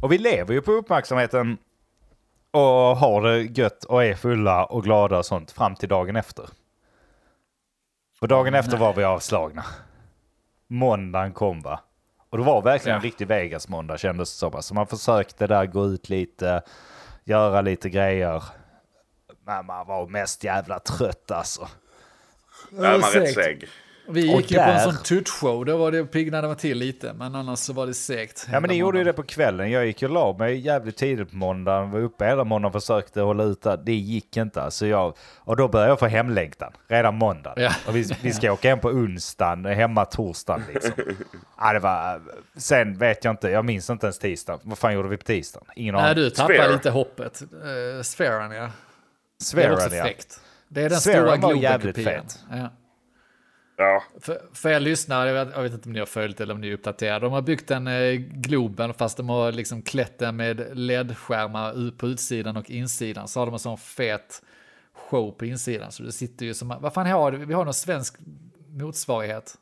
Och 0.00 0.12
vi 0.12 0.18
lever 0.18 0.54
ju 0.54 0.60
på 0.60 0.72
uppmärksamheten 0.72 1.58
och 2.52 2.96
har 2.96 3.22
det 3.22 3.42
gött 3.42 3.84
och 3.84 4.04
är 4.04 4.14
fulla 4.14 4.64
och 4.64 4.84
glada 4.84 5.18
och 5.18 5.26
sånt 5.26 5.50
fram 5.50 5.74
till 5.76 5.88
dagen 5.88 6.16
efter. 6.16 6.44
Och 8.20 8.28
dagen 8.28 8.54
efter 8.54 8.76
var 8.76 8.94
vi 8.94 9.04
avslagna. 9.04 9.64
Måndagen 10.66 11.32
kom 11.32 11.60
va? 11.60 11.80
Och 12.30 12.38
det 12.38 12.44
var 12.44 12.62
verkligen 12.62 12.96
en 12.96 13.02
Ja. 13.02 13.06
riktig 13.08 13.26
Vegas-måndag 13.28 13.98
kändes 13.98 14.32
det 14.34 14.38
som. 14.38 14.54
Alltså 14.54 14.74
man 14.74 14.86
försökte 14.86 15.46
där 15.46 15.66
gå 15.66 15.86
ut 15.86 16.08
lite, 16.08 16.62
göra 17.24 17.60
lite 17.60 17.90
grejer. 17.90 18.42
Men 19.44 19.66
man 19.66 19.86
var 19.86 20.06
mest 20.06 20.44
jävla 20.44 20.78
trött 20.78 21.30
alltså. 21.30 21.68
Ja, 22.70 22.76
man 22.82 22.86
är 22.92 23.20
rätt 23.20 23.34
seg. 23.34 23.68
Vi 24.12 24.36
gick 24.36 24.50
ju 24.50 24.56
på 24.56 24.62
en 24.62 24.80
sån 24.80 24.96
tuttshow, 25.02 25.64
då 25.64 25.76
var 25.76 25.92
det 25.92 26.04
piggnade 26.04 26.46
man 26.48 26.56
till 26.56 26.78
lite, 26.78 27.12
men 27.12 27.34
annars 27.34 27.58
så 27.58 27.72
var 27.72 27.86
det 27.86 27.94
segt. 27.94 28.46
Ja 28.52 28.60
men 28.60 28.70
ni 28.70 28.76
gjorde 28.76 28.98
ju 28.98 29.04
det 29.04 29.12
på 29.12 29.22
kvällen. 29.22 29.70
Jag 29.70 29.86
gick 29.86 30.02
och 30.02 30.10
la 30.10 30.32
mig 30.38 30.58
jävligt 30.58 30.96
tidigt 30.96 31.30
på 31.30 31.36
måndagen. 31.36 31.90
Var 31.90 32.00
uppe 32.00 32.24
hela 32.26 32.44
måndagen 32.44 32.74
och 32.76 32.82
försökte 32.82 33.20
hålla 33.20 33.44
ut 33.44 33.62
där. 33.62 33.76
Det 33.76 33.94
gick 33.94 34.36
inte. 34.36 34.62
Alltså 34.62 34.86
jag, 34.86 35.14
och 35.38 35.56
då 35.56 35.68
började 35.68 35.90
jag 35.90 35.98
få 35.98 36.06
hemlängtan. 36.06 36.72
Redan 36.88 37.14
måndag. 37.14 37.54
Ja. 37.56 37.72
Och 37.88 37.96
vi, 37.96 38.04
vi 38.22 38.32
ska 38.32 38.52
åka 38.52 38.68
hem 38.68 38.80
på 38.80 38.88
onsdagen, 38.88 39.64
hemma 39.64 40.04
torsdagen 40.04 40.62
liksom. 40.74 40.92
Ja, 41.58 41.72
det 41.72 41.78
var, 41.78 42.20
sen 42.56 42.98
vet 42.98 43.24
jag 43.24 43.32
inte, 43.32 43.48
jag 43.48 43.64
minns 43.64 43.90
inte 43.90 44.06
ens 44.06 44.18
tisdagen. 44.18 44.60
Vad 44.62 44.78
fan 44.78 44.94
gjorde 44.94 45.08
vi 45.08 45.16
på 45.16 45.24
tisdagen? 45.24 45.66
Ingen 45.76 45.94
Nej, 45.94 46.04
aning. 46.04 46.14
du 46.14 46.30
tappade 46.30 46.58
Sphere. 46.58 46.72
lite 46.72 46.90
hoppet. 46.90 47.42
Uh, 47.42 48.02
Sfären, 48.02 48.52
ja. 48.52 48.70
Sfären 49.42 49.92
ja. 49.92 50.06
Det 50.68 50.82
är 50.82 50.88
den 50.90 51.00
Sfären 51.00 51.22
stora 51.22 51.36
Globen-kopian. 51.36 52.04
fet. 52.04 52.38
Ja. 52.50 52.70
Ja, 53.82 54.02
För, 54.20 54.40
för 54.52 54.68
er 54.68 54.80
lyssnare, 54.80 55.30
jag 55.30 55.48
jag 55.54 55.62
vet 55.62 55.72
inte 55.72 55.88
om 55.88 55.92
ni 55.92 55.98
har 55.98 56.06
följt 56.06 56.40
eller 56.40 56.54
om 56.54 56.60
ni 56.60 56.68
är 56.68 56.72
uppdaterade, 56.72 57.26
de 57.26 57.32
har 57.32 57.42
byggt 57.42 57.70
en 57.70 57.86
eh, 57.86 58.12
Globen 58.18 58.94
fast 58.94 59.16
de 59.16 59.28
har 59.28 59.52
liksom 59.52 59.82
klätt 59.82 60.18
den 60.18 60.36
med 60.36 60.78
LED-skärmar 60.78 61.90
på 61.98 62.06
utsidan 62.06 62.56
och 62.56 62.70
insidan. 62.70 63.28
Så 63.28 63.40
har 63.40 63.46
de 63.46 63.52
en 63.52 63.58
sån 63.58 63.78
fet 63.78 64.42
show 64.94 65.30
på 65.30 65.44
insidan. 65.44 65.92
Så 65.92 66.02
det 66.02 66.12
sitter 66.12 66.46
ju 66.46 66.54
som, 66.54 66.74
vad 66.80 66.94
fan 66.94 67.06
har 67.06 67.32
vi? 67.32 67.44
Vi 67.44 67.54
har 67.54 67.64
någon 67.64 67.74
svensk 67.74 68.16
motsvarighet. 68.68 69.54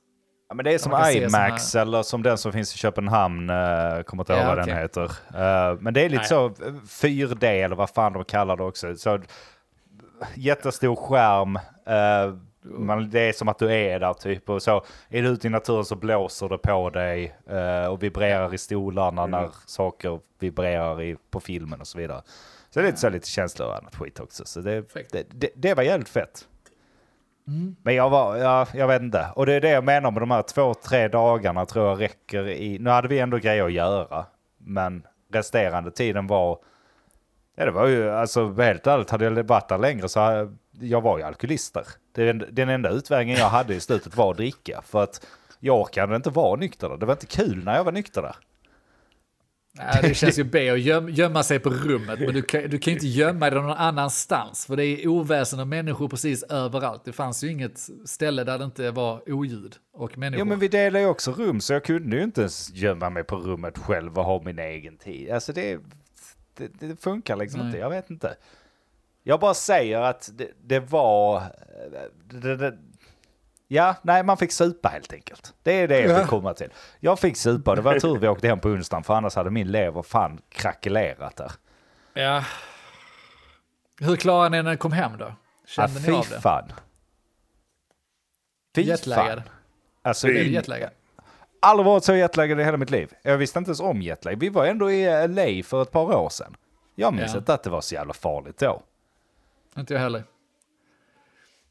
Ja, 0.48 0.54
men 0.54 0.64
det 0.64 0.74
är 0.74 0.78
som 0.78 0.92
IMAX 1.12 1.74
eller 1.74 2.02
som 2.02 2.22
den 2.22 2.38
som 2.38 2.52
finns 2.52 2.74
i 2.74 2.78
Köpenhamn, 2.78 3.50
uh, 3.50 4.02
kommer 4.02 4.22
inte 4.22 4.32
ihåg 4.32 4.42
Ja, 4.42 4.46
vad 4.46 4.56
den 4.56 4.64
okej. 4.64 4.74
heter. 4.74 5.04
Eh, 5.04 5.78
men 5.80 5.94
det 5.94 6.04
är 6.04 6.08
lite 6.08 6.20
Nej. 6.20 6.28
så, 6.28 6.46
eh, 6.46 6.72
4D 6.88 7.44
eller 7.44 7.76
vad 7.76 7.90
fan 7.90 8.12
de 8.12 8.24
kallar 8.24 8.56
det 8.56 8.62
också. 8.62 8.96
Så, 8.96 9.20
jättestor 10.34 10.96
skärm, 10.96 11.56
eh, 11.86 12.34
man, 12.62 13.10
det 13.10 13.20
är 13.20 13.32
som 13.32 13.48
att 13.48 13.58
du 13.58 13.72
är 13.72 14.00
där 14.00 14.14
typ. 14.14 14.50
Och 14.50 14.62
så 14.62 14.84
är 15.08 15.22
du 15.22 15.28
ute 15.28 15.46
i 15.46 15.50
naturen 15.50 15.84
så 15.84 15.96
blåser 15.96 16.48
det 16.48 16.58
på 16.58 16.90
dig 16.90 17.34
eh, 17.46 17.86
och 17.86 18.02
vibrerar 18.02 18.54
i 18.54 18.58
stolarna 18.58 19.26
när 19.26 19.50
saker 19.66 20.20
vibrerar 20.38 21.02
i, 21.02 21.16
på 21.30 21.40
filmen 21.40 21.80
och 21.80 21.86
så 21.86 21.98
vidare. 21.98 22.22
Så 22.70 22.80
det 22.80 22.86
är 22.86 22.86
lite, 22.86 22.98
så 22.98 23.08
lite 23.08 23.28
känslor 23.28 23.68
och 23.68 23.76
annat 23.76 23.96
skit 23.96 24.20
också. 24.20 24.44
Så 24.44 24.60
det, 24.60 24.94
det, 25.12 25.26
det, 25.30 25.50
det 25.54 25.74
var 25.74 25.82
jävligt 25.82 26.08
fett. 26.08 26.46
Men 27.82 27.94
jag 27.94 28.10
var, 28.10 28.36
ja, 28.36 28.66
jag 28.74 28.88
vet 28.88 29.02
inte. 29.02 29.26
Och 29.34 29.46
det 29.46 29.52
är 29.52 29.60
det 29.60 29.70
jag 29.70 29.84
menar 29.84 30.10
med 30.10 30.22
de 30.22 30.30
här 30.30 30.42
två, 30.42 30.74
tre 30.74 31.08
dagarna 31.08 31.66
tror 31.66 31.88
jag 31.88 32.00
räcker 32.00 32.48
i. 32.48 32.78
Nu 32.78 32.90
hade 32.90 33.08
vi 33.08 33.18
ändå 33.18 33.36
grejer 33.36 33.64
att 33.64 33.72
göra. 33.72 34.26
Men 34.58 35.06
resterande 35.32 35.90
tiden 35.90 36.26
var, 36.26 36.58
ja 37.56 37.64
det 37.64 37.70
var 37.70 37.86
ju, 37.86 38.10
alltså 38.10 38.52
helt 38.52 38.86
ärligt 38.86 39.10
hade 39.10 39.24
jag 39.24 39.42
varit 39.42 39.68
där 39.68 39.78
längre 39.78 40.08
så 40.08 40.20
jag 40.80 41.00
var 41.00 41.18
ju 41.18 41.24
alkoholist 41.24 41.74
där. 41.74 41.86
Den, 42.12 42.44
den 42.50 42.68
enda 42.68 42.90
utvägen 42.90 43.36
jag 43.36 43.48
hade 43.48 43.74
i 43.74 43.80
slutet 43.80 44.16
var 44.16 44.30
att 44.30 44.36
dricka. 44.36 44.82
För 44.86 45.02
att 45.02 45.26
jag 45.60 45.80
orkade 45.80 46.16
inte 46.16 46.30
vara 46.30 46.56
nykter 46.56 46.88
där. 46.88 46.96
Det 46.96 47.06
var 47.06 47.14
inte 47.14 47.26
kul 47.26 47.64
när 47.64 47.76
jag 47.76 47.84
var 47.84 47.92
nykter 47.92 48.22
där. 48.22 48.36
Nej, 49.72 49.98
det 50.02 50.14
känns 50.14 50.38
ju 50.38 50.44
B 50.44 50.70
att 50.70 50.80
göm, 50.80 51.08
gömma 51.08 51.42
sig 51.42 51.58
på 51.58 51.70
rummet, 51.70 52.20
men 52.20 52.34
du 52.34 52.42
kan, 52.42 52.62
du 52.62 52.78
kan 52.78 52.92
inte 52.92 53.06
gömma 53.06 53.50
dig 53.50 53.60
någon 53.60 53.70
annanstans. 53.70 54.66
För 54.66 54.76
det 54.76 54.86
är 54.86 55.08
oväsen 55.08 55.60
och 55.60 55.68
människor 55.68 56.08
precis 56.08 56.42
överallt. 56.42 57.04
Det 57.04 57.12
fanns 57.12 57.44
ju 57.44 57.50
inget 57.50 57.88
ställe 58.04 58.44
där 58.44 58.58
det 58.58 58.64
inte 58.64 58.90
var 58.90 59.32
oljud 59.32 59.76
och 59.92 60.18
människor. 60.18 60.38
Ja 60.38 60.44
men 60.44 60.58
vi 60.58 60.68
delade 60.68 61.04
ju 61.04 61.10
också 61.10 61.32
rum 61.32 61.60
så 61.60 61.72
jag 61.72 61.84
kunde 61.84 62.16
ju 62.16 62.22
inte 62.22 62.40
ens 62.40 62.70
gömma 62.74 63.10
mig 63.10 63.24
på 63.24 63.36
rummet 63.36 63.78
själv 63.78 64.18
och 64.18 64.24
ha 64.24 64.42
min 64.42 64.58
egen 64.58 64.96
tid. 64.96 65.30
Alltså 65.30 65.52
det, 65.52 65.78
det, 66.56 66.68
det 66.78 67.02
funkar 67.02 67.36
liksom 67.36 67.60
Nej. 67.60 67.68
inte, 67.68 67.78
jag 67.78 67.90
vet 67.90 68.10
inte. 68.10 68.36
Jag 69.22 69.40
bara 69.40 69.54
säger 69.54 70.00
att 70.00 70.30
det, 70.34 70.48
det 70.62 70.80
var... 70.80 71.42
Det, 72.24 72.56
det, 72.56 72.78
ja, 73.68 73.94
nej 74.02 74.22
man 74.22 74.36
fick 74.36 74.52
supa 74.52 74.88
helt 74.88 75.12
enkelt. 75.12 75.54
Det 75.62 75.72
är 75.72 75.88
det 75.88 76.00
jag 76.00 76.10
Ja. 76.10 76.18
fick 76.20 76.28
komma 76.28 76.54
till. 76.54 76.68
Jag 77.00 77.18
fick 77.18 77.36
supa, 77.36 77.74
det 77.74 77.80
var 77.82 77.98
tur 78.00 78.18
vi 78.18 78.28
åkte 78.28 78.48
hem 78.48 78.60
på 78.60 78.68
onsdagen 78.68 79.04
för 79.04 79.14
annars 79.14 79.34
hade 79.34 79.50
min 79.50 79.72
lever 79.72 80.02
fan 80.02 80.40
krackelerat 80.48 81.36
där. 81.36 81.52
Ja. 82.14 82.44
Hur 84.00 84.16
klarade 84.16 84.48
ni 84.56 84.62
när 84.62 84.70
ni 84.70 84.76
kom 84.76 84.92
hem 84.92 85.12
då? 85.18 85.24
Ja, 85.24 85.34
Kände 85.66 86.00
ni 86.00 86.06
fy 86.06 86.12
av 86.12 86.26
det? 86.30 86.40
fan. 86.40 86.72
Fy 88.74 88.82
Jetlaggad? 88.82 89.38
fan. 89.38 89.48
Alltså, 90.02 90.26
det- 90.26 90.32
du 90.32 90.50
jetlaggad? 90.50 90.90
aldrig 91.62 91.86
varit 91.86 92.04
så 92.04 92.14
jetlaggad 92.14 92.60
i 92.60 92.64
hela 92.64 92.76
mitt 92.76 92.90
liv. 92.90 93.12
Jag 93.22 93.38
visste 93.38 93.58
inte 93.58 93.68
ens 93.68 93.80
om 93.80 94.02
jetlag. 94.02 94.36
Vi 94.40 94.48
var 94.48 94.66
ändå 94.66 94.90
i 94.90 95.04
LA 95.28 95.62
för 95.64 95.82
ett 95.82 95.90
par 95.90 96.14
år 96.16 96.28
sedan. 96.28 96.56
Jag 96.94 97.14
minns 97.14 97.32
Ja. 97.32 97.38
inte 97.38 97.54
att 97.54 97.62
det 97.62 97.70
var 97.70 97.80
så 97.80 97.94
jävla 97.94 98.12
farligt 98.14 98.58
då. 98.58 98.82
Inte 99.76 99.94
jag 99.94 100.00
heller. 100.00 100.24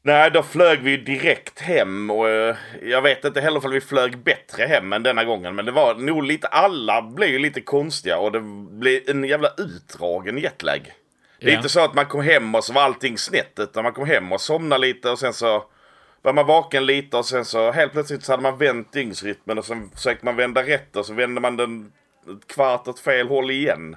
Nej, 0.02 0.30
då 0.30 0.42
flög 0.42 0.82
vi 0.82 0.96
direkt 0.96 1.60
hem 1.60 2.10
och 2.10 2.28
eh, 2.28 2.56
jag 2.82 3.02
vet 3.02 3.24
inte 3.24 3.40
heller 3.40 3.66
om 3.66 3.70
vi 3.70 3.80
flög 3.80 4.18
bättre 4.18 4.64
hem 4.64 4.92
än 4.92 5.02
denna 5.02 5.24
gången. 5.24 5.54
Men 5.54 5.64
det 5.64 5.72
var 5.72 5.94
nog 5.94 6.22
lite, 6.22 6.46
alla 6.46 7.02
blev 7.02 7.40
lite 7.40 7.60
konstiga 7.60 8.18
och 8.18 8.32
det 8.32 8.40
blev 8.70 9.00
en 9.08 9.24
jävla 9.24 9.48
utdragen 9.58 10.38
jetlag. 10.38 10.92
Det 11.40 11.52
är 11.52 11.56
inte 11.56 11.68
så 11.68 11.80
att 11.80 11.94
man 11.94 12.06
kom 12.06 12.20
hem 12.22 12.54
och 12.54 12.64
så 12.64 12.72
var 12.72 12.82
allting 12.82 13.18
snett 13.18 13.58
utan 13.58 13.84
man 13.84 13.92
kom 13.92 14.06
hem 14.06 14.32
och 14.32 14.40
somnade 14.40 14.80
lite 14.80 15.10
och 15.10 15.18
sen 15.18 15.32
så 15.32 15.64
var 16.22 16.32
man 16.32 16.46
vaken 16.46 16.86
lite 16.86 17.16
och 17.16 17.26
sen 17.26 17.44
så 17.44 17.70
helt 17.70 17.92
plötsligt 17.92 18.24
så 18.24 18.32
hade 18.32 18.42
man 18.42 18.58
vänt 18.58 18.92
dygnsrytmen 18.92 19.58
och 19.58 19.64
sen 19.64 19.90
försökte 19.90 20.24
man 20.24 20.36
vända 20.36 20.62
rätt 20.62 20.96
och 20.96 21.06
så 21.06 21.14
vände 21.14 21.40
man 21.40 21.56
den 21.56 21.92
ett 22.26 22.46
kvart 22.46 22.88
åt 22.88 23.00
fel 23.00 23.28
håll 23.28 23.50
igen. 23.50 23.96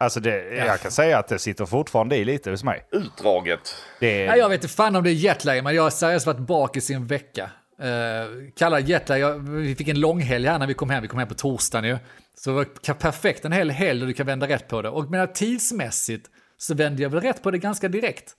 Alltså 0.00 0.20
det, 0.20 0.54
jag 0.54 0.80
kan 0.80 0.90
säga 0.90 1.18
att 1.18 1.28
det 1.28 1.38
sitter 1.38 1.66
fortfarande 1.66 2.16
i 2.16 2.24
lite 2.24 2.50
hos 2.50 2.64
mig. 2.64 2.86
Utdraget. 2.92 3.74
Det, 4.00 4.26
Nej, 4.26 4.38
jag 4.38 4.48
vet 4.48 4.62
inte 4.62 4.74
fan 4.74 4.96
om 4.96 5.04
det 5.04 5.10
är 5.10 5.14
jetlag, 5.14 5.64
men 5.64 5.74
jag 5.74 5.82
har 5.82 5.90
seriöst 5.90 6.26
varit 6.26 6.38
bakis 6.38 6.90
i 6.90 6.94
en 6.94 7.06
vecka. 7.06 7.50
Uh, 7.82 8.50
kallar 8.56 8.78
jetlag, 8.78 9.38
vi 9.38 9.74
fick 9.74 9.88
en 9.88 10.00
långhelg 10.00 10.46
här 10.46 10.58
när 10.58 10.66
vi 10.66 10.74
kom 10.74 10.90
hem, 10.90 11.02
vi 11.02 11.08
kom 11.08 11.18
hem 11.18 11.28
på 11.28 11.34
torsdagen 11.34 11.88
ju. 11.88 11.98
Så 12.34 12.50
det 12.50 12.56
var 12.56 12.94
perfekt 12.94 13.44
en 13.44 13.52
hel 13.52 13.70
helg 13.70 14.00
och 14.00 14.06
du 14.06 14.14
kan 14.14 14.26
vända 14.26 14.48
rätt 14.48 14.68
på 14.68 14.82
det. 14.82 14.88
Och 14.88 15.10
menar, 15.10 15.26
tidsmässigt 15.26 16.26
så 16.56 16.74
vände 16.74 17.02
jag 17.02 17.10
väl 17.10 17.20
rätt 17.20 17.42
på 17.42 17.50
det 17.50 17.58
ganska 17.58 17.88
direkt. 17.88 18.36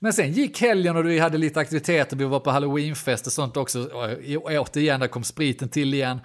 Men 0.00 0.12
sen 0.12 0.32
gick 0.32 0.60
helgen 0.60 0.96
och 0.96 1.06
vi 1.06 1.18
hade 1.18 1.38
lite 1.38 1.60
aktiviteter, 1.60 2.16
vi 2.16 2.24
var 2.24 2.40
på 2.40 2.50
halloweenfest 2.50 3.26
och 3.26 3.32
sånt 3.32 3.56
också. 3.56 3.84
Och 3.84 4.50
återigen, 4.50 5.00
där 5.00 5.08
kom 5.08 5.24
spriten 5.24 5.68
till 5.68 5.94
igen. 5.94 6.20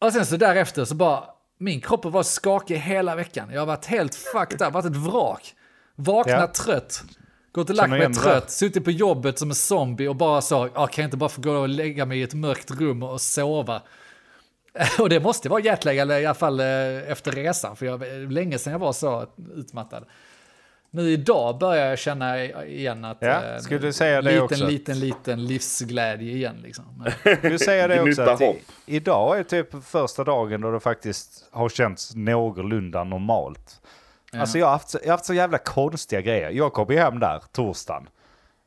Och 0.00 0.12
sen 0.12 0.26
så 0.26 0.36
därefter 0.36 0.84
så 0.84 0.94
bara, 0.94 1.33
min 1.58 1.80
kropp 1.80 2.04
var 2.04 2.22
skakig 2.22 2.76
hela 2.76 3.16
veckan. 3.16 3.48
Jag 3.52 3.60
har 3.60 3.66
varit 3.66 3.86
helt 3.86 4.14
fucked 4.14 4.66
up, 4.66 4.72
varit 4.74 4.86
ett 4.86 4.96
vrak. 4.96 5.54
Vaknat 5.96 6.36
Ja. 6.38 6.64
trött, 6.64 7.02
gått 7.52 7.70
och 7.70 7.76
lagt 7.76 7.90
mig 7.90 8.14
trött, 8.14 8.50
suttit 8.50 8.84
på 8.84 8.90
jobbet 8.90 9.38
som 9.38 9.50
en 9.50 9.54
zombie 9.54 10.08
och 10.08 10.16
bara 10.16 10.40
sa, 10.40 10.68
ah, 10.74 10.86
kan 10.86 11.02
jag 11.02 11.06
inte 11.06 11.16
bara 11.16 11.28
få 11.28 11.40
gå 11.42 11.52
och 11.52 11.68
lägga 11.68 12.06
mig 12.06 12.18
i 12.18 12.22
ett 12.22 12.34
mörkt 12.34 12.70
rum 12.70 13.02
och 13.02 13.20
sova? 13.20 13.82
Och 14.98 15.08
det 15.08 15.20
måste 15.20 15.48
vara 15.48 15.60
jetlag, 15.60 15.96
eller 15.96 16.20
i 16.20 16.26
alla 16.26 16.34
fall 16.34 16.60
eh, 16.60 16.66
efter 17.10 17.32
resan, 17.32 17.76
för 17.76 17.86
jag, 17.86 18.04
länge 18.32 18.58
sedan 18.58 18.72
jag 18.72 18.80
var 18.80 18.92
så 18.92 19.26
utmattad. 19.54 20.04
Nu 20.94 21.10
idag 21.10 21.58
börjar 21.58 21.86
jag 21.86 21.98
känna 21.98 22.44
igen 22.64 23.04
att... 23.04 23.16
Ja, 23.20 23.44
eh, 23.44 23.58
skulle 23.58 23.80
du 23.80 23.92
säga 23.92 24.22
det 24.22 24.30
liten, 24.30 24.44
också? 24.44 24.66
Liten, 24.66 25.00
liten 25.00 25.46
livsglädje 25.46 26.32
igen 26.32 26.56
liksom. 26.62 27.06
Du 27.42 27.58
säger 27.64 27.88
det 27.88 28.00
också 28.00 28.22
att 28.22 28.40
i, 28.40 28.62
idag 28.86 29.38
är 29.38 29.42
typ 29.42 29.84
första 29.84 30.24
dagen 30.24 30.60
då 30.60 30.70
det 30.70 30.80
faktiskt 30.80 31.48
har 31.50 31.68
känts 31.68 32.14
någorlunda 32.14 33.04
normalt. 33.04 33.80
Alltså 34.32 34.58
jag 34.58 34.66
har, 34.66 34.72
haft 34.72 34.88
så, 34.88 34.98
jag 35.02 35.06
har 35.06 35.12
haft 35.12 35.24
så 35.24 35.34
jävla 35.34 35.58
konstiga 35.58 36.20
grejer. 36.20 36.50
Jag 36.50 36.72
kom 36.72 36.90
ju 36.90 36.98
hem 36.98 37.18
där 37.18 37.42
torsdagen. 37.52 38.08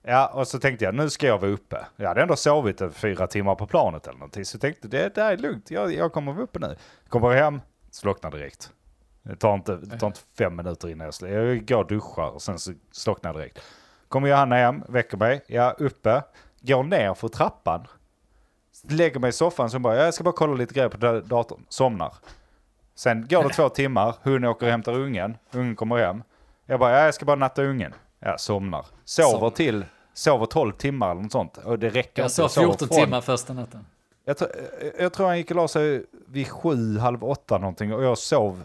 Ja, 0.03 0.27
och 0.27 0.47
så 0.47 0.59
tänkte 0.59 0.85
jag 0.85 0.95
nu 0.95 1.09
ska 1.09 1.27
jag 1.27 1.37
vara 1.37 1.51
uppe. 1.51 1.85
Jag 1.95 2.07
hade 2.07 2.21
ändå 2.21 2.35
sovit 2.35 2.81
en 2.81 2.91
fyra 2.91 3.27
timmar 3.27 3.55
på 3.55 3.67
planet 3.67 4.07
eller 4.07 4.19
någonting. 4.19 4.45
Så 4.45 4.55
jag 4.55 4.61
tänkte 4.61 4.87
det, 4.87 5.15
det 5.15 5.21
här 5.21 5.33
är 5.33 5.37
lugnt, 5.37 5.71
jag, 5.71 5.93
jag 5.93 6.13
kommer 6.13 6.33
vara 6.33 6.43
uppe 6.43 6.59
nu. 6.59 6.75
Kommer 7.09 7.31
hem, 7.31 7.61
slocknar 7.91 8.31
direkt. 8.31 8.71
Det 9.27 9.35
tar 9.35 9.53
inte, 9.53 9.75
det 9.75 9.99
tar 9.99 10.07
inte 10.07 10.19
fem 10.37 10.55
minuter 10.55 10.89
innan 10.89 11.05
jag 11.05 11.13
slår. 11.13 11.31
Jag 11.31 11.65
går 11.67 11.77
och 11.77 11.87
duschar 11.87 12.27
och 12.29 12.41
sen 12.41 12.59
så 12.59 12.73
slocknar 12.91 13.29
jag 13.33 13.41
direkt. 13.41 13.59
Kommer 14.07 14.27
Johanna 14.29 14.55
hem, 14.55 14.83
väcker 14.89 15.17
mig, 15.17 15.43
jag 15.47 15.65
är 15.65 15.83
uppe, 15.85 16.23
går 16.61 16.83
ner 16.83 17.13
för 17.13 17.27
trappan. 17.27 17.87
Lägger 18.89 19.19
mig 19.19 19.29
i 19.29 19.33
soffan 19.33 19.69
så 19.69 19.79
bara, 19.79 19.95
jag 19.95 20.13
ska 20.13 20.23
bara 20.23 20.31
kolla 20.35 20.53
lite 20.53 20.73
grejer 20.73 20.89
på 20.89 20.97
da- 20.97 21.21
datorn. 21.21 21.65
Somnar. 21.69 22.13
Sen 22.95 23.27
går 23.29 23.43
det 23.43 23.49
två 23.53 23.69
timmar, 23.69 24.15
hon 24.23 24.43
åker 24.45 24.65
och 24.65 24.71
hämtar 24.71 24.93
ungen, 24.93 25.37
ungen 25.51 25.75
kommer 25.75 25.97
hem. 25.97 26.23
Jag 26.65 26.79
bara, 26.79 26.91
ja, 26.99 27.05
jag 27.05 27.13
ska 27.13 27.25
bara 27.25 27.35
natta 27.35 27.63
ungen. 27.63 27.93
Jag 28.19 28.39
somnar. 28.39 28.85
Sover 29.05 29.31
Somnar. 29.31 29.49
till, 29.49 29.85
sover 30.13 30.45
12 30.45 30.71
timmar 30.71 31.11
eller 31.11 31.21
något 31.21 31.31
sånt. 31.31 31.57
Och 31.57 31.79
det 31.79 31.89
räcker 31.89 32.21
jag 32.21 32.25
inte. 32.25 32.33
sov 32.35 32.47
sover 32.47 32.67
14 32.67 32.87
från- 32.87 32.97
timmar 32.97 33.21
första 33.21 33.53
natten. 33.53 33.85
Jag, 34.25 34.37
tror- 34.37 34.51
jag 34.99 35.13
tror 35.13 35.27
han 35.27 35.37
gick 35.37 35.49
och 35.51 35.55
la 35.55 35.67
sig 35.67 36.05
vid 36.27 36.47
sju, 36.47 36.97
halv 36.97 37.23
åtta 37.23 37.57
någonting 37.57 37.93
och 37.93 38.03
jag 38.03 38.17
sov, 38.17 38.63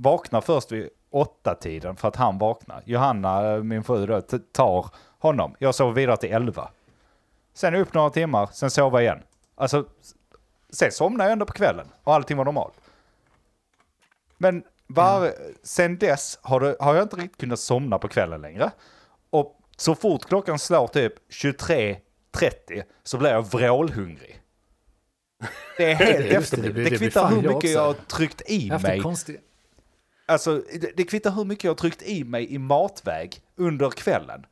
vaknar 0.00 0.40
först 0.40 0.72
vid 0.72 0.88
åtta 1.10 1.54
tiden 1.54 1.96
för 1.96 2.08
att 2.08 2.16
han 2.16 2.38
vaknar. 2.38 2.82
Johanna, 2.84 3.56
min 3.58 3.84
fru 3.84 4.06
då, 4.06 4.20
tar 4.52 4.90
honom. 5.18 5.54
Jag 5.58 5.74
sover 5.74 5.92
vidare 5.92 6.16
till 6.16 6.32
elva. 6.32 6.70
Sen 7.54 7.74
upp 7.74 7.94
några 7.94 8.10
timmar, 8.10 8.48
sen 8.52 8.70
sova 8.70 9.02
igen. 9.02 9.22
Alltså, 9.54 9.84
sen 10.70 10.92
somnar 10.92 11.24
jag 11.24 11.32
ändå 11.32 11.46
på 11.46 11.52
kvällen 11.52 11.86
och 12.04 12.14
allting 12.14 12.36
var 12.36 12.44
normalt. 12.44 12.74
Men 14.38 14.64
var, 14.86 15.32
sen 15.62 15.98
dess 15.98 16.38
har, 16.42 16.60
det, 16.60 16.76
har 16.80 16.94
jag 16.94 17.02
inte 17.02 17.16
riktigt 17.16 17.40
kunnat 17.40 17.60
somna 17.60 17.98
på 17.98 18.08
kvällen 18.08 18.40
längre. 18.40 18.70
Och 19.30 19.60
så 19.76 19.94
fort 19.94 20.24
klockan 20.24 20.58
slår 20.58 20.86
typ 20.86 21.14
23.30 21.30 22.82
så 23.02 23.18
blir 23.18 23.30
jag 23.30 23.42
vrålhungrig. 23.42 24.40
Det 25.76 25.90
är 25.90 25.94
helt 25.94 26.18
det, 26.18 26.34
efterblivet. 26.34 26.74
det 26.74 26.82
Det, 26.84 26.90
det 26.90 26.98
kvittar 26.98 27.28
hur 27.28 27.54
mycket 27.54 27.70
jag 27.70 27.84
har 27.84 27.94
tryckt 27.94 28.42
i 28.50 28.68
Jag 28.68 28.82
mig. 28.82 29.00
konstig... 29.00 29.40
Alltså, 30.30 30.62
det, 30.80 30.96
det 30.96 31.04
kvittar 31.04 31.30
hur 31.30 31.44
mycket 31.44 31.64
jag 31.64 31.70
har 31.70 31.76
tryckt 31.76 32.02
i 32.02 32.24
mig 32.24 32.54
i 32.54 32.58
matväg 32.58 33.40
under 33.56 33.90
kvällen. 33.90 34.46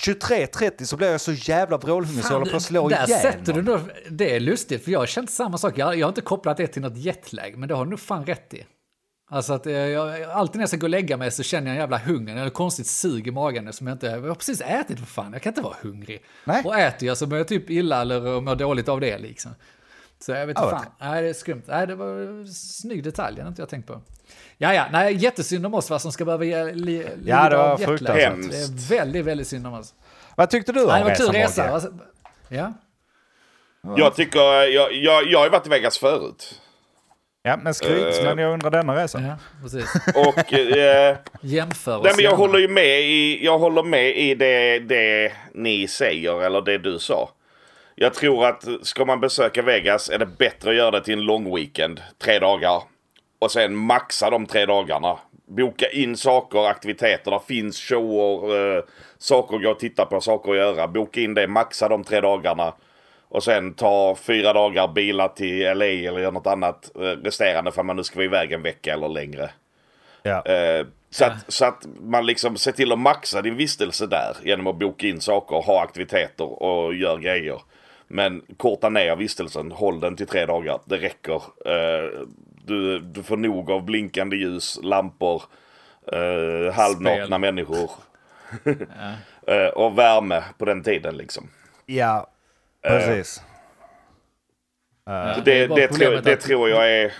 23.30 0.00 0.84
så 0.84 0.96
blir 0.96 1.10
jag 1.10 1.20
så 1.20 1.32
jävla 1.32 1.78
vrålhungrig 1.78 2.24
så 2.24 2.32
jag 2.32 2.38
håller 2.38 2.50
på 2.50 2.56
att 2.56 2.62
slå 2.62 2.90
ihjäl 2.90 3.08
sätter 3.08 3.52
du 3.52 3.62
nog, 3.62 3.80
det 4.10 4.36
är 4.36 4.40
lustigt, 4.40 4.84
för 4.84 4.90
jag 4.90 4.98
har 4.98 5.06
känt 5.06 5.30
samma 5.30 5.58
sak. 5.58 5.78
Jag, 5.78 5.96
jag 5.96 6.06
har 6.06 6.08
inte 6.08 6.20
kopplat 6.20 6.56
det 6.56 6.66
till 6.66 6.82
något 6.82 6.96
jetlag, 6.96 7.54
men 7.56 7.68
det 7.68 7.74
har 7.74 7.84
du 7.84 7.90
nog 7.90 8.00
fan 8.00 8.26
rätt 8.26 8.54
i. 8.54 8.66
Alltså 9.30 9.52
att 9.52 9.66
eh, 9.66 9.72
jag, 9.72 10.22
alltid 10.22 10.56
när 10.56 10.62
jag 10.62 10.68
ska 10.68 10.78
gå 10.78 10.86
och 10.86 10.90
lägga 10.90 11.16
mig 11.16 11.30
så 11.30 11.42
känner 11.42 11.66
jag 11.66 11.74
en 11.74 11.80
jävla 11.80 11.98
hunger, 11.98 12.36
eller 12.36 12.50
konstigt 12.50 12.86
sug 12.86 13.26
i 13.26 13.30
magen 13.30 13.72
som 13.72 13.86
jag 13.86 13.94
inte, 13.94 14.06
jag 14.06 14.20
har 14.20 14.34
precis 14.34 14.60
ätit 14.60 14.98
för 14.98 15.06
fan, 15.06 15.32
jag 15.32 15.42
kan 15.42 15.50
inte 15.50 15.62
vara 15.62 15.76
hungrig. 15.82 16.22
Nej. 16.44 16.62
Och 16.64 16.78
äter 16.78 17.08
jag 17.08 17.16
så 17.16 17.26
mår 17.26 17.38
jag 17.38 17.48
typ 17.48 17.70
illa 17.70 18.00
eller 18.00 18.40
mår 18.40 18.54
dåligt 18.54 18.88
av 18.88 19.00
det 19.00 19.18
liksom. 19.18 19.50
Så 20.24 20.32
jag 20.32 20.46
vet 20.46 20.48
inte 20.48 20.60
vad 20.62 20.70
fan. 20.70 20.86
Nej, 21.00 21.22
det 21.22 21.28
är 21.28 21.32
skumt. 21.34 21.62
Nej, 21.66 21.86
det 21.86 21.94
var 21.94 22.06
en 22.06 22.48
snygg 22.48 23.04
detalj, 23.04 23.36
det 23.36 23.42
har 23.42 23.48
inte 23.48 23.62
jag 23.62 23.68
tänkt 23.68 23.86
på. 23.86 24.00
Ja, 24.58 24.74
ja, 24.74 24.84
nej, 24.92 25.14
jättesynd 25.14 25.66
om 25.66 25.74
oss 25.74 25.90
va, 25.90 25.98
som 25.98 26.12
ska 26.12 26.24
behöva 26.24 26.44
ge, 26.44 26.72
li, 26.72 27.06
Ja, 27.24 27.48
det 27.48 27.56
var 27.56 27.76
fruktansvärt. 27.76 28.24
Hemskt. 28.24 28.50
Det 28.50 28.94
är 28.94 28.98
väldigt, 28.98 29.24
väldigt 29.24 29.46
synd 29.46 29.66
om 29.66 29.74
oss. 29.74 29.94
Vad 30.36 30.50
tyckte 30.50 30.72
du 30.72 30.80
om 30.82 30.88
Nej, 30.88 30.98
det 31.02 31.08
var 31.08 31.14
kul 31.16 31.28
resan, 31.28 31.64
resa. 31.64 31.74
Alltså, 31.74 31.92
Ja, 32.48 32.72
Jag 33.96 34.14
tycker, 34.14 34.40
jag, 34.68 34.92
jag, 34.94 35.24
jag 35.26 35.38
har 35.38 35.44
ju 35.46 35.50
varit 35.50 35.66
i 35.66 35.70
Vegas 35.70 35.98
förut. 35.98 36.60
Ja, 37.42 37.56
men 37.62 37.74
skryt, 37.74 38.18
Eh. 38.18 38.24
men 38.24 38.38
jag 38.38 38.52
undrar 38.52 38.70
denna 38.70 38.96
resan. 39.02 39.24
ja 39.24 39.36
precis. 39.62 39.94
Och 40.14 40.52
eh, 40.54 41.16
Jämför 41.40 41.96
oss 41.96 42.04
nej, 42.04 42.12
men 42.16 42.24
jag 42.24 42.30
gärna. 42.32 42.36
håller 42.36 42.58
ju 42.58 42.68
med 42.68 43.00
i, 43.00 43.44
jag 43.44 43.58
håller 43.58 43.82
med 43.82 44.16
i 44.18 44.34
det, 44.34 44.78
det 44.78 45.32
ni 45.54 45.88
säger, 45.88 46.42
eller 46.42 46.60
det 46.62 46.78
du 46.78 46.98
sa. 46.98 47.30
Jag 48.02 48.14
tror 48.14 48.46
att 48.46 48.64
ska 48.82 49.04
man 49.04 49.20
besöka 49.20 49.62
Vegas 49.62 50.10
är 50.10 50.18
det 50.18 50.26
bättre 50.26 50.70
att 50.70 50.76
göra 50.76 50.90
det 50.90 51.04
till 51.04 51.14
en 51.14 51.24
lång 51.24 51.54
weekend, 51.54 52.00
tre 52.18 52.38
dagar. 52.38 52.82
Och 53.38 53.50
sen 53.50 53.76
maxa 53.76 54.30
de 54.30 54.46
tre 54.46 54.66
dagarna. 54.66 55.18
Boka 55.46 55.90
in 55.90 56.16
saker, 56.16 56.66
aktiviteter, 56.66 57.30
där 57.30 57.38
finns 57.38 57.80
shower, 57.80 58.76
eh, 58.76 58.84
saker 59.18 59.56
att 59.56 59.62
gå 59.62 59.70
och 59.70 59.78
titta 59.78 60.06
på, 60.06 60.20
saker 60.20 60.50
att 60.50 60.56
göra. 60.56 60.88
Boka 60.88 61.20
in 61.20 61.34
det, 61.34 61.46
maxa 61.46 61.88
de 61.88 62.04
tre 62.04 62.20
dagarna. 62.20 62.74
Och 63.28 63.42
sen 63.42 63.74
ta 63.74 64.14
fyra 64.14 64.52
dagar 64.52 64.88
bilar 64.88 65.28
till 65.28 65.78
LA 65.78 65.84
eller 65.84 66.18
göra 66.18 66.30
något 66.30 66.46
annat 66.46 66.90
eh, 66.96 67.00
resterande 67.00 67.72
för 67.72 67.82
man 67.82 67.96
nu 67.96 68.04
ska 68.04 68.16
vara 68.16 68.24
iväg 68.24 68.52
en 68.52 68.62
vecka 68.62 68.92
eller 68.92 69.08
längre. 69.08 69.50
Ja. 70.22 70.46
Eh, 70.46 70.86
så, 71.10 71.24
att, 71.24 71.52
så 71.52 71.64
att 71.64 71.86
man 72.00 72.26
liksom 72.26 72.56
ser 72.56 72.72
till 72.72 72.92
att 72.92 72.98
maxa 72.98 73.42
din 73.42 73.56
vistelse 73.56 74.06
där 74.06 74.36
genom 74.42 74.66
att 74.66 74.78
boka 74.78 75.06
in 75.06 75.20
saker, 75.20 75.56
ha 75.56 75.82
aktiviteter 75.82 76.62
och 76.62 76.94
gör 76.94 77.18
grejer. 77.18 77.60
Men 78.12 78.42
korta 78.56 78.88
ner 78.88 79.16
vistelsen, 79.16 79.72
håll 79.72 80.00
den 80.00 80.16
till 80.16 80.26
tre 80.26 80.46
dagar. 80.46 80.80
Det 80.84 80.96
räcker. 80.96 81.42
Eh, 81.66 82.20
du, 82.64 82.98
du 82.98 83.22
får 83.22 83.36
nog 83.36 83.70
av 83.70 83.84
blinkande 83.84 84.36
ljus, 84.36 84.78
lampor, 84.82 85.42
eh, 86.12 86.74
halvnakna 86.74 87.26
Spel. 87.26 87.38
människor. 87.38 87.90
eh, 89.46 89.66
och 89.66 89.98
värme 89.98 90.44
på 90.58 90.64
den 90.64 90.82
tiden 90.82 91.16
liksom. 91.16 91.48
ja, 91.86 92.30
precis. 92.82 93.42
Ja, 95.04 95.36
det, 95.44 95.68
bara 95.68 95.80
det, 95.80 95.88
tror, 95.88 95.98
problemet 95.98 96.24
det 96.24 96.32
att- 96.32 96.40
tror 96.40 96.68
jag 96.70 96.92
är... 96.92 97.12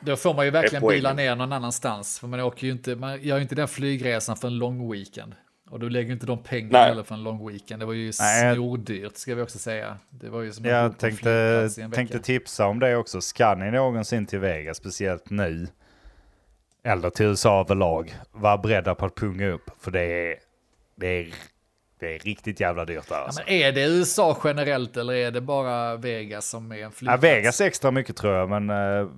Då 0.00 0.16
får 0.16 0.34
man 0.34 0.44
ju 0.44 0.50
verkligen 0.50 0.88
bila 0.88 1.12
ner 1.12 1.36
någon 1.36 1.52
annanstans. 1.52 2.18
För 2.20 2.26
man 2.26 2.40
åker 2.40 2.66
ju 2.66 2.72
inte, 2.72 2.96
man 2.96 3.22
gör 3.22 3.36
ju 3.36 3.42
inte 3.42 3.54
den 3.54 3.68
flygresan 3.68 4.36
för 4.36 4.48
en 4.48 4.58
lång 4.58 4.92
weekend. 4.92 5.34
Och 5.70 5.80
du 5.80 5.90
lägger 5.90 6.12
inte 6.12 6.26
de 6.26 6.42
pengarna 6.42 6.84
heller 6.84 7.02
för 7.02 7.14
en 7.14 7.22
lång 7.22 7.48
weekend. 7.48 7.82
Det 7.82 7.86
var 7.86 7.92
ju 7.92 8.12
Nej, 8.20 8.54
snordyrt 8.54 9.16
ska 9.16 9.34
vi 9.34 9.42
också 9.42 9.58
säga. 9.58 9.98
Det 10.10 10.28
var 10.28 10.42
ju 10.42 10.52
som 10.52 10.64
Jag 10.64 10.98
tänkte, 10.98 11.68
tänkte 11.92 12.18
tipsa 12.18 12.66
om 12.66 12.78
det 12.78 12.96
också. 12.96 13.20
Ska 13.20 13.54
ni 13.54 13.70
någonsin 13.70 14.26
till 14.26 14.38
Vegas, 14.38 14.76
speciellt 14.76 15.30
nu, 15.30 15.66
eller 16.84 17.10
till 17.10 17.26
USA 17.26 17.60
överlag, 17.60 18.14
var 18.32 18.58
beredda 18.58 18.94
på 18.94 19.06
att 19.06 19.14
punga 19.14 19.48
upp. 19.48 19.70
För 19.80 19.90
det 19.90 20.00
är, 20.00 20.36
det 20.94 21.06
är, 21.06 21.34
det 22.00 22.14
är 22.14 22.18
riktigt 22.18 22.60
jävla 22.60 22.84
dyrt 22.84 23.08
där 23.08 23.16
Ja, 23.16 23.24
alltså. 23.24 23.42
men 23.46 23.54
är 23.54 23.72
det 23.72 23.86
USA 23.86 24.38
generellt 24.44 24.96
eller 24.96 25.12
är 25.14 25.30
det 25.30 25.40
bara 25.40 25.96
Vegas 25.96 26.48
som 26.48 26.72
är 26.72 26.76
en 26.76 26.80
Ja, 26.82 26.90
flygplats? 26.90 27.24
Vegas 27.24 27.60
extra 27.60 27.90
mycket 27.90 28.16
tror 28.16 28.34
jag, 28.34 28.48
men 28.60 28.70
eh, 28.70 29.08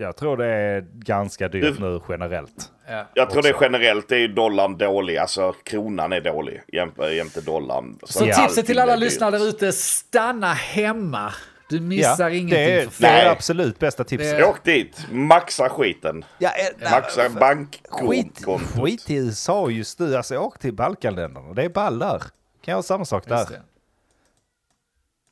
jag 0.00 0.16
tror 0.16 0.36
det 0.36 0.46
är 0.46 0.84
ganska 0.92 1.48
dyrt 1.48 1.76
Du- 1.76 1.82
nu 1.82 2.00
generellt. 2.08 2.72
Ja. 2.88 3.06
Jag 3.14 3.30
tror 3.30 3.42
det 3.42 3.48
är 3.48 3.52
också. 3.54 3.64
generellt, 3.64 4.08
det 4.08 4.14
är 4.16 4.20
ju 4.20 4.28
dollarn 4.28 4.78
dålig. 4.78 5.16
Alltså 5.16 5.52
kronan 5.64 6.12
är 6.12 6.20
dålig 6.20 6.62
jämte, 6.72 7.02
jämte 7.02 7.40
dollarn. 7.40 7.98
Så 8.02 8.26
Ja. 8.26 8.34
tipset 8.34 8.66
till 8.66 8.78
alla 8.78 8.96
lyssnare 8.96 9.30
där 9.38 9.48
ute, 9.48 9.72
stanna 9.72 10.52
hemma. 10.52 11.32
Du 11.68 11.80
missar 11.80 12.28
ja, 12.28 12.30
ingenting 12.30 12.50
det 12.66 12.80
är, 12.82 12.86
för 12.88 13.02
det 13.02 13.08
är 13.08 13.24
det 13.24 13.30
absolut 13.30 13.78
bästa 13.78 14.04
tipset. 14.04 14.38
Det- 14.38 14.44
Åk 14.44 14.64
dit, 14.64 15.06
maxa 15.10 15.68
skiten. 15.68 16.24
Ja, 16.38 16.50
eh, 16.80 16.90
Maxa 16.90 17.22
Skit, 17.22 17.38
bankkontot. 17.40 18.60
skit 18.60 19.10
i 19.10 19.14
USA 19.16 19.70
just 19.70 19.98
nu. 19.98 20.16
Alltså 20.16 20.36
åk 20.38 20.58
till 20.58 20.74
Balkanländerna. 20.74 21.52
Det 21.54 21.62
är 21.62 21.68
ball 21.68 21.98
där. 21.98 22.18
Kan 22.18 22.72
jag 22.72 22.74
ha 22.76 22.82
samma 22.82 23.04
sak 23.04 23.28
där. 23.28 23.46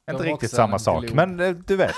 Just 0.09 0.19
det. 0.19 0.29
Inte 0.29 0.35
riktigt 0.35 0.51
samma 0.51 0.79
sak, 0.79 1.01
pilot. 1.01 1.15
men 1.15 1.41
eh, 1.41 1.51
du 1.51 1.77
vet. 1.77 1.95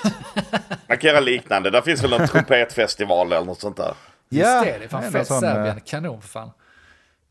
Man 0.87 0.99
kan 0.99 1.11
göra 1.11 1.21
liknande. 1.21 1.71
Där 1.71 1.81
finns 1.83 2.03
väl 2.03 2.11
någon 2.11 2.27
trumpetfestival 2.29 3.33
eller 3.33 3.47
något 3.47 3.61
sånt 3.61 3.77
där. 3.77 3.95
Just 4.29 4.47
Ja, 4.47 4.65
det, 4.65 4.79
det 4.79 4.85
är 4.85 4.89
fan 4.89 5.03
det 5.03 5.11
fett 5.11 5.27
sån, 5.27 5.45
eh, 5.45 5.55
Serbien. 5.55 5.81
Kanon 5.81 6.21
för 6.21 6.29
fan. 6.29 6.51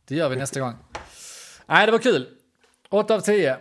Det 0.07 0.15
gör 0.15 0.29
vi 0.29 0.35
nästa 0.35 0.59
gång. 0.59 0.73
Nej, 1.65 1.85
det 1.85 1.91
var 1.91 1.99
kul. 1.99 2.27
8 2.89 3.15
av 3.15 3.19
10. 3.19 3.57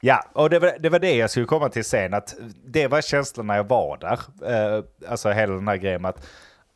Ja, 0.00 0.24
och 0.32 0.50
det 0.50 0.58
var, 0.58 0.76
det 0.80 0.88
var 0.88 0.98
det 0.98 1.14
jag 1.16 1.30
skulle 1.30 1.46
komma 1.46 1.68
till 1.68 1.84
sen. 1.84 2.14
Att 2.14 2.34
det 2.64 2.88
var 2.88 3.00
känslan 3.00 3.46
när 3.46 3.56
jag 3.56 3.68
var 3.68 3.96
där. 3.96 4.20
Eh, 4.76 4.84
alltså 5.08 5.30
hela 5.30 5.54
den 5.54 5.68
här 5.68 5.76
grejen 5.76 6.02
med 6.02 6.08
att 6.08 6.26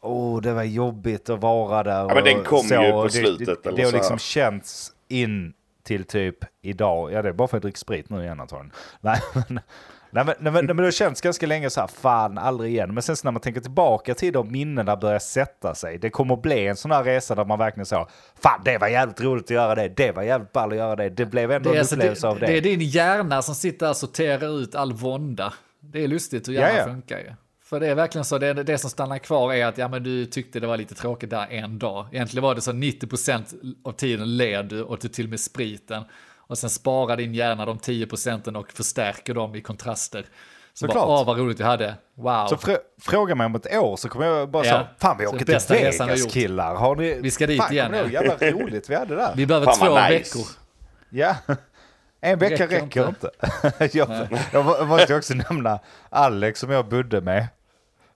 åh, 0.01 0.41
det 0.41 0.53
var 0.53 0.63
jobbigt 0.63 1.31
att 1.31 1.41
vara 1.41 1.83
där. 1.83 2.15
men 2.15 2.25
den 2.25 2.39
och 2.39 2.47
kom 2.47 2.67
ju 2.67 2.77
på 2.91 2.97
och 2.99 3.05
det, 3.05 3.13
slutet, 3.13 3.63
Det, 3.63 3.69
eller 3.69 3.77
det 3.77 3.83
har 3.83 3.91
så 3.91 3.97
liksom 3.97 4.19
känts 4.19 4.93
in 5.09 5.53
till 5.83 6.05
typ 6.05 6.37
idag. 6.63 7.13
Ja, 7.13 7.23
det 7.23 7.29
är 7.29 7.33
bara 7.33 7.49
för 7.49 7.57
att 7.57 7.63
jag 7.63 7.69
dricker 7.69 7.79
sprit 7.79 8.11
nu 8.11 8.23
igen 8.23 8.41
antagligen. 8.41 8.73
Nej, 9.01 9.21
men, 9.35 9.45
nej, 9.49 10.25
men, 10.25 10.25
nej, 10.27 10.35
men, 10.53 10.53
nej, 10.53 10.63
men 10.67 10.77
det 10.77 10.83
har 10.85 10.91
känts 10.91 11.21
ganska 11.21 11.47
länge 11.47 11.71
så 11.71 11.81
här, 11.81 11.87
fan, 11.89 12.39
aldrig 12.39 12.73
igen. 12.73 12.95
Men 12.95 13.03
sen 13.03 13.17
så 13.17 13.27
när 13.27 13.33
man 13.33 13.41
tänker 13.41 13.61
tillbaka 13.61 14.15
till 14.15 14.33
de 14.33 14.53
minnena 14.53 14.97
börjar 14.97 15.19
sätta 15.19 15.75
sig. 15.75 15.99
Det 15.99 16.11
kommer 16.11 16.37
bli 16.37 16.67
en 16.67 16.77
sån 16.77 16.91
här 16.91 17.05
resa 17.05 17.35
där 17.35 17.45
man 17.45 17.59
verkligen 17.59 17.87
så, 17.87 18.09
fan, 18.43 18.61
det 18.65 18.79
var 18.79 18.89
jävligt 18.89 19.21
roligt 19.21 19.45
att 19.45 19.51
göra 19.51 19.75
det. 19.75 19.89
Det 19.89 20.13
var 20.13 20.23
jävligt 20.23 20.53
ball 20.53 20.71
att 20.71 20.77
göra 20.79 20.97
det. 20.97 21.09
Det 21.11 21.27
blev 21.27 21.51
ändå 21.53 21.71
Det 21.71 21.77
en 21.77 21.81
alltså, 21.81 21.95
upplevelse 21.95 22.27
det, 22.27 22.31
av 22.31 22.39
det. 22.39 22.47
det 22.47 22.57
är 22.57 22.61
din 22.61 22.81
hjärna 22.81 23.43
som 23.43 23.55
sitter 23.55 23.91
och 23.91 23.97
sorterar 23.97 24.61
ut 24.63 24.75
all 24.75 24.93
vånda. 24.93 25.53
Det 25.81 26.05
är 26.05 26.09
lustigt 26.09 26.49
hur 26.49 26.53
hjärnan 26.53 26.71
Ja, 26.77 26.79
ja. 26.79 26.85
funkar 26.85 27.19
ju. 27.19 27.33
För 27.69 27.81
det 27.81 27.87
är 27.87 27.95
verkligen 27.95 28.25
så, 28.25 28.39
det, 28.39 28.53
det 28.53 28.79
som 28.79 28.91
stannar 28.91 29.19
kvar 29.19 29.53
är 29.55 29.67
att 29.67 29.79
ja, 29.79 29.89
men 29.89 30.03
du 30.03 30.27
tyckte 30.27 30.61
det 30.61 30.67
var 30.67 30.77
lite 30.77 30.95
tråkigt 30.95 31.31
där 31.31 31.47
en 31.51 31.79
dag. 31.79 32.07
Egentligen 32.13 32.43
var 32.43 32.55
det 32.55 32.61
så 32.61 32.73
90% 32.73 33.75
av 33.85 33.93
tiden 33.93 34.37
led 34.37 34.65
du 34.67 34.83
och 34.83 34.99
du 34.99 35.09
till 35.09 35.25
och 35.27 35.31
med 35.31 35.41
spriten. 35.41 36.03
Och 36.37 36.59
sen 36.59 36.71
sparar 36.71 37.17
din 37.17 37.35
hjärna 37.35 37.67
de 37.67 37.79
10% 37.79 38.55
och 38.57 38.73
förstärker 38.73 39.35
dem 39.35 39.55
i 39.55 39.61
kontraster. 39.61 40.23
Så 40.23 40.87
Såklart. 40.87 41.07
bara, 41.07 41.21
åh 41.21 41.27
vad 41.27 41.39
roligt 41.39 41.61
vi 41.61 41.65
hade. 41.65 41.95
Wow. 42.15 42.47
Så 42.47 42.57
frå 42.57 42.77
fråga 43.01 43.35
mig 43.35 43.47
om 43.47 43.55
ett 43.55 43.75
år 43.77 43.97
så 43.97 44.09
kommer 44.09 44.27
jag 44.27 44.51
bara 44.51 44.65
Ja. 44.67 44.73
säga, 44.73 44.89
fan 44.99 45.17
vi 45.19 45.27
åker 45.27 45.45
till 45.45 45.55
har 45.55 45.75
Vegas 46.07 46.19
gjort. 46.21 46.33
killar. 46.33 46.75
Har 46.75 46.97
ni... 46.97 47.21
Vi 47.21 47.31
ska 47.31 47.47
dit 47.47 47.63
fan, 47.63 47.73
igen, 47.73 47.95
ihåg? 47.95 48.13
Jävla 48.13 48.51
roligt 48.51 48.91
vi 48.91 48.95
hade 48.95 49.15
där. 49.17 49.33
vi 49.37 49.47
behöver 49.47 49.67
Fan, 49.67 49.79
två 49.89 49.95
nice. 49.95 50.09
veckor. 50.39 50.47
Ja, 51.11 51.37
en 52.21 52.39
vecka 52.39 52.65
Räcker 52.65 52.81
räcker, 52.81 53.09
inte. 53.09 53.31
jag, 53.99 54.29
jag 54.53 54.65
må- 54.65 54.85
måste 54.85 55.15
också 55.17 55.35
nämna 55.35 55.79
Alex 56.11 56.61
som 56.61 56.71
jag 56.71 56.89
bodde 56.89 57.21
med. 57.21 57.47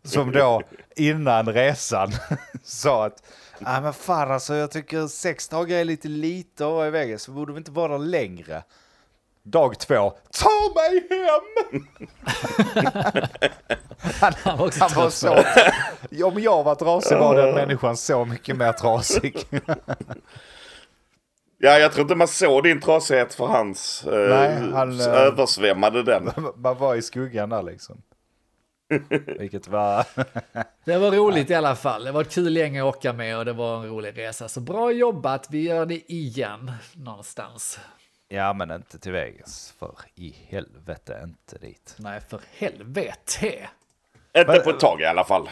Som 0.05 0.33
då 0.33 0.63
innan 0.97 1.47
resan 1.49 2.13
sa 2.65 3.07
att 3.07 3.23
ah, 3.65 3.81
men 3.81 3.93
fan 3.93 4.31
alltså 4.31 4.55
jag 4.55 4.71
tycker 4.71 5.07
sex 5.07 5.49
dagar 5.49 5.79
är 5.79 5.85
lite 5.85 6.09
lite 6.09 6.67
att 6.67 6.73
vara 6.73 6.87
i 6.87 6.91
Vegas. 6.91 7.23
Så 7.23 7.31
borde 7.33 7.53
vi 7.53 7.59
inte 7.59 7.71
vara 7.71 7.99
där 7.99 7.99
längre. 7.99 8.63
Dag 9.45 9.79
två, 9.79 10.13
ta 10.33 10.51
mig 10.75 11.09
hem! 11.11 11.87
han, 14.21 14.33
Han 14.43 14.59
var 14.59 14.81
han 14.81 14.91
var 15.03 15.11
så... 15.11 15.35
Om 16.27 16.43
jag 16.43 16.65
var 16.65 16.75
trasig 16.75 17.19
var 17.19 17.37
den 17.37 17.55
människan 17.55 17.97
så 17.97 18.25
mycket 18.25 18.57
mer 18.57 18.73
trasig. 18.73 19.47
Ja, 21.65 21.79
jag 21.79 21.93
tror 21.93 22.03
inte 22.03 22.15
man 22.15 22.29
såg 22.29 22.63
din 22.63 22.81
trasighet 22.81 23.35
för 23.35 23.47
hans. 23.47 24.05
Eh, 24.07 24.29
Nej, 24.29 24.71
han, 24.73 25.01
eh, 25.01 25.07
översvämmade 25.07 26.03
den. 26.03 26.31
Man 26.57 26.79
var 26.79 26.95
i 26.95 27.03
skuggan 27.03 27.49
där 27.49 27.63
liksom. 27.63 28.03
Vilket 29.39 29.69
var... 29.69 30.07
Det 30.85 30.99
var 30.99 31.11
roligt 31.11 31.51
i 31.51 31.55
alla 31.55 31.77
fall. 31.77 32.05
Det 32.05 32.13
var 32.13 32.21
ett 32.21 32.31
kul 32.35 32.57
gäng 32.57 32.79
att 32.79 32.85
åka 32.97 33.13
med 33.13 33.39
och 33.39 33.45
det 33.45 33.53
var 33.53 33.77
en 33.77 33.87
rolig 33.87 34.19
resa. 34.19 34.49
Så 34.49 34.61
bra 34.61 34.93
jobbat, 34.93 35.47
vi 35.51 35.63
gör 35.63 35.87
det 35.87 36.13
igen 36.13 36.73
någonstans. 36.95 37.81
Ja, 38.29 38.53
men 38.53 38.71
inte 38.71 38.99
till 38.99 39.13
Vegas. 39.13 39.75
För 39.79 39.95
i 40.15 40.35
helvete 40.49 41.21
inte 41.25 41.67
dit. 41.67 41.95
Nej, 41.99 42.21
för 42.29 42.41
helvete. 42.59 43.69
Inte 44.39 44.61
på 44.65 44.71
ett 44.71 44.81
tag 44.81 45.01
i 45.01 45.05
alla 45.05 45.25
fall. 45.25 45.51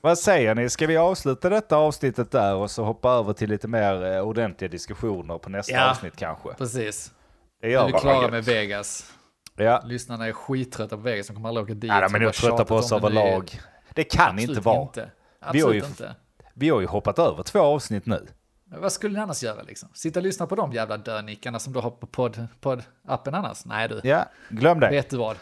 Vad 0.00 0.18
säger 0.18 0.54
ni? 0.54 0.68
Ska 0.70 0.86
vi 0.86 0.96
avsluta 0.96 1.48
detta 1.48 1.76
avsnittet 1.76 2.30
där 2.30 2.54
och 2.54 2.70
så 2.70 2.84
hoppa 2.84 3.10
över 3.10 3.32
till 3.32 3.50
lite 3.50 3.68
mer 3.68 4.04
eh, 4.04 4.20
ordentliga 4.20 4.68
diskussioner 4.68 5.38
på 5.38 5.50
nästa 5.50 5.72
Ja. 5.72 5.90
avsnitt 5.90 6.16
kanske? 6.16 6.54
Precis. 6.54 7.12
Det 7.60 7.70
gör 7.70 7.82
är 7.82 7.86
vi 7.86 7.92
vi. 7.92 7.98
klara 7.98 8.28
med 8.28 8.44
Vegas. 8.44 9.12
Ja. 9.62 9.82
Lyssnarna 9.84 10.26
är 10.26 10.32
skittrötta 10.32 10.96
på 10.96 11.02
Vegas, 11.02 11.26
de 11.26 11.34
kommer 11.34 11.48
aldrig 11.48 11.64
åka 11.64 11.74
dit. 11.74 11.90
Ja, 11.90 12.00
de 12.08 12.14
är 12.14 12.18
nog 12.20 12.32
trötta 12.32 12.64
på 12.64 12.74
oss 12.76 12.92
om 12.92 13.00
det 13.00 13.06
överlag. 13.06 13.60
Det 13.94 14.04
kan 14.04 14.28
Absolut 14.28 14.48
inte 14.48 14.60
vara. 14.60 14.82
Inte. 14.82 15.10
Vi 15.52 15.60
har 15.60 15.68
Absolut 15.68 15.82
ju- 15.84 15.86
inte. 15.88 16.14
Vi 16.54 16.68
har 16.68 16.80
ju 16.80 16.86
hoppat 16.86 17.18
över 17.18 17.42
två 17.42 17.60
avsnitt 17.60 18.06
nu. 18.06 18.26
Vad 18.64 18.92
skulle 18.92 19.14
ni 19.14 19.20
annars 19.20 19.42
göra 19.42 19.62
liksom? 19.62 19.88
Sitta 19.94 20.18
och 20.20 20.24
lyssna 20.24 20.46
på 20.46 20.54
de 20.54 20.72
jävla 20.72 20.96
dönickarna 20.96 21.58
som 21.58 21.72
du 21.72 21.80
har 21.80 21.90
på 21.90 22.06
podd- 22.06 22.46
podd-appen 22.60 23.34
annars? 23.36 23.64
Nej 23.64 23.88
du, 23.88 24.00
Ja, 24.04 24.24
glöm 24.48 24.80
det. 24.80 24.88
vet 24.88 25.10
du 25.10 25.16
vad? 25.16 25.36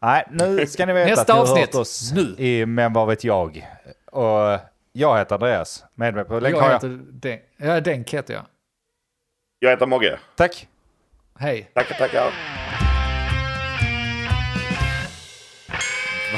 Nej, 0.00 0.24
nu 0.30 0.66
ska 0.66 0.86
ni 0.86 0.92
veta 0.92 1.10
Nästa 1.10 1.22
att 1.22 1.28
ni 1.28 1.34
har 1.34 1.42
avsnitt. 1.42 1.66
hört 1.66 1.74
oss 1.74 2.12
Nu. 2.12 2.34
i 2.38 2.66
Men 2.66 2.92
vad 2.92 3.08
vet 3.08 3.24
jag. 3.24 3.68
Och 4.12 4.58
jag 4.92 5.18
heter 5.18 5.34
Andreas. 5.34 5.84
Med 5.94 6.14
mig 6.14 6.24
på 6.24 6.40
länk 6.40 6.56
Jag 6.56 6.60
har 6.60 6.68
jag. 6.68 6.74
heter 6.74 7.00
Den. 7.12 7.38
Ja, 7.56 7.80
Denk 7.80 8.10
heter 8.14 8.34
jag. 8.34 8.42
Jag 9.58 9.70
heter 9.70 9.86
Mogge. 9.86 10.18
Tack. 10.36 10.68
Hej. 11.38 11.70
Tackar, 11.74 11.94
tackar. 11.94 12.30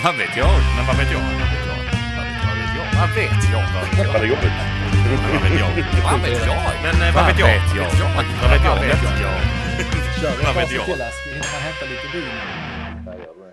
Vad 0.06 0.16
vet 0.16 0.36
jag? 0.36 0.50
Men 0.76 0.86
vad 0.86 0.96
vet 0.96 1.12
jag? 1.12 1.20
Vad 1.20 1.38
vet 1.38 1.66
jag? 1.66 2.86
Vad 3.00 3.10
vet 3.18 3.42
jag? 3.52 3.62
Vad 3.74 3.82
vet 3.84 3.98
jag? 3.98 4.12
Vad 4.12 4.20
det 4.22 4.26
jobbigt. 4.26 4.58
Vad 5.32 5.42
vet 5.42 5.60
jag? 5.60 5.70
Vad 6.10 6.20
vet 6.20 6.46
jag? 6.46 6.62
Men 6.82 7.08
eh, 7.08 7.14
vad 7.14 7.26
vet 7.26 7.38
jag? 7.38 7.48
Vad 8.42 8.50
vet 8.50 8.64
jag? 8.64 8.74
Vad 8.74 8.80
vet 8.80 9.02
jag? 9.02 9.36
Kör 10.20 10.54
vet 10.54 10.70
glas 10.70 10.72
jag? 10.72 10.84
till, 10.84 11.02
Ask, 11.02 11.26
hinner 11.26 11.48
man 11.52 11.62
hämta 11.62 11.84
lite 11.90 12.08
vin. 12.16 13.45